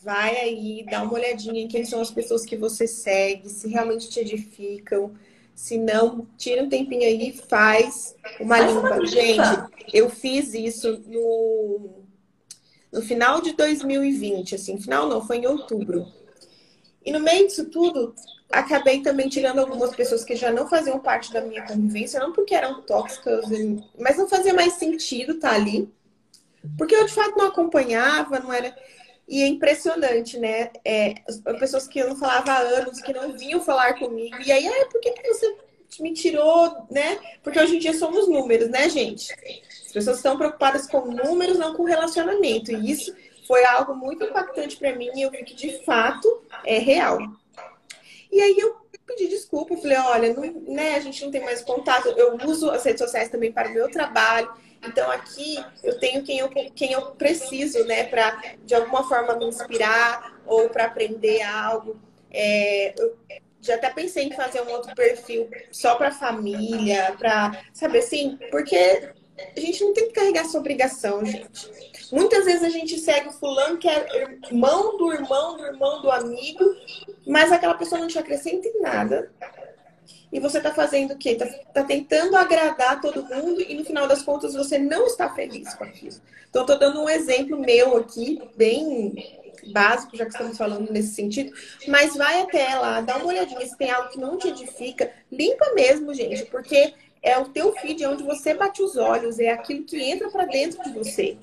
Vai 0.00 0.36
aí, 0.36 0.86
dá 0.88 1.02
uma 1.02 1.14
olhadinha 1.14 1.62
em 1.62 1.66
quem 1.66 1.84
são 1.84 2.00
as 2.00 2.10
pessoas 2.10 2.44
que 2.44 2.56
você 2.56 2.86
segue, 2.86 3.48
se 3.48 3.68
realmente 3.68 4.08
te 4.08 4.20
edificam. 4.20 5.12
Se 5.54 5.78
não, 5.78 6.26
tira 6.36 6.62
um 6.62 6.68
tempinho 6.68 7.02
aí 7.02 7.30
e 7.30 7.32
faz 7.32 8.14
uma 8.38 8.56
faz 8.58 8.72
limpa. 8.72 8.88
Uma 8.88 9.06
Gente, 9.06 9.64
eu 9.92 10.10
fiz 10.10 10.52
isso 10.52 11.02
no 11.06 12.03
no 12.94 13.02
final 13.02 13.40
de 13.40 13.52
2020, 13.54 14.54
assim, 14.54 14.80
final 14.80 15.08
não, 15.08 15.26
foi 15.26 15.38
em 15.38 15.46
outubro. 15.46 16.06
E 17.04 17.10
no 17.10 17.18
meio 17.18 17.48
disso 17.48 17.68
tudo, 17.68 18.14
acabei 18.50 19.02
também 19.02 19.28
tirando 19.28 19.58
algumas 19.58 19.94
pessoas 19.94 20.24
que 20.24 20.36
já 20.36 20.52
não 20.52 20.68
faziam 20.68 21.00
parte 21.00 21.32
da 21.32 21.40
minha 21.40 21.66
convivência, 21.66 22.20
não 22.20 22.32
porque 22.32 22.54
eram 22.54 22.82
tóxicas, 22.82 23.46
mas 23.98 24.16
não 24.16 24.28
fazia 24.28 24.54
mais 24.54 24.74
sentido 24.74 25.32
estar 25.32 25.50
tá 25.50 25.54
ali. 25.56 25.92
Porque 26.78 26.94
eu 26.94 27.04
de 27.04 27.12
fato 27.12 27.36
não 27.36 27.48
acompanhava, 27.48 28.38
não 28.38 28.52
era. 28.52 28.74
E 29.26 29.42
é 29.42 29.48
impressionante, 29.48 30.38
né? 30.38 30.70
É, 30.84 31.14
pessoas 31.58 31.88
que 31.88 31.98
eu 31.98 32.08
não 32.08 32.16
falava 32.16 32.52
há 32.52 32.58
anos, 32.58 33.00
que 33.00 33.12
não 33.12 33.32
vinham 33.32 33.60
falar 33.60 33.98
comigo. 33.98 34.36
E 34.40 34.52
aí, 34.52 34.68
ah, 34.68 34.86
por 34.90 35.00
que 35.00 35.12
você 35.26 35.56
me 36.02 36.12
tirou, 36.12 36.86
né? 36.90 37.18
Porque 37.42 37.58
hoje 37.58 37.76
em 37.76 37.78
dia 37.78 37.94
somos 37.94 38.28
números, 38.28 38.68
né, 38.68 38.88
gente? 38.88 39.34
pessoas 39.94 40.16
estão 40.16 40.36
preocupadas 40.36 40.88
com 40.88 41.06
números, 41.06 41.56
não 41.56 41.74
com 41.74 41.84
relacionamento. 41.84 42.72
E 42.72 42.90
isso 42.90 43.14
foi 43.46 43.64
algo 43.64 43.94
muito 43.94 44.24
impactante 44.24 44.76
para 44.76 44.94
mim 44.96 45.08
e 45.14 45.22
eu 45.22 45.30
vi 45.30 45.44
que 45.44 45.54
de 45.54 45.84
fato 45.84 46.42
é 46.64 46.78
real. 46.78 47.18
E 48.30 48.42
aí 48.42 48.58
eu 48.58 48.76
pedi 49.06 49.28
desculpa, 49.28 49.76
falei, 49.76 49.98
olha, 49.98 50.34
não, 50.34 50.42
né, 50.66 50.96
a 50.96 51.00
gente 51.00 51.22
não 51.22 51.30
tem 51.30 51.44
mais 51.44 51.62
contato, 51.62 52.08
eu 52.08 52.36
uso 52.46 52.70
as 52.70 52.82
redes 52.82 53.00
sociais 53.00 53.28
também 53.28 53.52
para 53.52 53.68
o 53.68 53.72
meu 53.72 53.88
trabalho. 53.88 54.50
Então 54.82 55.10
aqui 55.10 55.64
eu 55.82 55.98
tenho 55.98 56.24
quem 56.24 56.38
eu, 56.40 56.48
quem 56.48 56.92
eu 56.92 57.12
preciso, 57.12 57.84
né, 57.84 58.04
para 58.04 58.42
de 58.64 58.74
alguma 58.74 59.06
forma 59.08 59.36
me 59.36 59.46
inspirar 59.46 60.42
ou 60.44 60.68
para 60.68 60.86
aprender 60.86 61.42
algo. 61.42 61.96
É, 62.30 62.94
eu 62.98 63.16
já 63.64 63.76
até 63.76 63.90
pensei 63.90 64.24
em 64.24 64.32
fazer 64.32 64.60
um 64.62 64.70
outro 64.70 64.94
perfil 64.94 65.48
só 65.72 65.94
para 65.94 66.10
família, 66.10 67.14
para 67.18 67.64
saber 67.72 68.00
assim, 68.00 68.38
porque 68.50 69.10
a 69.56 69.60
gente 69.60 69.82
não 69.82 69.94
tem 69.94 70.08
que 70.08 70.12
carregar 70.12 70.42
essa 70.42 70.58
obrigação, 70.58 71.24
gente. 71.24 71.70
Muitas 72.12 72.44
vezes 72.44 72.62
a 72.62 72.68
gente 72.68 72.98
segue 72.98 73.28
o 73.28 73.32
fulano 73.32 73.78
que 73.78 73.88
é 73.88 74.06
irmão 74.46 74.98
do 74.98 75.12
irmão 75.12 75.56
do 75.56 75.64
irmão 75.64 76.02
do 76.02 76.10
amigo, 76.10 76.64
mas 77.26 77.50
aquela 77.50 77.74
pessoa 77.74 78.00
não 78.00 78.06
te 78.06 78.18
acrescenta 78.18 78.68
em 78.68 78.80
nada. 78.82 79.32
E 80.30 80.38
você 80.38 80.60
tá 80.60 80.74
fazendo 80.74 81.14
o 81.14 81.16
quê? 81.16 81.36
Tá, 81.36 81.46
tá, 81.72 81.84
tentando 81.84 82.36
agradar 82.36 83.00
todo 83.00 83.24
mundo 83.24 83.62
e 83.62 83.74
no 83.74 83.84
final 83.84 84.06
das 84.06 84.22
contas 84.22 84.52
você 84.52 84.78
não 84.78 85.06
está 85.06 85.32
feliz 85.32 85.72
com 85.74 85.84
aquilo. 85.84 86.16
Então, 86.50 86.66
tô 86.66 86.74
dando 86.74 87.00
um 87.00 87.08
exemplo 87.08 87.58
meu 87.58 87.96
aqui, 87.96 88.42
bem 88.56 89.14
básico, 89.72 90.16
já 90.16 90.24
que 90.24 90.32
estamos 90.32 90.56
falando 90.56 90.90
nesse 90.90 91.14
sentido, 91.14 91.52
mas 91.88 92.16
vai 92.16 92.42
até 92.42 92.74
lá, 92.74 93.00
dá 93.00 93.16
uma 93.16 93.26
olhadinha 93.26 93.66
se 93.66 93.76
tem 93.76 93.90
algo 93.90 94.10
que 94.10 94.18
não 94.18 94.36
te 94.36 94.48
edifica, 94.48 95.12
limpa 95.30 95.72
mesmo, 95.74 96.12
gente, 96.14 96.44
porque 96.46 96.94
é 97.22 97.38
o 97.38 97.48
teu 97.48 97.72
feed, 97.76 98.02
é 98.04 98.08
onde 98.08 98.22
você 98.22 98.54
bate 98.54 98.82
os 98.82 98.96
olhos, 98.96 99.38
é 99.38 99.50
aquilo 99.50 99.84
que 99.84 100.00
entra 100.00 100.30
para 100.30 100.44
dentro 100.44 100.82
de 100.82 100.90
você. 100.90 101.38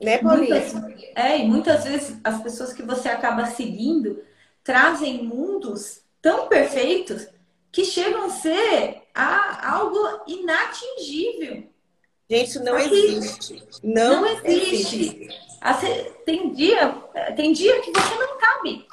Né, 0.00 0.18
Paulinha? 0.18 0.60
Muitas, 0.60 1.02
é, 1.14 1.38
e 1.38 1.44
muitas 1.44 1.84
vezes 1.84 2.16
as 2.24 2.42
pessoas 2.42 2.72
que 2.72 2.82
você 2.82 3.08
acaba 3.08 3.46
seguindo 3.46 4.22
trazem 4.64 5.24
mundos 5.24 6.02
tão 6.20 6.48
perfeitos 6.48 7.28
que 7.70 7.84
chegam 7.84 8.26
a 8.26 8.30
ser 8.30 9.02
a, 9.14 9.74
algo 9.74 9.98
inatingível. 10.26 11.71
Gente, 12.32 12.48
isso 12.48 12.64
não 12.64 12.78
existe. 12.78 13.62
Não, 13.84 14.22
não 14.22 14.26
existe. 14.26 14.96
existe. 14.96 15.42
Tem 16.24 16.50
dia, 16.54 16.90
tem 17.36 17.52
dia 17.52 17.78
que 17.82 17.92
você 17.92 18.14
não 18.14 18.38
tá 18.38 18.60
bem. 18.62 18.86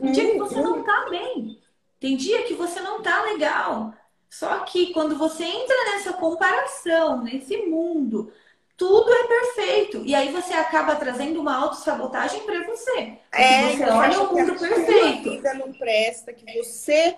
Tem 0.00 0.12
dia 0.12 0.32
que 0.32 0.38
você 0.38 0.62
não 0.62 0.82
tá 0.82 1.06
bem. 1.10 1.58
Tem 2.00 2.16
dia 2.16 2.42
que 2.44 2.54
você 2.54 2.80
não 2.80 3.02
tá 3.02 3.22
legal. 3.24 3.92
Só 4.30 4.60
que 4.60 4.94
quando 4.94 5.14
você 5.18 5.44
entra 5.44 5.76
nessa 5.92 6.14
comparação, 6.14 7.22
nesse 7.22 7.54
mundo, 7.58 8.32
tudo 8.78 9.12
é 9.12 9.24
perfeito. 9.24 10.02
E 10.06 10.14
aí 10.14 10.32
você 10.32 10.54
acaba 10.54 10.96
trazendo 10.96 11.38
uma 11.38 11.54
autossabotagem 11.56 12.40
para 12.44 12.64
você. 12.64 13.18
É, 13.30 13.76
você 13.76 13.84
olha 13.84 14.20
o 14.22 14.34
mundo 14.34 14.58
perfeito. 14.58 15.22
Que 15.22 15.28
a 15.28 15.32
vida 15.32 15.54
não 15.54 15.72
presta, 15.74 16.32
que 16.32 16.62
você, 16.62 17.14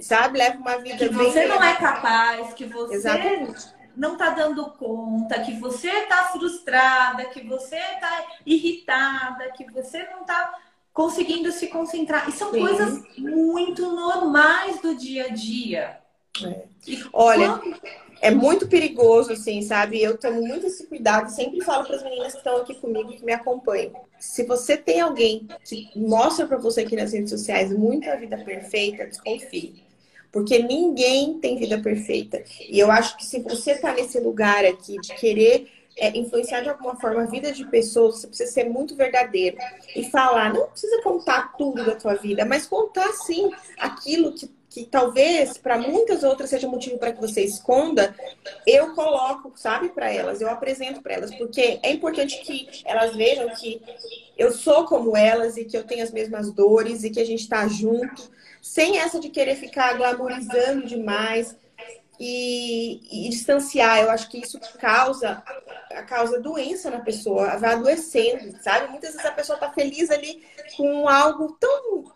sabe, 0.00 0.38
leva 0.38 0.58
uma 0.58 0.78
vida 0.78 0.96
que 0.96 1.14
bem 1.14 1.30
você 1.30 1.46
não 1.46 1.62
é 1.62 1.76
capaz, 1.76 2.52
que 2.54 2.64
você 2.64 2.94
Exatamente. 2.94 3.75
Não 3.96 4.16
tá 4.16 4.30
dando 4.30 4.70
conta, 4.72 5.40
que 5.40 5.54
você 5.58 6.02
tá 6.02 6.24
frustrada, 6.32 7.24
que 7.26 7.40
você 7.46 7.78
tá 8.00 8.26
irritada, 8.44 9.50
que 9.52 9.70
você 9.72 10.04
não 10.12 10.24
tá 10.24 10.54
conseguindo 10.92 11.50
se 11.52 11.68
concentrar. 11.68 12.28
E 12.28 12.32
são 12.32 12.50
Sim. 12.52 12.60
coisas 12.60 13.02
muito 13.18 13.82
normais 13.90 14.80
do 14.80 14.94
dia 14.94 15.26
a 15.26 15.28
dia. 15.28 15.98
É. 16.44 16.64
Olha, 17.12 17.58
quando- 17.58 17.80
é 18.20 18.30
muito 18.30 18.66
perigoso, 18.66 19.32
assim, 19.32 19.60
sabe? 19.62 20.02
Eu 20.02 20.16
tomo 20.16 20.42
muito 20.46 20.66
esse 20.66 20.86
cuidado, 20.86 21.30
sempre 21.30 21.62
falo 21.62 21.86
para 21.86 21.96
as 21.96 22.02
meninas 22.02 22.32
que 22.32 22.38
estão 22.38 22.56
aqui 22.56 22.74
comigo 22.74 23.12
que 23.12 23.24
me 23.24 23.32
acompanham. 23.32 23.92
Se 24.18 24.44
você 24.44 24.76
tem 24.76 25.00
alguém 25.00 25.46
que 25.64 25.90
mostra 25.96 26.46
para 26.46 26.56
você 26.56 26.80
aqui 26.80 26.96
nas 26.96 27.12
redes 27.12 27.30
sociais 27.30 27.70
muito 27.72 28.08
a 28.10 28.16
vida 28.16 28.38
perfeita, 28.38 29.06
desconfie. 29.06 29.85
Porque 30.36 30.58
ninguém 30.58 31.38
tem 31.38 31.56
vida 31.56 31.80
perfeita. 31.80 32.44
E 32.68 32.78
eu 32.78 32.90
acho 32.90 33.16
que 33.16 33.24
se 33.24 33.40
você 33.40 33.74
tá 33.74 33.94
nesse 33.94 34.20
lugar 34.20 34.66
aqui 34.66 35.00
de 35.00 35.14
querer 35.14 35.66
é, 35.96 36.14
influenciar 36.14 36.60
de 36.60 36.68
alguma 36.68 36.94
forma 36.96 37.22
a 37.22 37.26
vida 37.26 37.50
de 37.50 37.64
pessoas, 37.64 38.16
você 38.16 38.26
precisa 38.26 38.52
ser 38.52 38.68
muito 38.68 38.94
verdadeiro 38.94 39.56
e 39.94 40.04
falar. 40.10 40.52
Não 40.52 40.66
precisa 40.66 41.00
contar 41.00 41.56
tudo 41.56 41.82
da 41.86 41.96
tua 41.96 42.16
vida, 42.16 42.44
mas 42.44 42.66
contar 42.66 43.10
sim 43.14 43.50
aquilo 43.78 44.34
que, 44.34 44.50
que 44.68 44.84
talvez 44.84 45.56
para 45.56 45.78
muitas 45.78 46.22
outras 46.22 46.50
seja 46.50 46.68
motivo 46.68 46.98
para 46.98 47.12
que 47.12 47.20
você 47.22 47.40
esconda. 47.40 48.14
Eu 48.66 48.94
coloco, 48.94 49.54
sabe, 49.56 49.88
para 49.88 50.12
elas, 50.12 50.42
eu 50.42 50.50
apresento 50.50 51.00
para 51.00 51.14
elas, 51.14 51.34
porque 51.34 51.80
é 51.82 51.90
importante 51.92 52.42
que 52.42 52.68
elas 52.84 53.16
vejam 53.16 53.48
que 53.54 53.80
eu 54.36 54.52
sou 54.52 54.84
como 54.84 55.16
elas 55.16 55.56
e 55.56 55.64
que 55.64 55.78
eu 55.78 55.84
tenho 55.84 56.04
as 56.04 56.12
mesmas 56.12 56.52
dores 56.52 57.04
e 57.04 57.10
que 57.10 57.20
a 57.20 57.24
gente 57.24 57.48
tá 57.48 57.66
junto, 57.66 58.36
sem 58.66 58.98
essa 58.98 59.20
de 59.20 59.30
querer 59.30 59.54
ficar 59.54 59.96
glamorizando 59.96 60.86
demais 60.86 61.56
e, 62.18 63.26
e 63.26 63.28
distanciar. 63.30 64.00
Eu 64.00 64.10
acho 64.10 64.28
que 64.28 64.38
isso 64.38 64.58
causa 64.78 65.42
causa 66.08 66.40
doença 66.40 66.90
na 66.90 67.00
pessoa, 67.00 67.56
vai 67.56 67.72
adoecendo, 67.72 68.60
sabe? 68.62 68.90
Muitas 68.90 69.12
vezes 69.12 69.24
a 69.24 69.32
pessoa 69.32 69.58
tá 69.58 69.72
feliz 69.72 70.10
ali 70.10 70.44
com 70.76 71.08
algo 71.08 71.56
tão 71.58 72.12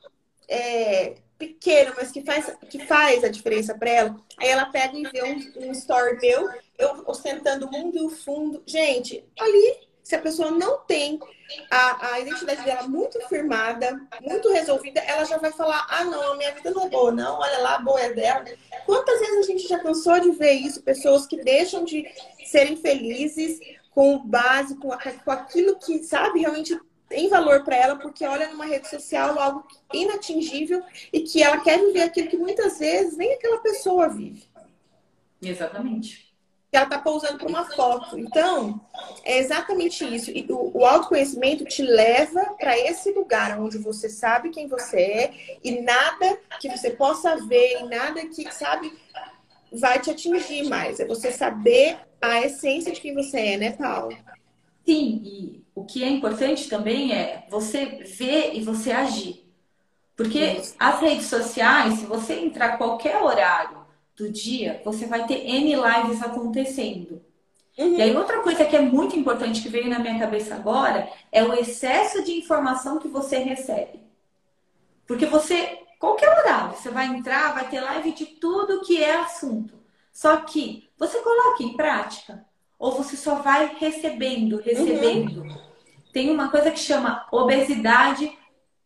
é, 0.49 1.15
pequeno, 1.39 1.95
mas 1.97 2.11
que 2.11 2.23
faz, 2.23 2.53
que 2.69 2.85
faz 2.85 3.25
a 3.25 3.29
diferença 3.29 3.75
para 3.75 3.91
ela. 3.91 4.17
Aí 4.39 4.49
ela 4.49 4.67
pega 4.67 4.99
e 4.99 5.05
vê 5.05 5.23
um, 5.23 5.69
um 5.69 5.73
story 5.73 6.19
meu, 6.21 6.51
eu 6.77 7.05
ostentando 7.07 7.67
o 7.67 7.71
mundo 7.71 7.97
e 7.97 8.03
o 8.03 8.11
fundo. 8.11 8.63
Gente, 8.67 9.25
ali, 9.39 9.89
se 10.11 10.17
a 10.17 10.21
pessoa 10.21 10.51
não 10.51 10.79
tem 10.79 11.21
a, 11.71 12.15
a 12.15 12.21
identidade 12.21 12.65
dela 12.65 12.89
muito 12.89 13.21
firmada, 13.29 14.01
muito 14.21 14.51
resolvida, 14.51 14.99
ela 15.01 15.25
já 15.25 15.39
vai 15.39 15.53
falar: 15.53 15.87
ah, 15.89 16.05
não, 16.05 16.33
a 16.33 16.37
minha 16.37 16.53
vida 16.53 16.73
não 16.73 16.87
é 16.87 16.89
boa, 16.89 17.13
não, 17.13 17.39
olha 17.39 17.59
lá, 17.59 17.77
a 17.77 17.79
boa 17.79 18.01
é 18.01 18.13
dela. 18.13 18.45
Quantas 18.85 19.21
vezes 19.21 19.39
a 19.39 19.43
gente 19.43 19.69
já 19.69 19.79
cansou 19.79 20.19
de 20.19 20.33
ver 20.33 20.55
isso? 20.55 20.83
Pessoas 20.83 21.27
que 21.27 21.37
deixam 21.37 21.85
de 21.85 22.05
serem 22.45 22.77
felizes 22.77 23.61
com 23.93 24.17
o 24.17 24.25
básico, 24.25 24.89
com 25.25 25.31
aquilo 25.31 25.79
que, 25.79 26.03
sabe, 26.03 26.41
realmente 26.41 26.77
tem 27.09 27.29
valor 27.29 27.63
para 27.63 27.77
ela, 27.77 27.97
porque 27.97 28.25
olha 28.25 28.49
numa 28.49 28.67
rede 28.67 28.89
social 28.89 29.39
algo 29.39 29.65
inatingível 29.93 30.83
e 31.13 31.21
que 31.21 31.41
ela 31.41 31.61
quer 31.61 31.79
viver 31.79 32.03
aquilo 32.03 32.29
que 32.29 32.37
muitas 32.37 32.81
vezes 32.81 33.17
nem 33.17 33.33
aquela 33.35 33.59
pessoa 33.59 34.09
vive. 34.09 34.45
Exatamente. 35.41 36.30
Que 36.71 36.77
ela 36.77 36.87
tá 36.87 36.99
pousando 36.99 37.39
para 37.39 37.49
uma 37.49 37.65
foto. 37.65 38.19
Então, 38.19 38.81
é 39.25 39.39
exatamente 39.39 40.05
isso. 40.05 40.31
E 40.31 40.47
o, 40.49 40.71
o 40.79 40.87
autoconhecimento 40.87 41.65
te 41.65 41.83
leva 41.83 42.55
para 42.59 42.79
esse 42.79 43.11
lugar 43.13 43.59
onde 43.61 43.79
você 43.79 44.09
sabe 44.09 44.51
quem 44.51 44.69
você 44.69 45.01
é 45.01 45.35
e 45.65 45.81
nada 45.81 46.39
que 46.61 46.69
você 46.69 46.91
possa 46.91 47.37
ver, 47.47 47.81
e 47.81 47.89
nada 47.89 48.25
que, 48.27 48.53
sabe, 48.53 48.93
vai 49.73 49.99
te 49.99 50.11
atingir 50.11 50.69
mais. 50.69 51.01
É 51.01 51.07
você 51.07 51.33
saber 51.33 51.99
a 52.21 52.41
essência 52.43 52.93
de 52.93 53.01
quem 53.01 53.15
você 53.15 53.39
é, 53.39 53.57
né, 53.57 53.73
Paulo? 53.73 54.17
Sim, 54.85 55.23
e 55.25 55.65
o 55.75 55.85
que 55.85 56.03
é 56.05 56.09
importante 56.09 56.69
também 56.69 57.13
é 57.13 57.47
você 57.49 57.87
ver 58.19 58.55
e 58.55 58.63
você 58.63 58.93
agir. 58.93 59.45
Porque 60.17 60.61
as 60.79 61.01
redes 61.01 61.27
sociais, 61.27 61.95
se 61.95 62.07
você 62.07 62.35
entrar 62.35 62.77
qualquer 62.77 63.23
horário 63.23 63.80
do 64.21 64.31
dia, 64.31 64.81
você 64.85 65.07
vai 65.07 65.27
ter 65.27 65.47
N 65.47 65.75
lives 65.75 66.23
acontecendo. 66.23 67.23
Uhum. 67.79 67.97
E 67.97 68.03
aí, 68.03 68.15
outra 68.15 68.41
coisa 68.41 68.65
que 68.65 68.77
é 68.77 68.81
muito 68.81 69.17
importante 69.17 69.63
que 69.63 69.69
veio 69.69 69.89
na 69.89 69.99
minha 69.99 70.19
cabeça 70.19 70.55
agora 70.55 71.09
é 71.33 71.43
o 71.43 71.55
excesso 71.55 72.23
de 72.23 72.33
informação 72.33 72.99
que 72.99 73.09
você 73.09 73.39
recebe. 73.39 74.01
Porque 75.07 75.25
você, 75.25 75.79
qualquer 75.99 76.29
horário, 76.29 76.77
você 76.77 76.91
vai 76.91 77.07
entrar, 77.07 77.55
vai 77.55 77.69
ter 77.69 77.81
live 77.81 78.13
de 78.13 78.27
tudo 78.27 78.83
que 78.83 79.03
é 79.03 79.17
assunto. 79.17 79.75
Só 80.13 80.37
que 80.39 80.89
você 80.99 81.19
coloca 81.21 81.63
em 81.63 81.75
prática 81.75 82.45
ou 82.79 82.93
você 82.93 83.17
só 83.17 83.37
vai 83.37 83.77
recebendo, 83.79 84.59
recebendo. 84.59 85.45
Tem 86.13 86.31
uma 86.31 86.51
coisa 86.51 86.71
que 86.71 86.79
chama 86.79 87.27
obesidade 87.33 88.37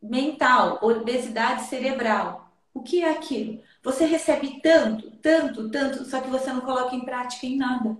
mental, 0.01 0.79
obesidade 0.83 1.63
cerebral. 1.65 2.51
O 2.73 2.83
que 2.83 3.03
é 3.03 3.11
aquilo? 3.11 3.61
Você 3.83 4.05
recebe 4.05 4.61
tanto, 4.61 5.14
tanto, 5.25 5.71
tanto, 5.71 6.05
só 6.05 6.21
que 6.21 6.29
você 6.29 6.53
não 6.53 6.61
coloca 6.61 6.95
em 6.95 7.01
prática 7.01 7.47
em 7.47 7.57
nada. 7.57 7.97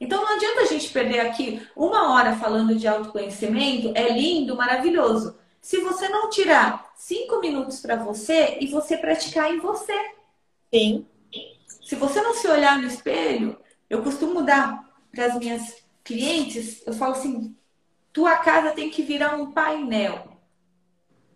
Então 0.00 0.20
não 0.20 0.34
adianta 0.34 0.62
a 0.62 0.66
gente 0.66 0.92
perder 0.92 1.20
aqui 1.20 1.64
uma 1.76 2.12
hora 2.12 2.34
falando 2.34 2.74
de 2.74 2.88
autoconhecimento, 2.88 3.92
é 3.94 4.08
lindo, 4.08 4.56
maravilhoso. 4.56 5.38
Se 5.60 5.80
você 5.80 6.08
não 6.08 6.28
tirar 6.28 6.90
cinco 6.96 7.38
minutos 7.38 7.78
para 7.78 7.94
você 7.94 8.58
e 8.60 8.66
você 8.66 8.96
praticar 8.96 9.54
em 9.54 9.60
você. 9.60 9.94
Sim. 10.74 11.06
Se 11.82 11.94
você 11.94 12.20
não 12.20 12.34
se 12.34 12.48
olhar 12.48 12.78
no 12.78 12.88
espelho, 12.88 13.56
eu 13.88 14.02
costumo 14.02 14.42
dar 14.42 14.90
para 15.12 15.26
as 15.26 15.38
minhas 15.38 15.84
clientes, 16.02 16.82
eu 16.84 16.92
falo 16.92 17.12
assim: 17.12 17.54
tua 18.12 18.36
casa 18.38 18.72
tem 18.72 18.90
que 18.90 19.02
virar 19.02 19.36
um 19.36 19.52
painel. 19.52 20.29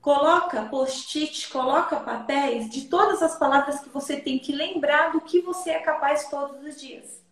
Coloca 0.04 0.66
post-it, 0.66 1.48
coloca 1.48 1.96
papéis 1.96 2.68
de 2.68 2.82
todas 2.82 3.22
as 3.22 3.38
palavras 3.38 3.80
que 3.80 3.88
você 3.88 4.16
tem 4.16 4.38
que 4.38 4.54
lembrar 4.54 5.12
do 5.12 5.20
que 5.22 5.40
você 5.40 5.70
é 5.70 5.78
capaz 5.78 6.28
todos 6.28 6.62
os 6.62 6.78
dias. 6.78 7.24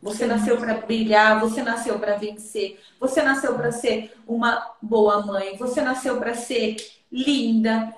Você 0.00 0.24
nasceu 0.24 0.56
para 0.58 0.74
brilhar, 0.74 1.40
você 1.40 1.60
nasceu 1.60 1.98
para 1.98 2.14
vencer, 2.16 2.78
você 3.00 3.20
nasceu 3.20 3.56
para 3.56 3.72
ser 3.72 4.16
uma 4.28 4.64
boa 4.80 5.26
mãe, 5.26 5.56
você 5.56 5.80
nasceu 5.80 6.18
para 6.18 6.34
ser 6.34 6.76
linda. 7.10 7.92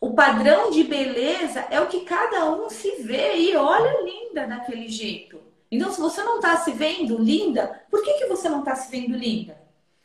O 0.00 0.14
padrão 0.14 0.70
de 0.70 0.82
beleza 0.82 1.66
é 1.68 1.78
o 1.78 1.88
que 1.88 2.06
cada 2.06 2.50
um 2.50 2.70
se 2.70 3.02
vê 3.02 3.36
e 3.36 3.54
olha 3.54 4.02
linda 4.02 4.46
daquele 4.46 4.88
jeito. 4.88 5.38
Então, 5.70 5.92
se 5.92 6.00
você 6.00 6.22
não 6.22 6.36
está 6.36 6.56
se 6.56 6.72
vendo 6.72 7.18
linda, 7.18 7.82
por 7.90 8.02
que, 8.02 8.14
que 8.14 8.26
você 8.28 8.48
não 8.48 8.60
está 8.60 8.74
se 8.74 8.90
vendo 8.90 9.14
linda? 9.14 9.60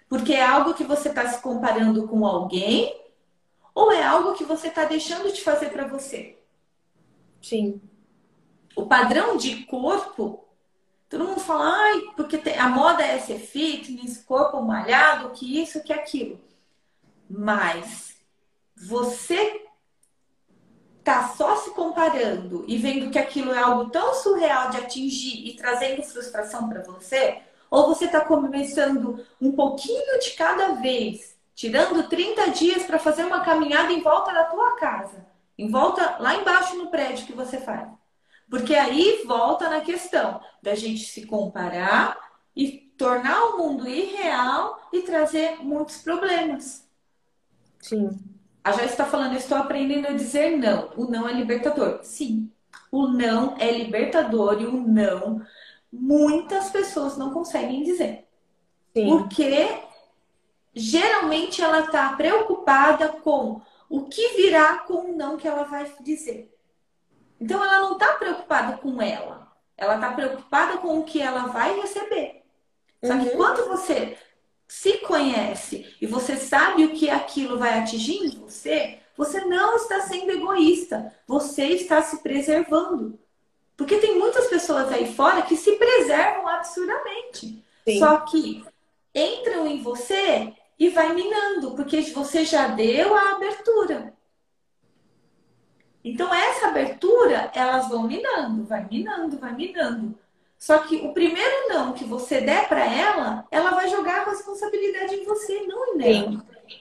Porque 0.10 0.34
é 0.34 0.46
algo 0.46 0.74
que 0.74 0.84
você 0.84 1.08
está 1.08 1.26
se 1.30 1.42
comparando 1.42 2.10
com 2.10 2.26
alguém 2.26 3.00
ou 3.82 3.92
é 3.92 4.04
algo 4.04 4.34
que 4.36 4.44
você 4.44 4.68
está 4.68 4.86
deixando 4.86 5.32
de 5.32 5.42
fazer 5.42 5.70
para 5.70 5.88
você? 5.88 6.38
Sim. 7.42 7.82
O 8.76 8.86
padrão 8.86 9.36
de 9.36 9.66
corpo, 9.66 10.48
todo 11.10 11.26
mundo 11.26 11.40
fala, 11.40 11.66
ai, 11.66 12.02
porque 12.16 12.40
a 12.52 12.70
moda 12.70 13.04
é 13.04 13.18
ser 13.18 13.40
fitness, 13.40 14.24
corpo 14.24 14.62
malhado, 14.62 15.32
que 15.32 15.60
isso, 15.60 15.84
que 15.84 15.92
aquilo. 15.92 16.40
Mas 17.28 18.16
você 18.76 19.66
tá 21.04 21.30
só 21.30 21.56
se 21.56 21.72
comparando 21.72 22.64
e 22.68 22.78
vendo 22.78 23.10
que 23.10 23.18
aquilo 23.18 23.52
é 23.52 23.60
algo 23.60 23.90
tão 23.90 24.14
surreal 24.14 24.70
de 24.70 24.78
atingir 24.78 25.48
e 25.48 25.56
trazendo 25.56 26.04
frustração 26.04 26.70
para 26.70 26.84
você, 26.84 27.42
ou 27.72 27.88
você 27.88 28.08
tá 28.08 28.22
começando 28.22 29.26
um 29.42 29.52
pouquinho 29.54 30.20
de 30.20 30.32
cada 30.32 30.74
vez, 30.74 31.36
tirando 31.62 32.10
30 32.10 32.50
dias 32.50 32.84
para 32.88 32.98
fazer 32.98 33.24
uma 33.24 33.42
caminhada 33.42 33.94
em 33.94 34.02
volta 34.02 34.34
da 34.34 34.46
tua 34.46 34.76
casa, 34.78 35.28
em 35.56 35.70
volta 35.70 36.18
lá 36.18 36.34
embaixo 36.34 36.76
no 36.76 36.90
prédio 36.90 37.28
que 37.28 37.34
você 37.34 37.60
faz. 37.60 37.88
Porque 38.50 38.74
aí 38.74 39.22
volta 39.28 39.70
na 39.70 39.82
questão 39.82 40.42
da 40.60 40.74
gente 40.74 41.04
se 41.04 41.28
comparar 41.28 42.18
e 42.56 42.92
tornar 42.98 43.44
o 43.44 43.58
mundo 43.60 43.88
irreal 43.88 44.90
e 44.92 45.04
trazer 45.04 45.64
muitos 45.64 46.00
problemas. 46.00 46.90
Sim. 47.80 48.10
A 48.64 48.72
Joyce 48.72 48.94
está 48.94 49.06
falando, 49.06 49.36
estou 49.36 49.56
aprendendo 49.56 50.08
a 50.08 50.14
dizer 50.14 50.58
não. 50.58 50.90
O 50.98 51.12
não 51.12 51.30
é 51.30 51.34
libertador. 51.34 52.00
Sim, 52.02 52.52
o 52.92 53.06
não 53.06 53.56
é 53.60 53.72
libertador 53.72 54.60
e 54.60 54.66
o 54.66 54.72
não 54.72 55.46
muitas 55.94 56.72
pessoas 56.72 57.18
não 57.18 57.32
conseguem 57.32 57.84
dizer. 57.84 58.28
Sim. 58.96 59.06
Porque 59.06 59.91
geralmente 60.74 61.62
ela 61.62 61.82
está 61.82 62.14
preocupada 62.14 63.10
com 63.10 63.62
o 63.90 64.06
que 64.06 64.36
virá 64.36 64.80
com 64.80 65.12
o 65.12 65.18
não 65.18 65.38
que 65.38 65.48
ela 65.48 65.64
vai 65.64 65.92
dizer. 66.00 66.56
Então 67.40 67.64
ela 67.64 67.80
não 67.80 67.94
está 67.94 68.14
preocupada 68.14 68.78
com 68.78 69.02
ela, 69.02 69.52
ela 69.76 69.96
está 69.96 70.12
preocupada 70.12 70.78
com 70.78 71.00
o 71.00 71.04
que 71.04 71.22
ela 71.22 71.48
vai 71.48 71.80
receber. 71.80 72.44
Só 73.04 73.18
que 73.18 73.30
uhum. 73.30 73.36
quando 73.36 73.68
você 73.68 74.18
se 74.68 75.00
conhece 75.00 75.94
e 76.00 76.06
você 76.06 76.38
sabe 76.38 76.86
o 76.86 76.94
que 76.94 77.10
aquilo 77.10 77.58
vai 77.58 77.80
atingir 77.80 78.26
em 78.26 78.40
você, 78.40 79.00
você 79.18 79.44
não 79.44 79.76
está 79.76 80.02
sendo 80.02 80.32
egoísta, 80.32 81.14
você 81.28 81.66
está 81.66 82.02
se 82.02 82.22
preservando. 82.22 83.20
Porque 83.76 83.98
tem 83.98 84.18
muitas 84.18 84.48
pessoas 84.48 84.92
aí 84.92 85.14
fora 85.14 85.42
que 85.42 85.58
se 85.58 85.74
preservam 85.74 86.48
absurdamente. 86.48 87.66
Sim. 87.84 88.00
Só 88.00 88.18
que 88.22 88.64
entram 89.14 89.68
em 89.68 89.82
você 89.82 90.54
e 90.82 90.90
vai 90.90 91.14
minando, 91.14 91.76
porque 91.76 92.02
você 92.02 92.44
já 92.44 92.70
deu 92.70 93.14
a 93.14 93.34
abertura. 93.34 94.16
Então 96.04 96.34
essa 96.34 96.70
abertura, 96.70 97.52
elas 97.54 97.88
vão 97.88 98.08
minando, 98.08 98.64
vai 98.64 98.88
minando, 98.90 99.38
vai 99.38 99.54
minando. 99.54 100.18
Só 100.58 100.80
que 100.80 100.96
o 100.96 101.14
primeiro 101.14 101.70
não 101.70 101.94
que 101.94 102.04
você 102.04 102.42
der 102.42 102.68
para 102.68 102.84
ela, 102.84 103.46
ela 103.52 103.76
vai 103.76 103.90
jogar 103.90 104.22
a 104.22 104.32
responsabilidade 104.32 105.14
em 105.14 105.24
você, 105.24 105.68
não 105.68 105.94
em 105.94 105.98
nela. 105.98 106.32
Sim. 106.32 106.80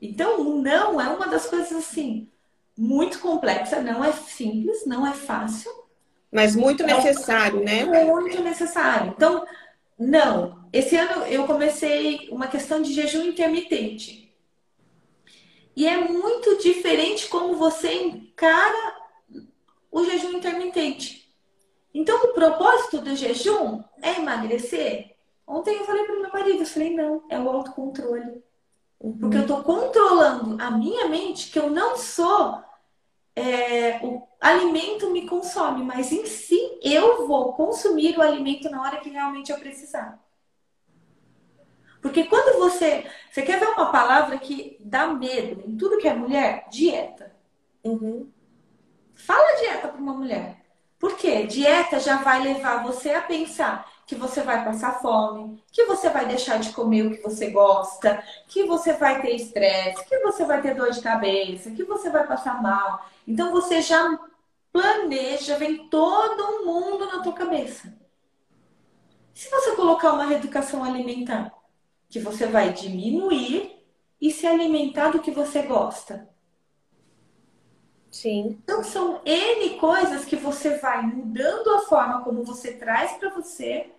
Então, 0.00 0.40
o 0.40 0.62
não 0.62 0.98
é 0.98 1.06
uma 1.10 1.26
das 1.28 1.46
coisas 1.50 1.72
assim 1.72 2.30
muito 2.74 3.18
complexa, 3.18 3.82
não 3.82 4.02
é 4.02 4.12
simples, 4.12 4.86
não 4.86 5.06
é 5.06 5.12
fácil, 5.12 5.70
mas 6.32 6.56
muito 6.56 6.82
é 6.82 6.86
necessário, 6.86 7.62
né? 7.62 7.84
Muito 8.04 8.42
necessário. 8.42 9.12
Então, 9.14 9.46
não. 9.98 10.68
Esse 10.72 10.96
ano 10.96 11.24
eu 11.24 11.46
comecei 11.46 12.28
uma 12.30 12.48
questão 12.48 12.82
de 12.82 12.92
jejum 12.92 13.22
intermitente. 13.22 14.34
E 15.74 15.86
é 15.86 15.96
muito 15.96 16.56
diferente 16.58 17.28
como 17.28 17.56
você 17.56 17.92
encara 17.92 18.96
o 19.90 20.04
jejum 20.04 20.32
intermitente. 20.32 21.26
Então, 21.92 22.24
o 22.24 22.34
propósito 22.34 23.00
do 23.00 23.16
jejum 23.16 23.82
é 24.02 24.16
emagrecer? 24.16 25.16
Ontem 25.46 25.76
eu 25.76 25.84
falei 25.84 26.04
para 26.04 26.16
o 26.16 26.20
meu 26.20 26.32
marido, 26.32 26.60
eu 26.60 26.66
falei, 26.66 26.94
não, 26.94 27.24
é 27.30 27.38
o 27.38 27.48
autocontrole. 27.48 28.42
Uhum. 29.00 29.18
Porque 29.18 29.36
eu 29.36 29.42
estou 29.42 29.62
controlando 29.62 30.62
a 30.62 30.70
minha 30.70 31.08
mente 31.08 31.50
que 31.50 31.58
eu 31.58 31.70
não 31.70 31.96
sou 31.96 32.62
é, 33.36 34.00
o 34.02 34.26
alimento 34.40 35.10
me 35.10 35.28
consome, 35.28 35.84
mas 35.84 36.10
em 36.10 36.24
si 36.24 36.78
eu 36.82 37.28
vou 37.28 37.52
consumir 37.52 38.16
o 38.16 38.22
alimento 38.22 38.70
na 38.70 38.80
hora 38.80 38.96
que 38.96 39.10
realmente 39.10 39.52
eu 39.52 39.58
precisar. 39.58 40.18
Porque 42.00 42.24
quando 42.24 42.58
você. 42.58 43.04
Você 43.30 43.42
quer 43.42 43.60
ver 43.60 43.66
uma 43.66 43.92
palavra 43.92 44.38
que 44.38 44.78
dá 44.80 45.08
medo 45.08 45.62
em 45.66 45.76
tudo 45.76 45.98
que 45.98 46.08
é 46.08 46.14
mulher? 46.14 46.66
Dieta. 46.70 47.34
Uhum. 47.84 48.30
Fala 49.14 49.60
dieta 49.60 49.88
para 49.88 50.00
uma 50.00 50.14
mulher. 50.14 50.64
Por 50.98 51.16
quê? 51.16 51.44
Dieta 51.44 52.00
já 52.00 52.16
vai 52.18 52.42
levar 52.42 52.82
você 52.84 53.10
a 53.10 53.20
pensar 53.20 53.90
que 54.06 54.14
você 54.14 54.40
vai 54.40 54.64
passar 54.64 55.00
fome, 55.00 55.62
que 55.72 55.84
você 55.84 56.08
vai 56.08 56.26
deixar 56.26 56.58
de 56.58 56.70
comer 56.70 57.06
o 57.06 57.10
que 57.10 57.22
você 57.22 57.50
gosta, 57.50 58.22
que 58.46 58.64
você 58.64 58.92
vai 58.92 59.20
ter 59.20 59.34
estresse, 59.34 60.04
que 60.06 60.18
você 60.20 60.44
vai 60.44 60.62
ter 60.62 60.74
dor 60.74 60.90
de 60.90 61.00
cabeça, 61.00 61.72
que 61.72 61.84
você 61.84 62.08
vai 62.08 62.26
passar 62.26 62.62
mal. 62.62 63.04
Então 63.26 63.50
você 63.50 63.80
já 63.82 64.18
planeja, 64.72 65.58
vem 65.58 65.88
todo 65.88 66.64
mundo 66.64 67.06
na 67.06 67.22
tua 67.22 67.32
cabeça. 67.32 67.98
Se 69.34 69.50
você 69.50 69.74
colocar 69.74 70.12
uma 70.12 70.26
reeducação 70.26 70.84
alimentar, 70.84 71.52
que 72.08 72.20
você 72.20 72.46
vai 72.46 72.72
diminuir 72.72 73.84
e 74.20 74.30
se 74.30 74.46
alimentar 74.46 75.10
do 75.10 75.20
que 75.20 75.30
você 75.30 75.62
gosta. 75.62 76.28
Sim. 78.10 78.58
Então 78.62 78.82
são 78.82 79.20
N 79.24 79.78
coisas 79.78 80.24
que 80.24 80.36
você 80.36 80.78
vai 80.78 81.02
mudando 81.02 81.70
a 81.70 81.80
forma 81.80 82.22
como 82.22 82.44
você 82.44 82.72
traz 82.72 83.12
para 83.18 83.28
você 83.30 83.90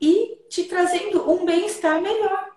e 0.00 0.36
te 0.50 0.64
trazendo 0.64 1.30
um 1.30 1.46
bem-estar 1.46 2.02
melhor. 2.02 2.50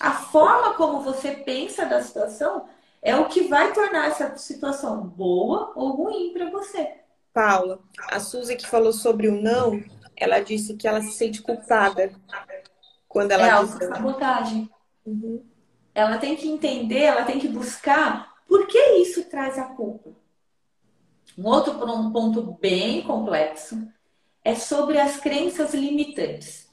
A 0.00 0.12
forma 0.12 0.74
como 0.74 1.00
você 1.02 1.32
pensa 1.32 1.84
da 1.84 2.02
situação 2.02 2.66
é 3.02 3.16
o 3.16 3.28
que 3.28 3.48
vai 3.48 3.72
tornar 3.72 4.06
essa 4.08 4.36
situação 4.36 5.02
boa 5.02 5.72
ou 5.74 5.90
ruim 5.90 6.32
para 6.32 6.48
você. 6.50 6.94
Paula, 7.34 7.80
a 8.10 8.20
Suzy 8.20 8.54
que 8.56 8.66
falou 8.66 8.92
sobre 8.92 9.28
o 9.28 9.42
não, 9.42 9.82
ela 10.16 10.38
disse 10.38 10.74
que 10.74 10.86
ela 10.86 11.02
se 11.02 11.12
sente 11.12 11.42
culpada 11.42 12.12
quando 13.08 13.32
ela 13.32 13.60
é 13.60 13.64
diz 13.64 13.72
sabotagem. 13.72 14.70
Uhum. 15.04 15.44
Ela 15.94 16.18
tem 16.18 16.36
que 16.36 16.48
entender, 16.48 17.02
ela 17.02 17.24
tem 17.24 17.38
que 17.38 17.48
buscar 17.48 18.32
por 18.46 18.66
que 18.66 18.78
isso 18.96 19.24
traz 19.24 19.58
a 19.58 19.64
culpa. 19.64 20.10
Um 21.36 21.46
outro 21.46 21.74
ponto 22.12 22.42
bem 22.60 23.02
complexo 23.02 23.88
é 24.44 24.54
sobre 24.54 24.98
as 24.98 25.16
crenças 25.16 25.74
limitantes. 25.74 26.70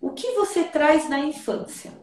O 0.00 0.10
que 0.10 0.32
você 0.32 0.64
traz 0.64 1.08
na 1.08 1.20
infância? 1.20 2.01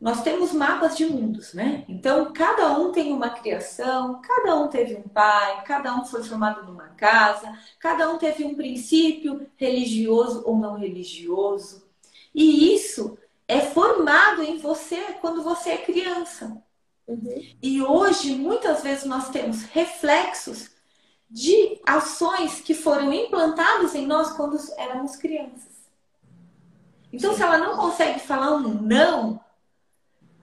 Nós 0.00 0.22
temos 0.22 0.52
mapas 0.52 0.96
de 0.96 1.04
mundos, 1.06 1.52
né? 1.54 1.84
Então, 1.88 2.32
cada 2.32 2.78
um 2.78 2.92
tem 2.92 3.12
uma 3.12 3.30
criação, 3.30 4.20
cada 4.22 4.54
um 4.56 4.68
teve 4.68 4.94
um 4.94 5.02
pai, 5.02 5.64
cada 5.64 5.94
um 5.96 6.04
foi 6.04 6.22
formado 6.22 6.64
numa 6.64 6.88
casa, 6.90 7.58
cada 7.80 8.08
um 8.08 8.16
teve 8.16 8.44
um 8.44 8.54
princípio 8.54 9.48
religioso 9.56 10.44
ou 10.46 10.56
não 10.56 10.78
religioso. 10.78 11.84
E 12.32 12.72
isso 12.72 13.18
é 13.48 13.60
formado 13.60 14.42
em 14.42 14.58
você 14.58 15.00
quando 15.20 15.42
você 15.42 15.70
é 15.70 15.78
criança. 15.78 16.62
Uhum. 17.08 17.42
E 17.60 17.82
hoje, 17.82 18.36
muitas 18.36 18.82
vezes, 18.82 19.04
nós 19.04 19.30
temos 19.30 19.62
reflexos 19.62 20.70
de 21.28 21.80
ações 21.84 22.60
que 22.60 22.74
foram 22.74 23.12
implantadas 23.12 23.94
em 23.96 24.06
nós 24.06 24.30
quando 24.30 24.56
éramos 24.76 25.16
crianças. 25.16 25.76
Então, 27.12 27.32
Sim. 27.32 27.38
se 27.38 27.42
ela 27.42 27.58
não 27.58 27.76
consegue 27.76 28.20
falar 28.20 28.52
um 28.52 28.80
não, 28.80 29.40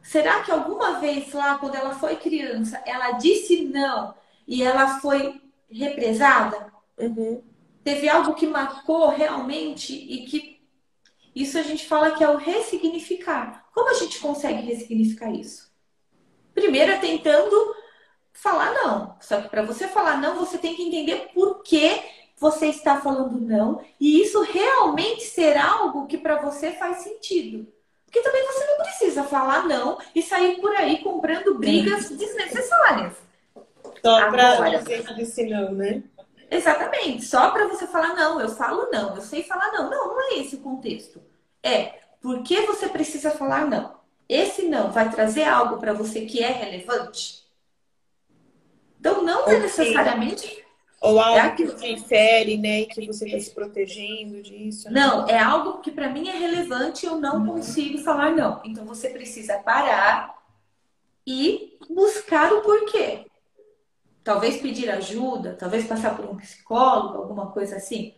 Será 0.06 0.44
que 0.44 0.52
alguma 0.52 1.00
vez 1.00 1.34
lá, 1.34 1.58
quando 1.58 1.74
ela 1.74 1.96
foi 1.96 2.16
criança, 2.16 2.80
ela 2.86 3.14
disse 3.14 3.66
não 3.66 4.14
e 4.48 4.62
ela 4.62 5.00
foi 5.00 5.42
represada? 5.68 6.72
Uhum. 6.96 7.42
Teve 7.84 8.08
algo 8.08 8.36
que 8.36 8.46
marcou 8.46 9.10
realmente 9.10 9.94
e 9.96 10.28
que 10.28 10.62
isso 11.36 11.58
a 11.58 11.64
gente 11.64 11.88
fala 11.88 12.12
que 12.12 12.24
é 12.24 12.30
o 12.30 12.38
ressignificar. 12.38 13.66
Como 13.74 13.90
a 13.90 13.96
gente 13.96 14.20
consegue 14.20 14.62
ressignificar 14.62 15.32
isso? 15.32 15.74
Primeiro 16.54 16.92
é 16.92 16.98
tentando 17.00 17.76
falar 18.32 18.76
não. 18.76 19.18
Só 19.20 19.42
que 19.42 19.50
para 19.50 19.64
você 19.64 19.88
falar 19.88 20.22
não, 20.22 20.36
você 20.36 20.60
tem 20.60 20.76
que 20.76 20.84
entender 20.84 21.32
por 21.34 21.64
que 21.64 22.00
você 22.38 22.68
está 22.68 23.02
falando 23.02 23.42
não 23.42 23.84
e 24.00 24.22
isso 24.22 24.40
realmente 24.44 25.24
ser 25.24 25.58
algo 25.58 26.06
que 26.06 26.18
para 26.20 26.38
você 26.44 26.74
faz 26.74 26.98
sentido. 26.98 27.74
Porque 28.16 28.30
também 28.30 28.46
você 28.46 28.66
não 28.66 28.78
precisa 28.78 29.24
falar 29.26 29.68
não 29.68 29.98
e 30.16 30.22
sair 30.22 30.62
por 30.62 30.74
aí 30.74 31.00
comprando 31.00 31.56
brigas 31.56 32.10
desnecessárias. 32.10 33.14
Só 34.02 34.32
para 34.32 34.78
dizer 34.78 35.06
que 35.06 35.14
disse 35.16 35.46
não, 35.50 35.74
né? 35.74 36.02
Exatamente. 36.50 37.26
Só 37.26 37.52
para 37.52 37.68
você 37.68 37.86
falar 37.86 38.16
não, 38.16 38.40
eu 38.40 38.48
falo 38.48 38.90
não, 38.90 39.18
eu 39.18 39.22
sei 39.22 39.44
falar 39.44 39.70
não. 39.74 39.90
Não, 39.90 40.08
não 40.08 40.22
é 40.32 40.40
esse 40.40 40.56
o 40.56 40.60
contexto. 40.60 41.22
É 41.62 42.00
por 42.22 42.42
que 42.42 42.62
você 42.62 42.88
precisa 42.88 43.32
falar 43.32 43.66
não. 43.66 43.94
Esse 44.30 44.70
não 44.70 44.92
vai 44.92 45.12
trazer 45.12 45.44
algo 45.44 45.78
para 45.78 45.92
você 45.92 46.22
que 46.22 46.42
é 46.42 46.52
relevante? 46.52 47.44
Então, 48.98 49.24
não 49.24 49.46
é 49.46 49.60
necessariamente 49.60 50.65
ou 51.02 51.20
algo 51.20 51.38
é 51.38 51.42
aquilo... 51.42 51.76
que 51.76 51.92
infere, 51.92 52.58
né? 52.58 52.82
E 52.82 52.86
que 52.88 53.06
você 53.06 53.26
está 53.26 53.40
se 53.40 53.52
protegendo 53.52 54.42
disso. 54.42 54.90
Né? 54.90 55.00
Não, 55.00 55.28
é 55.28 55.38
algo 55.38 55.80
que 55.80 55.92
para 55.92 56.10
mim 56.10 56.28
é 56.28 56.38
relevante 56.38 57.06
e 57.06 57.10
eu 57.10 57.20
não 57.20 57.46
consigo 57.46 58.00
falar 58.00 58.32
não. 58.32 58.62
Então 58.66 58.86
você 58.86 59.10
precisa 59.10 59.60
parar 59.60 60.36
e 61.26 61.78
buscar 61.90 62.52
o 62.54 62.62
porquê. 62.62 63.26
Talvez 64.24 64.58
pedir 64.58 64.90
ajuda, 64.90 65.56
talvez 65.58 65.86
passar 65.86 66.16
por 66.16 66.26
um 66.26 66.38
psicólogo, 66.38 67.18
alguma 67.18 67.52
coisa 67.52 67.76
assim. 67.76 68.16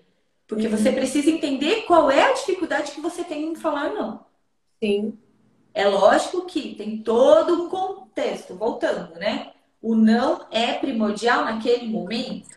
Porque 0.48 0.68
uhum. 0.68 0.78
você 0.78 0.92
precisa 0.92 1.30
entender 1.30 1.82
qual 1.82 2.10
é 2.10 2.24
a 2.24 2.34
dificuldade 2.34 2.94
que 2.94 3.02
você 3.02 3.24
tem 3.24 3.52
em 3.52 3.56
falar 3.56 3.94
não. 3.94 4.26
Sim. 4.82 5.18
É 5.74 5.88
lógico 5.88 6.46
que 6.46 6.74
tem 6.76 7.04
todo 7.04 7.66
um 7.66 7.70
contexto, 7.70 8.56
voltando, 8.56 9.16
né? 9.16 9.52
O 9.82 9.94
não 9.94 10.48
é 10.50 10.74
primordial 10.74 11.46
naquele 11.46 11.88
momento. 11.88 12.57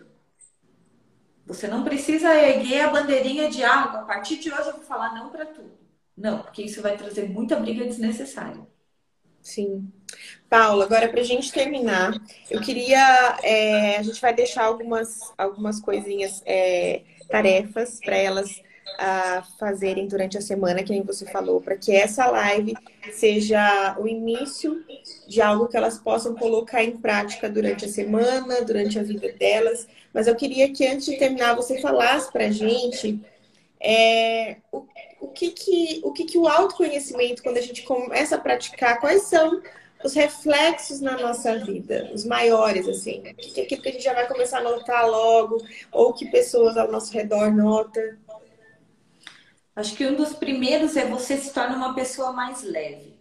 Você 1.51 1.67
não 1.67 1.83
precisa 1.83 2.33
erguer 2.33 2.83
a 2.83 2.91
bandeirinha 2.91 3.51
de 3.51 3.65
água. 3.65 4.03
A 4.03 4.05
partir 4.05 4.37
de 4.37 4.53
hoje 4.53 4.69
eu 4.69 4.75
vou 4.75 4.85
falar 4.85 5.13
não 5.17 5.31
para 5.31 5.45
tudo. 5.45 5.73
Não, 6.17 6.43
porque 6.43 6.63
isso 6.63 6.81
vai 6.81 6.97
trazer 6.97 7.29
muita 7.29 7.57
briga 7.57 7.85
desnecessária. 7.85 8.61
Sim. 9.43 9.91
Paula, 10.49 10.85
agora 10.85 11.09
para 11.09 11.21
a 11.21 11.25
gente 11.25 11.53
terminar, 11.53 12.13
eu 12.49 12.61
queria. 12.61 13.37
É, 13.43 13.97
a 13.97 14.03
gente 14.03 14.21
vai 14.21 14.33
deixar 14.33 14.65
algumas, 14.65 15.19
algumas 15.37 15.81
coisinhas, 15.81 16.41
é, 16.47 17.03
tarefas 17.29 17.99
para 17.99 18.17
elas 18.17 18.63
a 18.99 19.43
fazerem 19.59 20.07
durante 20.07 20.37
a 20.37 20.41
semana, 20.41 20.83
que 20.83 20.93
nem 20.93 21.03
você 21.03 21.27
falou, 21.27 21.61
para 21.61 21.77
que 21.77 21.93
essa 21.93 22.27
live 22.27 22.75
seja 23.13 23.97
o 23.99 24.07
início 24.07 24.85
de 25.27 25.41
algo 25.41 25.69
que 25.69 25.77
elas 25.77 25.99
possam 25.99 26.35
colocar 26.35 26.83
em 26.83 26.97
prática 26.97 27.49
durante 27.49 27.85
a 27.85 27.89
semana, 27.89 28.63
durante 28.63 28.99
a 28.99 29.03
vida 29.03 29.33
delas. 29.33 29.87
Mas 30.13 30.27
eu 30.27 30.35
queria 30.35 30.73
que 30.73 30.87
antes 30.87 31.07
de 31.07 31.17
terminar 31.17 31.55
você 31.55 31.81
falasse 31.81 32.31
para 32.33 32.47
a 32.47 32.51
gente 32.51 33.21
é, 33.81 34.57
o, 34.71 34.85
o, 35.21 35.29
que, 35.29 35.51
que, 35.51 36.01
o 36.05 36.13
que, 36.13 36.25
que 36.25 36.39
o 36.39 36.47
autoconhecimento, 36.47 37.43
quando 37.43 37.59
a 37.59 37.63
gente 37.63 37.83
começa 37.83 38.37
a 38.37 38.41
praticar, 38.41 39.01
quais 39.01 39.23
são 39.23 39.63
os 40.03 40.15
reflexos 40.15 41.01
na 41.01 41.19
nossa 41.19 41.59
vida, 41.59 42.11
os 42.13 42.25
maiores, 42.25 42.89
assim. 42.89 43.21
O 43.21 43.35
que 43.35 43.61
é 43.61 43.65
aquilo 43.65 43.83
que 43.83 43.89
a 43.89 43.93
gente 43.93 44.05
já 44.05 44.15
vai 44.15 44.27
começar 44.27 44.59
a 44.59 44.63
notar 44.63 45.09
logo, 45.09 45.63
ou 45.93 46.13
que 46.13 46.31
pessoas 46.31 46.77
ao 46.77 46.91
nosso 46.91 47.13
redor 47.13 47.53
notam. 47.53 48.03
Acho 49.81 49.97
que 49.97 50.07
um 50.07 50.15
dos 50.15 50.35
primeiros 50.35 50.95
é 50.95 51.07
você 51.07 51.39
se 51.39 51.55
torna 51.55 51.75
uma 51.75 51.95
pessoa 51.95 52.33
mais 52.33 52.63
leve. 52.63 53.19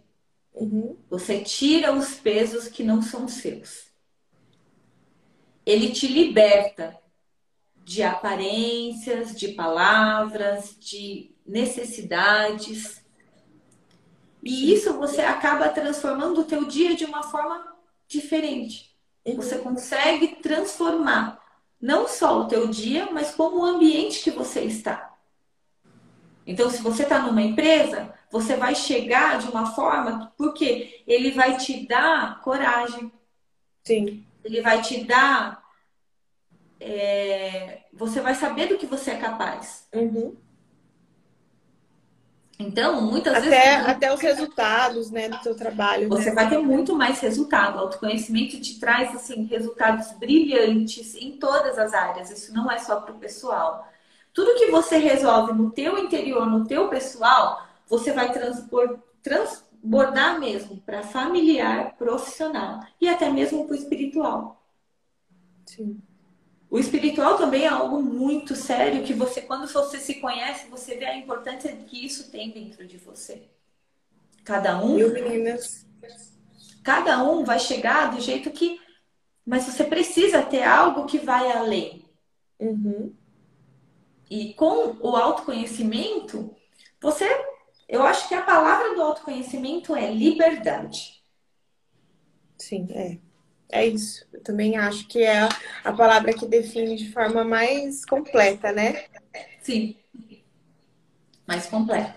Uhum. 0.52 0.94
Você 1.08 1.40
tira 1.40 1.90
os 1.90 2.14
pesos 2.14 2.68
que 2.68 2.84
não 2.84 3.00
são 3.00 3.26
seus. 3.26 3.86
Ele 5.64 5.90
te 5.90 6.06
liberta 6.06 6.98
de 7.82 8.02
aparências, 8.02 9.34
de 9.34 9.48
palavras, 9.48 10.76
de 10.78 11.34
necessidades. 11.46 13.02
E 14.42 14.72
isso 14.74 14.92
você 14.98 15.22
acaba 15.22 15.70
transformando 15.70 16.42
o 16.42 16.44
teu 16.44 16.66
dia 16.66 16.94
de 16.94 17.06
uma 17.06 17.22
forma 17.22 17.74
diferente. 18.06 18.94
Uhum. 19.24 19.36
Você 19.36 19.56
consegue 19.58 20.36
transformar 20.42 21.42
não 21.80 22.06
só 22.06 22.40
o 22.40 22.48
teu 22.48 22.68
dia, 22.68 23.08
mas 23.10 23.34
como 23.34 23.60
o 23.60 23.64
ambiente 23.64 24.22
que 24.22 24.30
você 24.30 24.60
está. 24.60 25.09
Então, 26.46 26.70
se 26.70 26.82
você 26.82 27.02
está 27.02 27.20
numa 27.20 27.42
empresa, 27.42 28.12
você 28.30 28.56
vai 28.56 28.74
chegar 28.74 29.38
de 29.38 29.48
uma 29.48 29.66
forma, 29.74 30.32
porque 30.36 31.02
ele 31.06 31.32
vai 31.32 31.56
te 31.56 31.86
dar 31.86 32.40
coragem. 32.40 33.12
Sim. 33.84 34.24
Ele 34.44 34.60
vai 34.60 34.80
te 34.80 35.04
dar. 35.04 35.62
É, 36.78 37.80
você 37.92 38.20
vai 38.20 38.34
saber 38.34 38.66
do 38.66 38.78
que 38.78 38.86
você 38.86 39.10
é 39.10 39.16
capaz. 39.16 39.86
Uhum. 39.94 40.36
Então, 42.60 43.00
muitas 43.00 43.34
até, 43.34 43.48
vezes. 43.48 43.88
Até 43.88 44.12
os 44.12 44.20
resultados 44.20 45.10
né, 45.10 45.28
do 45.28 45.42
seu 45.42 45.56
trabalho. 45.56 46.08
Você 46.10 46.28
né? 46.28 46.34
vai 46.34 46.48
ter 46.48 46.58
muito 46.58 46.94
mais 46.94 47.18
resultado. 47.20 47.76
O 47.76 47.80
autoconhecimento 47.80 48.60
te 48.60 48.78
traz 48.78 49.14
assim, 49.14 49.44
resultados 49.44 50.12
brilhantes 50.18 51.14
em 51.14 51.38
todas 51.38 51.78
as 51.78 51.94
áreas. 51.94 52.30
Isso 52.30 52.52
não 52.52 52.70
é 52.70 52.78
só 52.78 53.00
para 53.00 53.14
o 53.14 53.18
pessoal. 53.18 53.89
Tudo 54.40 54.54
que 54.54 54.70
você 54.70 54.96
resolve 54.96 55.52
no 55.52 55.70
teu 55.70 55.98
interior, 55.98 56.46
no 56.46 56.66
teu 56.66 56.88
pessoal, 56.88 57.68
você 57.86 58.10
vai 58.10 58.32
transbordar 59.22 60.40
mesmo 60.40 60.80
para 60.80 61.02
familiar, 61.02 61.94
profissional 61.98 62.80
e 62.98 63.06
até 63.06 63.28
mesmo 63.28 63.66
para 63.66 63.74
o 63.74 63.78
espiritual. 63.78 64.64
Sim. 65.66 66.00
O 66.70 66.78
espiritual 66.78 67.36
também 67.36 67.64
é 67.64 67.68
algo 67.68 68.02
muito 68.02 68.56
sério 68.56 69.04
que 69.04 69.12
você, 69.12 69.42
quando 69.42 69.66
você 69.68 69.98
se 69.98 70.14
conhece, 70.14 70.70
você 70.70 70.96
vê 70.96 71.04
a 71.04 71.18
importância 71.18 71.70
que 71.76 72.06
isso 72.06 72.30
tem 72.30 72.50
dentro 72.50 72.86
de 72.86 72.96
você. 72.96 73.42
Cada 74.42 74.82
um. 74.82 74.98
E 74.98 75.06
meninas? 75.10 75.86
Cada 76.82 77.22
um 77.22 77.44
vai 77.44 77.58
chegar 77.58 78.10
do 78.10 78.22
jeito 78.22 78.50
que. 78.50 78.80
Mas 79.44 79.64
você 79.64 79.84
precisa 79.84 80.42
ter 80.42 80.62
algo 80.62 81.04
que 81.04 81.18
vai 81.18 81.52
além. 81.52 82.06
Uhum. 82.58 83.19
E 84.30 84.54
com 84.54 84.96
o 85.00 85.16
autoconhecimento, 85.16 86.54
você. 87.02 87.26
Eu 87.88 88.04
acho 88.04 88.28
que 88.28 88.34
a 88.34 88.42
palavra 88.42 88.94
do 88.94 89.02
autoconhecimento 89.02 89.96
é 89.96 90.12
liberdade. 90.12 91.20
Sim, 92.56 92.86
é. 92.92 93.18
É 93.72 93.86
isso. 93.86 94.24
Eu 94.32 94.40
também 94.42 94.76
acho 94.76 95.08
que 95.08 95.22
é 95.22 95.48
a 95.84 95.92
palavra 95.92 96.32
que 96.32 96.46
define 96.46 96.94
de 96.96 97.12
forma 97.12 97.42
mais 97.42 98.04
completa, 98.04 98.70
né? 98.70 99.06
Sim. 99.60 99.96
Mais 101.46 101.66
completa. 101.66 102.14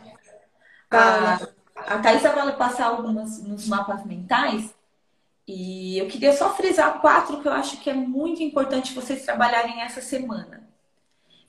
Tá. 0.89 1.39
A, 1.75 1.95
a 1.95 1.99
Thaisa 1.99 2.31
vai 2.31 2.55
passar 2.55 2.85
algumas 2.85 3.41
nos 3.43 3.67
mapas 3.67 4.05
mentais. 4.05 4.75
E 5.47 5.97
eu 5.97 6.07
queria 6.07 6.33
só 6.33 6.55
frisar 6.55 7.01
quatro 7.01 7.41
que 7.41 7.47
eu 7.47 7.51
acho 7.51 7.77
que 7.81 7.89
é 7.89 7.93
muito 7.93 8.43
importante 8.43 8.93
vocês 8.93 9.25
trabalharem 9.25 9.81
essa 9.81 10.01
semana. 10.01 10.72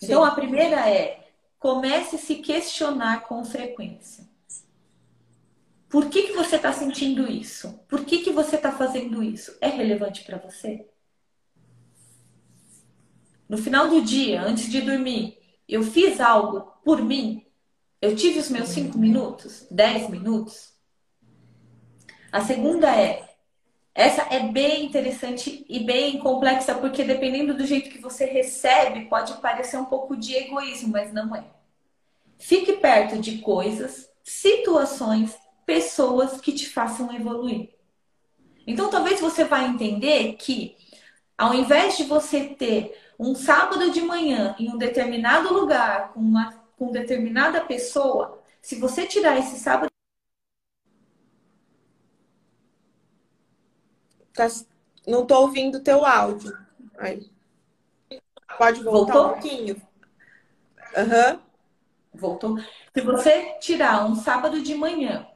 Então, 0.04 0.24
a 0.24 0.32
primeira 0.32 0.88
é 0.88 1.24
comece 1.58 2.16
a 2.16 2.18
se 2.18 2.36
questionar 2.36 3.22
com 3.22 3.44
frequência. 3.44 4.28
Por 5.88 6.10
que, 6.10 6.24
que 6.24 6.32
você 6.32 6.56
está 6.56 6.72
sentindo 6.72 7.30
isso? 7.30 7.80
Por 7.88 8.04
que, 8.04 8.18
que 8.18 8.30
você 8.30 8.56
está 8.56 8.72
fazendo 8.72 9.22
isso? 9.22 9.56
É 9.60 9.68
relevante 9.68 10.24
para 10.24 10.38
você? 10.38 10.86
No 13.48 13.56
final 13.56 13.88
do 13.88 14.02
dia, 14.02 14.42
antes 14.42 14.70
de 14.70 14.80
dormir, 14.80 15.38
eu 15.68 15.82
fiz 15.82 16.20
algo 16.20 16.72
por 16.84 17.02
mim? 17.02 17.46
Eu 18.00 18.16
tive 18.16 18.40
os 18.40 18.50
meus 18.50 18.70
cinco 18.70 18.98
minutos? 18.98 19.66
Dez 19.70 20.10
minutos? 20.10 20.74
A 22.30 22.40
segunda 22.40 22.94
é 22.94 23.33
essa 23.94 24.22
é 24.22 24.40
bem 24.40 24.84
interessante 24.84 25.64
e 25.68 25.78
bem 25.80 26.18
complexa, 26.18 26.74
porque 26.74 27.04
dependendo 27.04 27.54
do 27.54 27.64
jeito 27.64 27.90
que 27.90 28.00
você 28.00 28.24
recebe, 28.24 29.04
pode 29.04 29.34
parecer 29.34 29.76
um 29.76 29.84
pouco 29.84 30.16
de 30.16 30.34
egoísmo, 30.34 30.88
mas 30.88 31.12
não 31.12 31.34
é. 31.34 31.44
Fique 32.36 32.72
perto 32.74 33.20
de 33.20 33.38
coisas, 33.38 34.10
situações, 34.22 35.36
pessoas 35.64 36.40
que 36.40 36.52
te 36.52 36.68
façam 36.68 37.14
evoluir. 37.14 37.70
Então, 38.66 38.90
talvez 38.90 39.20
você 39.20 39.44
vai 39.44 39.66
entender 39.66 40.34
que, 40.34 40.76
ao 41.38 41.54
invés 41.54 41.96
de 41.96 42.04
você 42.04 42.46
ter 42.46 42.98
um 43.16 43.34
sábado 43.36 43.92
de 43.92 44.00
manhã 44.00 44.56
em 44.58 44.70
um 44.70 44.76
determinado 44.76 45.54
lugar 45.54 46.12
com 46.12 46.20
uma 46.20 46.64
com 46.76 46.90
determinada 46.90 47.60
pessoa, 47.60 48.42
se 48.60 48.74
você 48.74 49.06
tirar 49.06 49.38
esse 49.38 49.56
sábado 49.60 49.93
Tá... 54.34 54.48
Não 55.06 55.24
tô 55.24 55.40
ouvindo 55.40 55.80
teu 55.80 56.04
áudio. 56.04 56.56
Aí. 56.98 57.30
Pode 58.58 58.82
voltar 58.82 59.12
Voltou? 59.12 59.26
um 59.26 59.32
pouquinho? 59.32 59.82
Aham. 60.96 61.32
Uhum. 61.32 61.40
Voltou. 62.14 62.58
Se 62.92 63.00
você 63.00 63.58
tirar 63.60 64.06
um 64.06 64.14
sábado 64.14 64.62
de 64.62 64.74
manhã 64.74 65.26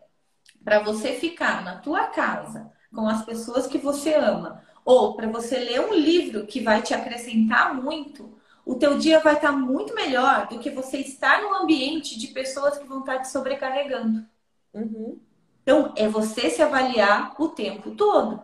para 0.65 0.81
você 0.81 1.15
ficar 1.15 1.65
na 1.65 1.77
tua 1.79 2.07
casa 2.07 2.71
com 2.95 3.09
as 3.09 3.25
pessoas 3.25 3.67
que 3.67 3.79
você 3.79 4.15
ama, 4.15 4.63
ou 4.85 5.17
para 5.17 5.27
você 5.27 5.59
ler 5.59 5.81
um 5.81 5.93
livro 5.93 6.47
que 6.47 6.61
vai 6.61 6.81
te 6.83 6.95
acrescentar 6.95 7.75
muito, 7.75 8.39
o 8.65 8.77
teu 8.77 8.99
dia 8.99 9.19
vai 9.21 9.35
estar 9.35 9.51
tá 9.51 9.57
muito 9.57 9.95
melhor 9.95 10.47
do 10.49 10.59
que 10.59 10.71
você 10.71 10.99
estar 10.99 11.43
num 11.43 11.55
ambiente 11.55 12.19
de 12.19 12.29
pessoas 12.29 12.79
que 12.79 12.87
vão 12.87 13.01
estar 13.01 13.17
tá 13.17 13.23
te 13.23 13.29
sobrecarregando. 13.29 14.25
Uhum. 14.73 15.19
Então, 15.63 15.93
é 15.97 16.09
você 16.09 16.49
se 16.49 16.63
avaliar 16.63 17.35
o 17.39 17.49
tempo 17.49 17.91
todo. 17.91 18.43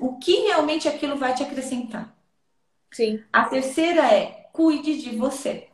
O 0.00 0.18
que 0.18 0.32
realmente 0.42 0.88
aquilo 0.88 1.16
vai 1.16 1.34
te 1.34 1.42
acrescentar? 1.42 2.16
Sim. 2.90 3.22
A 3.32 3.44
terceira 3.44 4.02
é 4.02 4.48
cuide 4.52 5.00
de 5.00 5.16
você. 5.16 5.68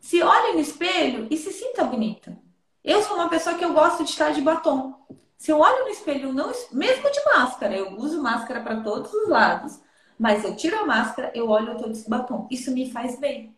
Se 0.00 0.22
olhe 0.22 0.52
no 0.52 0.60
espelho 0.60 1.26
e 1.30 1.36
se 1.36 1.52
sinta 1.52 1.84
bonita. 1.84 2.38
Eu 2.84 3.02
sou 3.02 3.16
uma 3.16 3.28
pessoa 3.28 3.56
que 3.56 3.64
eu 3.64 3.72
gosto 3.72 4.04
de 4.04 4.10
estar 4.10 4.30
de 4.30 4.40
batom. 4.40 4.94
Se 5.36 5.50
eu 5.50 5.58
olho 5.58 5.84
no 5.84 5.90
espelho, 5.90 6.32
não, 6.32 6.52
mesmo 6.72 7.10
de 7.10 7.24
máscara, 7.24 7.76
eu 7.76 7.96
uso 7.96 8.22
máscara 8.22 8.60
para 8.62 8.80
todos 8.80 9.12
os 9.12 9.28
lados, 9.28 9.80
mas 10.18 10.44
eu 10.44 10.56
tiro 10.56 10.78
a 10.78 10.86
máscara, 10.86 11.30
eu 11.34 11.48
olho 11.48 11.76
todo 11.76 11.90
esse 11.90 12.08
batom. 12.08 12.46
Isso 12.50 12.70
me 12.72 12.90
faz 12.90 13.18
bem. 13.18 13.54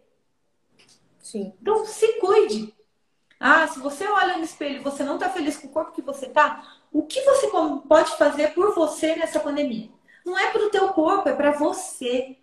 Sim. 1.20 1.53
Então, 1.61 1.85
se 1.85 2.14
cuide. 2.14 2.74
Ah, 3.41 3.66
se 3.68 3.78
você 3.78 4.07
olha 4.07 4.36
no 4.36 4.45
espelho 4.45 4.76
e 4.76 4.82
você 4.82 5.05
não 5.05 5.14
está 5.14 5.30
feliz 5.30 5.57
com 5.57 5.68
o 5.68 5.70
corpo 5.70 5.93
que 5.93 6.03
você 6.03 6.26
tá, 6.26 6.78
o 6.93 7.03
que 7.05 7.20
você 7.22 7.49
pode 7.86 8.16
fazer 8.16 8.55
por 8.55 8.74
você 8.74 9.14
nessa 9.14 9.39
pandemia? 9.39 9.89
Não 10.24 10.36
é 10.36 10.51
para 10.51 10.66
o 10.66 10.70
teu 10.70 10.89
corpo, 10.89 11.28
é 11.28 11.34
para 11.34 11.53
você. 11.53 12.36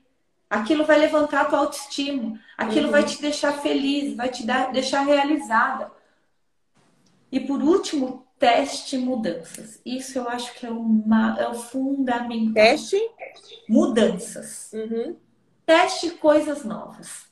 Aquilo 0.49 0.85
vai 0.85 0.97
levantar 0.97 1.41
a 1.41 1.45
tua 1.45 1.59
autoestima. 1.59 2.39
Aquilo 2.57 2.85
uhum. 2.85 2.91
vai 2.91 3.03
te 3.03 3.21
deixar 3.21 3.53
feliz, 3.61 4.15
vai 4.15 4.29
te 4.29 4.45
dar, 4.45 4.71
deixar 4.71 5.01
realizada. 5.01 5.91
E 7.31 7.39
por 7.39 7.61
último, 7.61 8.25
teste 8.39 8.97
mudanças. 8.97 9.81
Isso 9.85 10.17
eu 10.17 10.29
acho 10.29 10.53
que 10.53 10.65
é, 10.65 10.69
uma, 10.69 11.35
é 11.37 11.47
o 11.47 11.53
fundamental. 11.55 12.53
Teste? 12.53 12.97
Mudanças. 13.67 14.71
Uhum. 14.73 15.15
Teste 15.65 16.11
coisas 16.11 16.63
novas. 16.63 17.25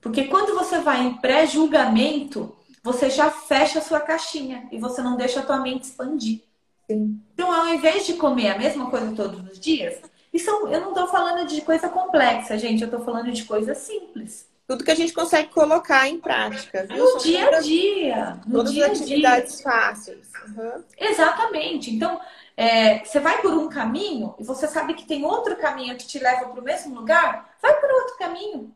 Porque 0.00 0.24
quando 0.24 0.54
você 0.54 0.78
vai 0.78 1.04
em 1.04 1.14
pré-julgamento, 1.14 2.56
você 2.86 3.10
já 3.10 3.30
fecha 3.30 3.78
a 3.80 3.82
sua 3.82 4.00
caixinha 4.00 4.68
e 4.72 4.78
você 4.78 5.02
não 5.02 5.16
deixa 5.16 5.40
a 5.40 5.42
tua 5.46 5.58
mente 5.60 5.84
expandir. 5.84 6.42
Sim. 6.90 7.20
Então, 7.34 7.52
ao 7.52 7.68
invés 7.68 8.06
de 8.06 8.14
comer 8.14 8.48
a 8.50 8.58
mesma 8.58 8.90
coisa 8.90 9.12
todos 9.14 9.40
os 9.50 9.58
dias, 9.58 10.00
isso 10.32 10.50
eu 10.68 10.80
não 10.80 10.90
estou 10.90 11.08
falando 11.08 11.46
de 11.46 11.60
coisa 11.62 11.88
complexa, 11.88 12.58
gente, 12.58 12.82
eu 12.82 12.86
estou 12.86 13.04
falando 13.04 13.32
de 13.32 13.44
coisa 13.44 13.74
simples. 13.74 14.48
tudo 14.68 14.84
que 14.84 14.90
a 14.90 14.94
gente 14.94 15.12
consegue 15.12 15.50
colocar 15.50 16.08
em 16.08 16.20
prática. 16.20 16.84
Viu? 16.86 17.04
No 17.04 17.06
São 17.06 17.22
dia 17.22 17.48
a 17.48 17.52
dia. 17.52 18.40
No 18.46 18.58
todas 18.58 18.72
dia 18.72 18.86
as 18.86 18.92
atividades 18.92 19.56
dia. 19.56 19.62
fáceis. 19.62 20.36
Uhum. 20.48 20.84
Exatamente. 20.98 21.90
Então, 21.94 22.20
é, 22.56 23.04
você 23.04 23.20
vai 23.20 23.40
por 23.42 23.52
um 23.54 23.68
caminho 23.68 24.34
e 24.38 24.44
você 24.44 24.66
sabe 24.68 24.94
que 24.94 25.06
tem 25.06 25.24
outro 25.24 25.56
caminho 25.56 25.96
que 25.96 26.06
te 26.06 26.18
leva 26.18 26.46
para 26.48 26.60
o 26.60 26.64
mesmo 26.64 26.94
lugar, 26.94 27.56
vai 27.62 27.74
por 27.80 27.90
outro 27.90 28.16
caminho. 28.18 28.74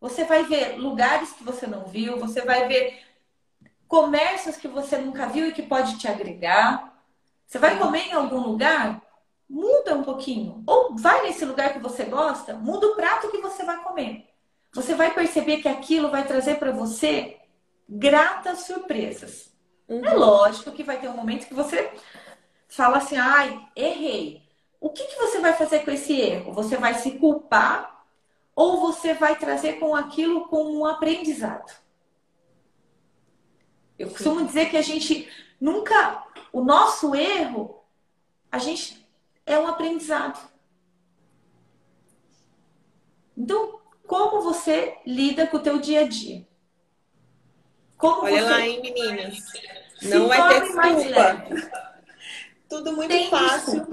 Você 0.00 0.24
vai 0.24 0.44
ver 0.44 0.76
lugares 0.78 1.32
que 1.32 1.44
você 1.44 1.66
não 1.66 1.84
viu, 1.86 2.18
você 2.18 2.42
vai 2.42 2.66
ver 2.68 3.00
comércios 3.92 4.56
que 4.56 4.66
você 4.66 4.96
nunca 4.96 5.26
viu 5.26 5.48
e 5.48 5.52
que 5.52 5.60
pode 5.60 5.98
te 5.98 6.08
agregar. 6.08 6.94
Você 7.46 7.58
vai 7.58 7.78
comer 7.78 8.08
em 8.08 8.14
algum 8.14 8.38
lugar, 8.38 9.02
muda 9.46 9.94
um 9.94 10.02
pouquinho. 10.02 10.64
Ou 10.66 10.96
vai 10.96 11.24
nesse 11.24 11.44
lugar 11.44 11.74
que 11.74 11.78
você 11.78 12.04
gosta, 12.04 12.54
muda 12.54 12.86
o 12.86 12.96
prato 12.96 13.30
que 13.30 13.36
você 13.36 13.62
vai 13.64 13.82
comer. 13.82 14.30
Você 14.72 14.94
vai 14.94 15.12
perceber 15.12 15.58
que 15.58 15.68
aquilo 15.68 16.10
vai 16.10 16.26
trazer 16.26 16.54
para 16.54 16.72
você 16.72 17.36
gratas 17.86 18.60
surpresas. 18.60 19.52
Uhum. 19.86 20.06
É 20.06 20.14
lógico 20.14 20.72
que 20.72 20.82
vai 20.82 20.98
ter 20.98 21.10
um 21.10 21.16
momento 21.16 21.46
que 21.46 21.52
você 21.52 21.92
fala 22.68 22.96
assim, 22.96 23.18
ai, 23.18 23.60
errei. 23.76 24.40
O 24.80 24.88
que, 24.88 25.04
que 25.04 25.16
você 25.16 25.38
vai 25.38 25.52
fazer 25.52 25.80
com 25.80 25.90
esse 25.90 26.18
erro? 26.18 26.54
Você 26.54 26.78
vai 26.78 26.94
se 26.94 27.10
culpar 27.18 28.06
ou 28.56 28.80
você 28.80 29.12
vai 29.12 29.36
trazer 29.36 29.74
com 29.74 29.94
aquilo 29.94 30.48
como 30.48 30.80
um 30.80 30.86
aprendizado. 30.86 31.81
Eu 33.98 34.10
costumo 34.10 34.44
dizer 34.44 34.70
que 34.70 34.76
a 34.76 34.82
gente 34.82 35.28
nunca, 35.60 36.24
o 36.52 36.64
nosso 36.64 37.14
erro, 37.14 37.82
a 38.50 38.58
gente 38.58 39.06
é 39.46 39.58
um 39.58 39.66
aprendizado. 39.66 40.38
Então, 43.36 43.80
como 44.06 44.42
você 44.42 44.96
lida 45.06 45.46
com 45.46 45.56
o 45.56 45.60
teu 45.60 45.78
dia 45.78 46.00
a 46.00 46.08
dia? 46.08 46.46
Como 47.96 48.24
Olha 48.24 48.44
lá, 48.44 48.60
hein, 48.60 48.80
meninas. 48.82 49.38
Não 50.02 50.28
vai 50.28 50.48
ter 50.48 50.60
desculpa. 50.60 51.62
Tudo 52.68 52.92
muito 52.96 53.10
Tem 53.10 53.30
fácil. 53.30 53.86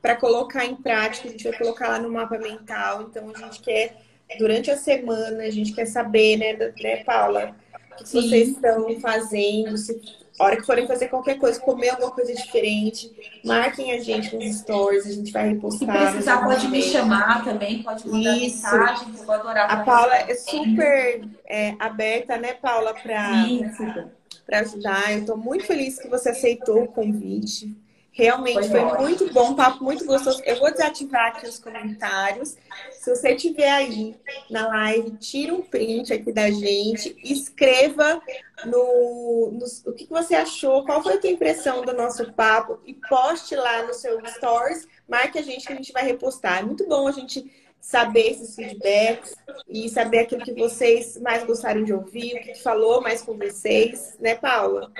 Para 0.00 0.16
colocar 0.16 0.64
em 0.64 0.76
prática, 0.76 1.28
a 1.28 1.30
gente 1.30 1.44
vai 1.44 1.56
colocar 1.56 1.88
lá 1.88 1.98
no 1.98 2.10
mapa 2.10 2.36
mental. 2.38 3.02
Então 3.02 3.32
a 3.34 3.38
gente 3.38 3.60
quer, 3.60 4.02
durante 4.38 4.70
a 4.70 4.76
semana, 4.76 5.44
a 5.44 5.50
gente 5.50 5.72
quer 5.72 5.86
saber, 5.86 6.36
né, 6.36 6.72
né 6.80 7.04
Paula, 7.04 7.56
que 7.96 8.08
Sim. 8.08 8.22
vocês 8.22 8.48
estão 8.48 9.00
fazendo, 9.00 9.76
se 9.76 10.00
a 10.38 10.44
hora 10.44 10.56
que 10.56 10.66
forem 10.66 10.86
fazer 10.86 11.08
qualquer 11.08 11.38
coisa, 11.38 11.60
comer 11.60 11.90
alguma 11.90 12.10
coisa 12.10 12.34
diferente, 12.34 13.12
marquem 13.44 13.92
a 13.92 14.00
gente 14.00 14.34
nos 14.34 14.56
stories, 14.56 15.06
a 15.06 15.12
gente 15.12 15.30
vai 15.30 15.50
repostar. 15.50 15.96
Se 15.96 16.12
precisar, 16.12 16.44
pode 16.44 16.68
me 16.68 16.82
chamar 16.82 17.44
também, 17.44 17.82
pode 17.82 18.08
mandar 18.08 18.36
Isso. 18.36 18.62
mensagem, 18.62 19.12
que 19.12 19.20
eu 19.20 19.24
vou 19.24 19.34
adorar. 19.34 19.70
A 19.70 19.84
Paula 19.84 20.14
é 20.16 20.34
super 20.34 21.28
é, 21.46 21.74
aberta, 21.78 22.36
né, 22.38 22.54
Paula, 22.54 22.94
para 22.94 24.60
ajudar. 24.60 25.12
Eu 25.12 25.20
estou 25.20 25.36
muito 25.36 25.64
feliz 25.64 25.98
que 25.98 26.08
você 26.08 26.30
aceitou 26.30 26.84
o 26.84 26.88
convite. 26.88 27.76
Realmente 28.14 28.68
foi, 28.68 28.80
foi 28.80 28.98
muito 28.98 29.32
bom, 29.32 29.54
papo 29.54 29.82
muito 29.82 30.04
gostoso. 30.04 30.42
Eu 30.44 30.58
vou 30.58 30.70
desativar 30.70 31.28
aqui 31.28 31.46
os 31.46 31.58
comentários. 31.58 32.58
Se 32.90 33.08
você 33.08 33.34
tiver 33.34 33.70
aí 33.70 34.14
na 34.50 34.68
live, 34.68 35.12
tira 35.12 35.54
um 35.54 35.62
print 35.62 36.12
aqui 36.12 36.30
da 36.30 36.50
gente, 36.50 37.16
escreva 37.24 38.20
no, 38.66 39.50
no 39.52 39.64
o 39.86 39.94
que, 39.94 40.04
que 40.04 40.12
você 40.12 40.34
achou, 40.34 40.84
qual 40.84 41.02
foi 41.02 41.14
a 41.14 41.18
tua 41.18 41.30
impressão 41.30 41.82
do 41.82 41.94
nosso 41.94 42.30
papo 42.34 42.78
e 42.84 42.92
poste 42.92 43.56
lá 43.56 43.82
no 43.84 43.94
seu 43.94 44.20
stories, 44.26 44.86
marque 45.08 45.38
a 45.38 45.42
gente 45.42 45.66
que 45.66 45.72
a 45.72 45.76
gente 45.76 45.92
vai 45.92 46.04
repostar. 46.04 46.58
É 46.58 46.62
muito 46.62 46.86
bom 46.86 47.08
a 47.08 47.12
gente 47.12 47.50
saber 47.80 48.30
esses 48.30 48.54
feedbacks 48.54 49.34
e 49.66 49.88
saber 49.88 50.20
aquilo 50.20 50.44
que 50.44 50.52
vocês 50.52 51.16
mais 51.16 51.44
gostaram 51.44 51.82
de 51.82 51.92
ouvir, 51.92 52.36
o 52.36 52.40
que 52.42 52.54
falou 52.62 53.00
mais 53.00 53.22
com 53.22 53.36
vocês, 53.36 54.16
né, 54.20 54.36
Paula? 54.36 54.92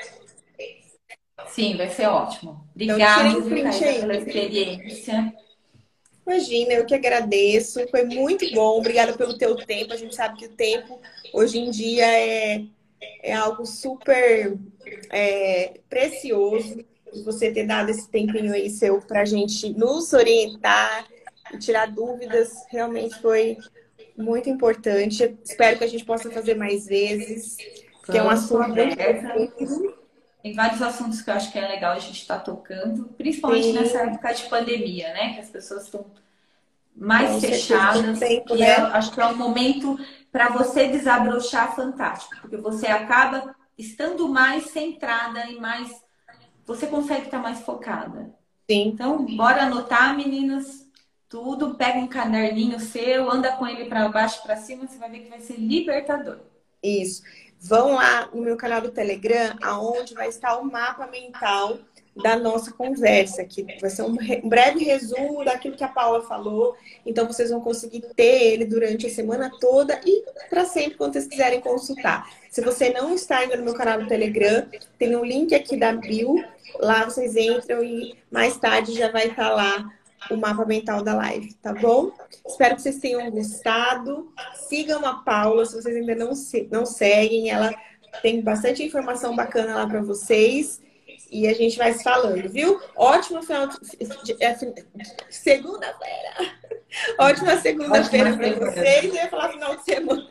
Sim, 1.49 1.77
vai 1.77 1.89
ser 1.91 2.07
ótimo. 2.07 2.65
Obrigada, 2.75 3.29
então, 3.29 3.49
pela 3.49 4.17
experiência. 4.17 5.35
Imagina, 6.27 6.75
eu 6.75 6.87
que 6.87 6.95
agradeço. 6.95 7.87
Foi 7.91 8.05
muito 8.05 8.51
bom. 8.53 8.79
Obrigada 8.79 9.13
pelo 9.15 9.37
teu 9.37 9.57
tempo. 9.57 9.93
A 9.93 9.97
gente 9.97 10.15
sabe 10.15 10.39
que 10.39 10.47
o 10.47 10.51
tempo 10.51 11.01
hoje 11.33 11.59
em 11.59 11.71
dia 11.71 12.07
é, 12.07 12.65
é 13.23 13.33
algo 13.35 13.67
super 13.67 14.57
é, 15.11 15.81
precioso. 15.89 16.85
Você 17.25 17.53
ter 17.53 17.67
dado 17.67 17.91
esse 17.91 18.09
tempinho 18.09 18.55
aí 18.55 18.71
seu 18.71 19.01
para 19.01 19.23
a 19.23 19.25
gente 19.25 19.69
nos 19.71 20.13
orientar 20.13 21.07
e 21.53 21.59
tirar 21.59 21.87
dúvidas 21.87 22.51
realmente 22.71 23.21
foi 23.21 23.59
muito 24.17 24.49
importante. 24.49 25.37
Espero 25.45 25.77
que 25.77 25.85
a 25.85 25.89
gente 25.89 26.05
possa 26.05 26.31
fazer 26.31 26.55
mais 26.55 26.87
vezes, 26.87 27.57
que 28.07 28.17
é 28.17 28.23
um 28.23 28.31
assunto 28.31 28.69
muito 28.69 30.02
tem 30.43 30.55
vários 30.55 30.83
assuntos 30.83 31.23
que 31.23 31.31
eu 31.31 31.35
acho 31.35 31.53
que 31.53 31.59
é 31.59 31.69
legal 31.69 31.93
a 31.93 31.99
gente 31.99 32.21
estar 32.21 32.39
tá 32.39 32.45
tocando, 32.45 33.05
principalmente 33.17 33.67
Sim. 33.67 33.73
nessa 33.75 33.99
época 33.99 34.33
de 34.33 34.43
pandemia, 34.45 35.13
né? 35.13 35.35
Que 35.35 35.41
as 35.41 35.49
pessoas 35.49 35.85
estão 35.85 36.05
mais 36.97 37.41
fechadas. 37.41 38.19
Tempo, 38.19 38.57
né? 38.57 38.75
acho 38.75 39.13
que 39.13 39.21
é 39.21 39.27
um 39.27 39.37
momento 39.37 39.97
para 40.33 40.49
você 40.49 40.89
desabrochar 40.89 41.77
fantástico, 41.77 42.41
porque 42.41 42.57
você 42.57 42.89
acaba 42.89 43.55
estando 43.79 44.29
mais 44.29 44.65
centrada 44.71 45.47
e 45.49 45.61
mais. 45.61 46.03
Você 46.67 46.87
consegue 46.87 47.27
estar 47.27 47.39
mais 47.39 47.61
focada. 47.61 48.35
Sim. 48.69 48.89
Então, 48.89 49.25
bora 49.37 49.63
anotar, 49.63 50.17
meninas, 50.17 50.89
tudo. 51.29 51.77
Pega 51.77 51.99
um 51.99 52.09
caderninho 52.09 52.81
seu, 52.81 53.31
anda 53.31 53.53
com 53.53 53.67
ele 53.67 53.85
para 53.85 54.09
baixo 54.09 54.43
para 54.43 54.57
cima, 54.57 54.89
você 54.89 54.99
vai 54.99 55.11
ver 55.11 55.21
que 55.21 55.31
vai 55.31 55.41
ser 55.41 55.57
libertador. 55.57 56.39
Isso. 56.83 57.23
Vão 57.65 57.95
lá 57.95 58.29
no 58.35 58.43
meu 58.43 58.57
canal 58.57 58.81
do 58.81 58.91
Telegram, 58.91 59.57
aonde 59.63 60.15
vai 60.15 60.29
estar 60.29 60.57
o 60.57 60.65
mapa 60.65 61.07
mental 61.07 61.79
da 62.21 62.37
nossa 62.37 62.73
conversa, 62.73 63.45
que 63.45 63.65
vai 63.81 63.89
ser 63.89 64.03
um, 64.03 64.17
um, 64.45 64.49
breve 64.49 64.85
resumo 64.85 65.45
daquilo 65.45 65.77
que 65.77 65.85
a 65.85 65.89
Paula 65.89 66.23
falou. 66.23 66.77
Então, 67.07 67.27
vocês 67.27 67.51
vão 67.51 67.61
conseguir 67.61 68.01
ter 68.17 68.53
ele 68.53 68.65
durante 68.65 69.07
a 69.07 69.11
semana 69.11 69.51
toda 69.61 70.01
e 70.05 70.25
para 70.51 70.65
sempre, 70.65 70.99
quando 70.99 71.13
vocês 71.13 71.29
quiserem 71.29 71.61
consultar. 71.61 72.29
Se 72.51 72.61
você 72.61 72.91
não 72.91 73.15
está 73.15 73.39
ainda 73.39 73.57
no 73.57 73.65
meu 73.65 73.75
canal 73.75 74.01
do 74.01 74.09
Telegram, 74.09 74.67
tem 74.99 75.17
um 75.17 75.25
link 75.25 75.55
aqui 75.55 75.77
da 75.77 75.93
bio. 75.93 76.45
Lá 76.81 77.05
vocês 77.05 77.37
entram 77.37 77.83
e 77.83 78.15
mais 78.31 78.57
tarde 78.57 78.93
já 78.93 79.11
vai 79.11 79.29
estar 79.29 79.51
lá 79.51 79.89
o 80.31 80.37
mapa 80.37 80.65
mental 80.65 81.03
da 81.03 81.15
live, 81.15 81.55
tá 81.55 81.73
bom? 81.73 82.13
Espero 82.47 82.77
que 82.77 82.83
vocês 82.83 82.99
tenham 82.99 83.31
gostado. 83.31 84.33
Sigam 84.55 85.05
a 85.05 85.15
Paula, 85.15 85.65
se 85.65 85.75
vocês 85.75 85.97
ainda 85.97 86.15
não, 86.15 86.35
se, 86.35 86.69
não 86.71 86.87
seguem, 86.87 87.51
ela 87.51 87.75
tem 88.21 88.41
bastante 88.41 88.83
informação 88.83 89.35
bacana 89.35 89.75
lá 89.75 89.87
para 89.87 90.03
vocês. 90.03 90.81
E 91.31 91.47
a 91.49 91.55
gente 91.55 91.79
vai 91.79 91.95
se 91.95 92.05
falando, 92.05 92.47
viu? 92.49 92.79
Ótimo 92.95 93.43
final 93.43 93.67
de, 93.67 94.37
é, 94.39 94.55
segunda-feira. 95.31 96.35
Ótima 97.19 97.57
segunda-feira 97.57 98.37
para 98.37 98.71
vocês. 98.71 99.05
Eu 99.05 99.15
ia 99.15 99.29
falar 99.29 99.49
final 99.49 99.77
de 99.77 99.85
semana. 99.85 100.29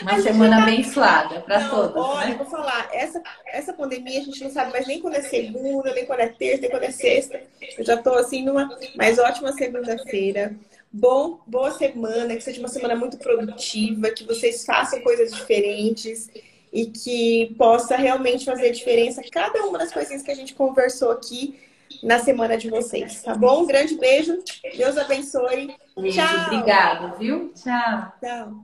Uma 0.00 0.20
semana 0.20 0.56
tá... 0.56 0.62
abençoada 0.62 1.40
para 1.40 1.68
todos. 1.68 1.96
Olha, 1.96 2.28
né? 2.28 2.34
vou 2.36 2.46
falar, 2.46 2.88
essa, 2.92 3.22
essa 3.46 3.72
pandemia 3.72 4.20
a 4.20 4.24
gente 4.24 4.42
não 4.42 4.50
sabe 4.50 4.72
mais 4.72 4.86
nem 4.86 5.00
quando 5.00 5.14
é 5.14 5.22
segunda, 5.22 5.94
nem 5.94 6.06
quando 6.06 6.20
é 6.20 6.28
terça, 6.28 6.62
nem 6.62 6.70
quando 6.70 6.84
é 6.84 6.90
sexta. 6.90 7.40
Eu 7.78 7.84
já 7.84 7.94
estou 7.94 8.14
assim 8.14 8.44
numa 8.44 8.76
mais 8.96 9.18
ótima 9.18 9.52
segunda-feira. 9.52 10.54
Bom, 10.92 11.40
boa 11.46 11.70
semana, 11.70 12.36
que 12.36 12.42
seja 12.42 12.60
uma 12.60 12.68
semana 12.68 12.94
muito 12.94 13.16
produtiva, 13.16 14.10
que 14.10 14.24
vocês 14.24 14.64
façam 14.64 15.00
coisas 15.00 15.32
diferentes 15.32 16.30
e 16.72 16.86
que 16.86 17.54
possa 17.56 17.96
realmente 17.96 18.44
fazer 18.44 18.70
diferença 18.70 19.22
cada 19.30 19.64
uma 19.64 19.78
das 19.78 19.92
coisinhas 19.92 20.22
que 20.22 20.30
a 20.30 20.34
gente 20.34 20.54
conversou 20.54 21.10
aqui 21.10 21.58
na 22.02 22.18
semana 22.18 22.56
de 22.56 22.70
vocês, 22.70 23.22
tá 23.22 23.34
bom? 23.34 23.62
Um 23.62 23.66
grande 23.66 23.96
beijo, 23.96 24.42
Deus 24.76 24.96
abençoe. 24.96 25.74
Beijo, 25.96 26.20
Tchau. 26.20 26.46
Obrigada, 26.46 27.16
viu? 27.18 27.52
Tchau. 27.54 28.12
Tchau. 28.20 28.62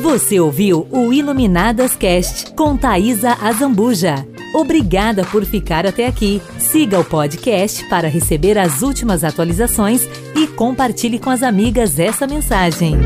Você 0.00 0.38
ouviu 0.38 0.86
o 0.90 1.12
Iluminadas 1.12 1.96
Cast 1.96 2.52
com 2.52 2.76
Thaisa 2.76 3.36
Azambuja. 3.40 4.26
Obrigada 4.54 5.24
por 5.24 5.44
ficar 5.44 5.84
até 5.84 6.06
aqui. 6.06 6.40
Siga 6.58 7.00
o 7.00 7.04
podcast 7.04 7.84
para 7.88 8.08
receber 8.08 8.56
as 8.56 8.82
últimas 8.82 9.24
atualizações 9.24 10.08
e 10.34 10.46
compartilhe 10.46 11.18
com 11.18 11.28
as 11.30 11.42
amigas 11.42 11.98
essa 11.98 12.26
mensagem. 12.26 12.96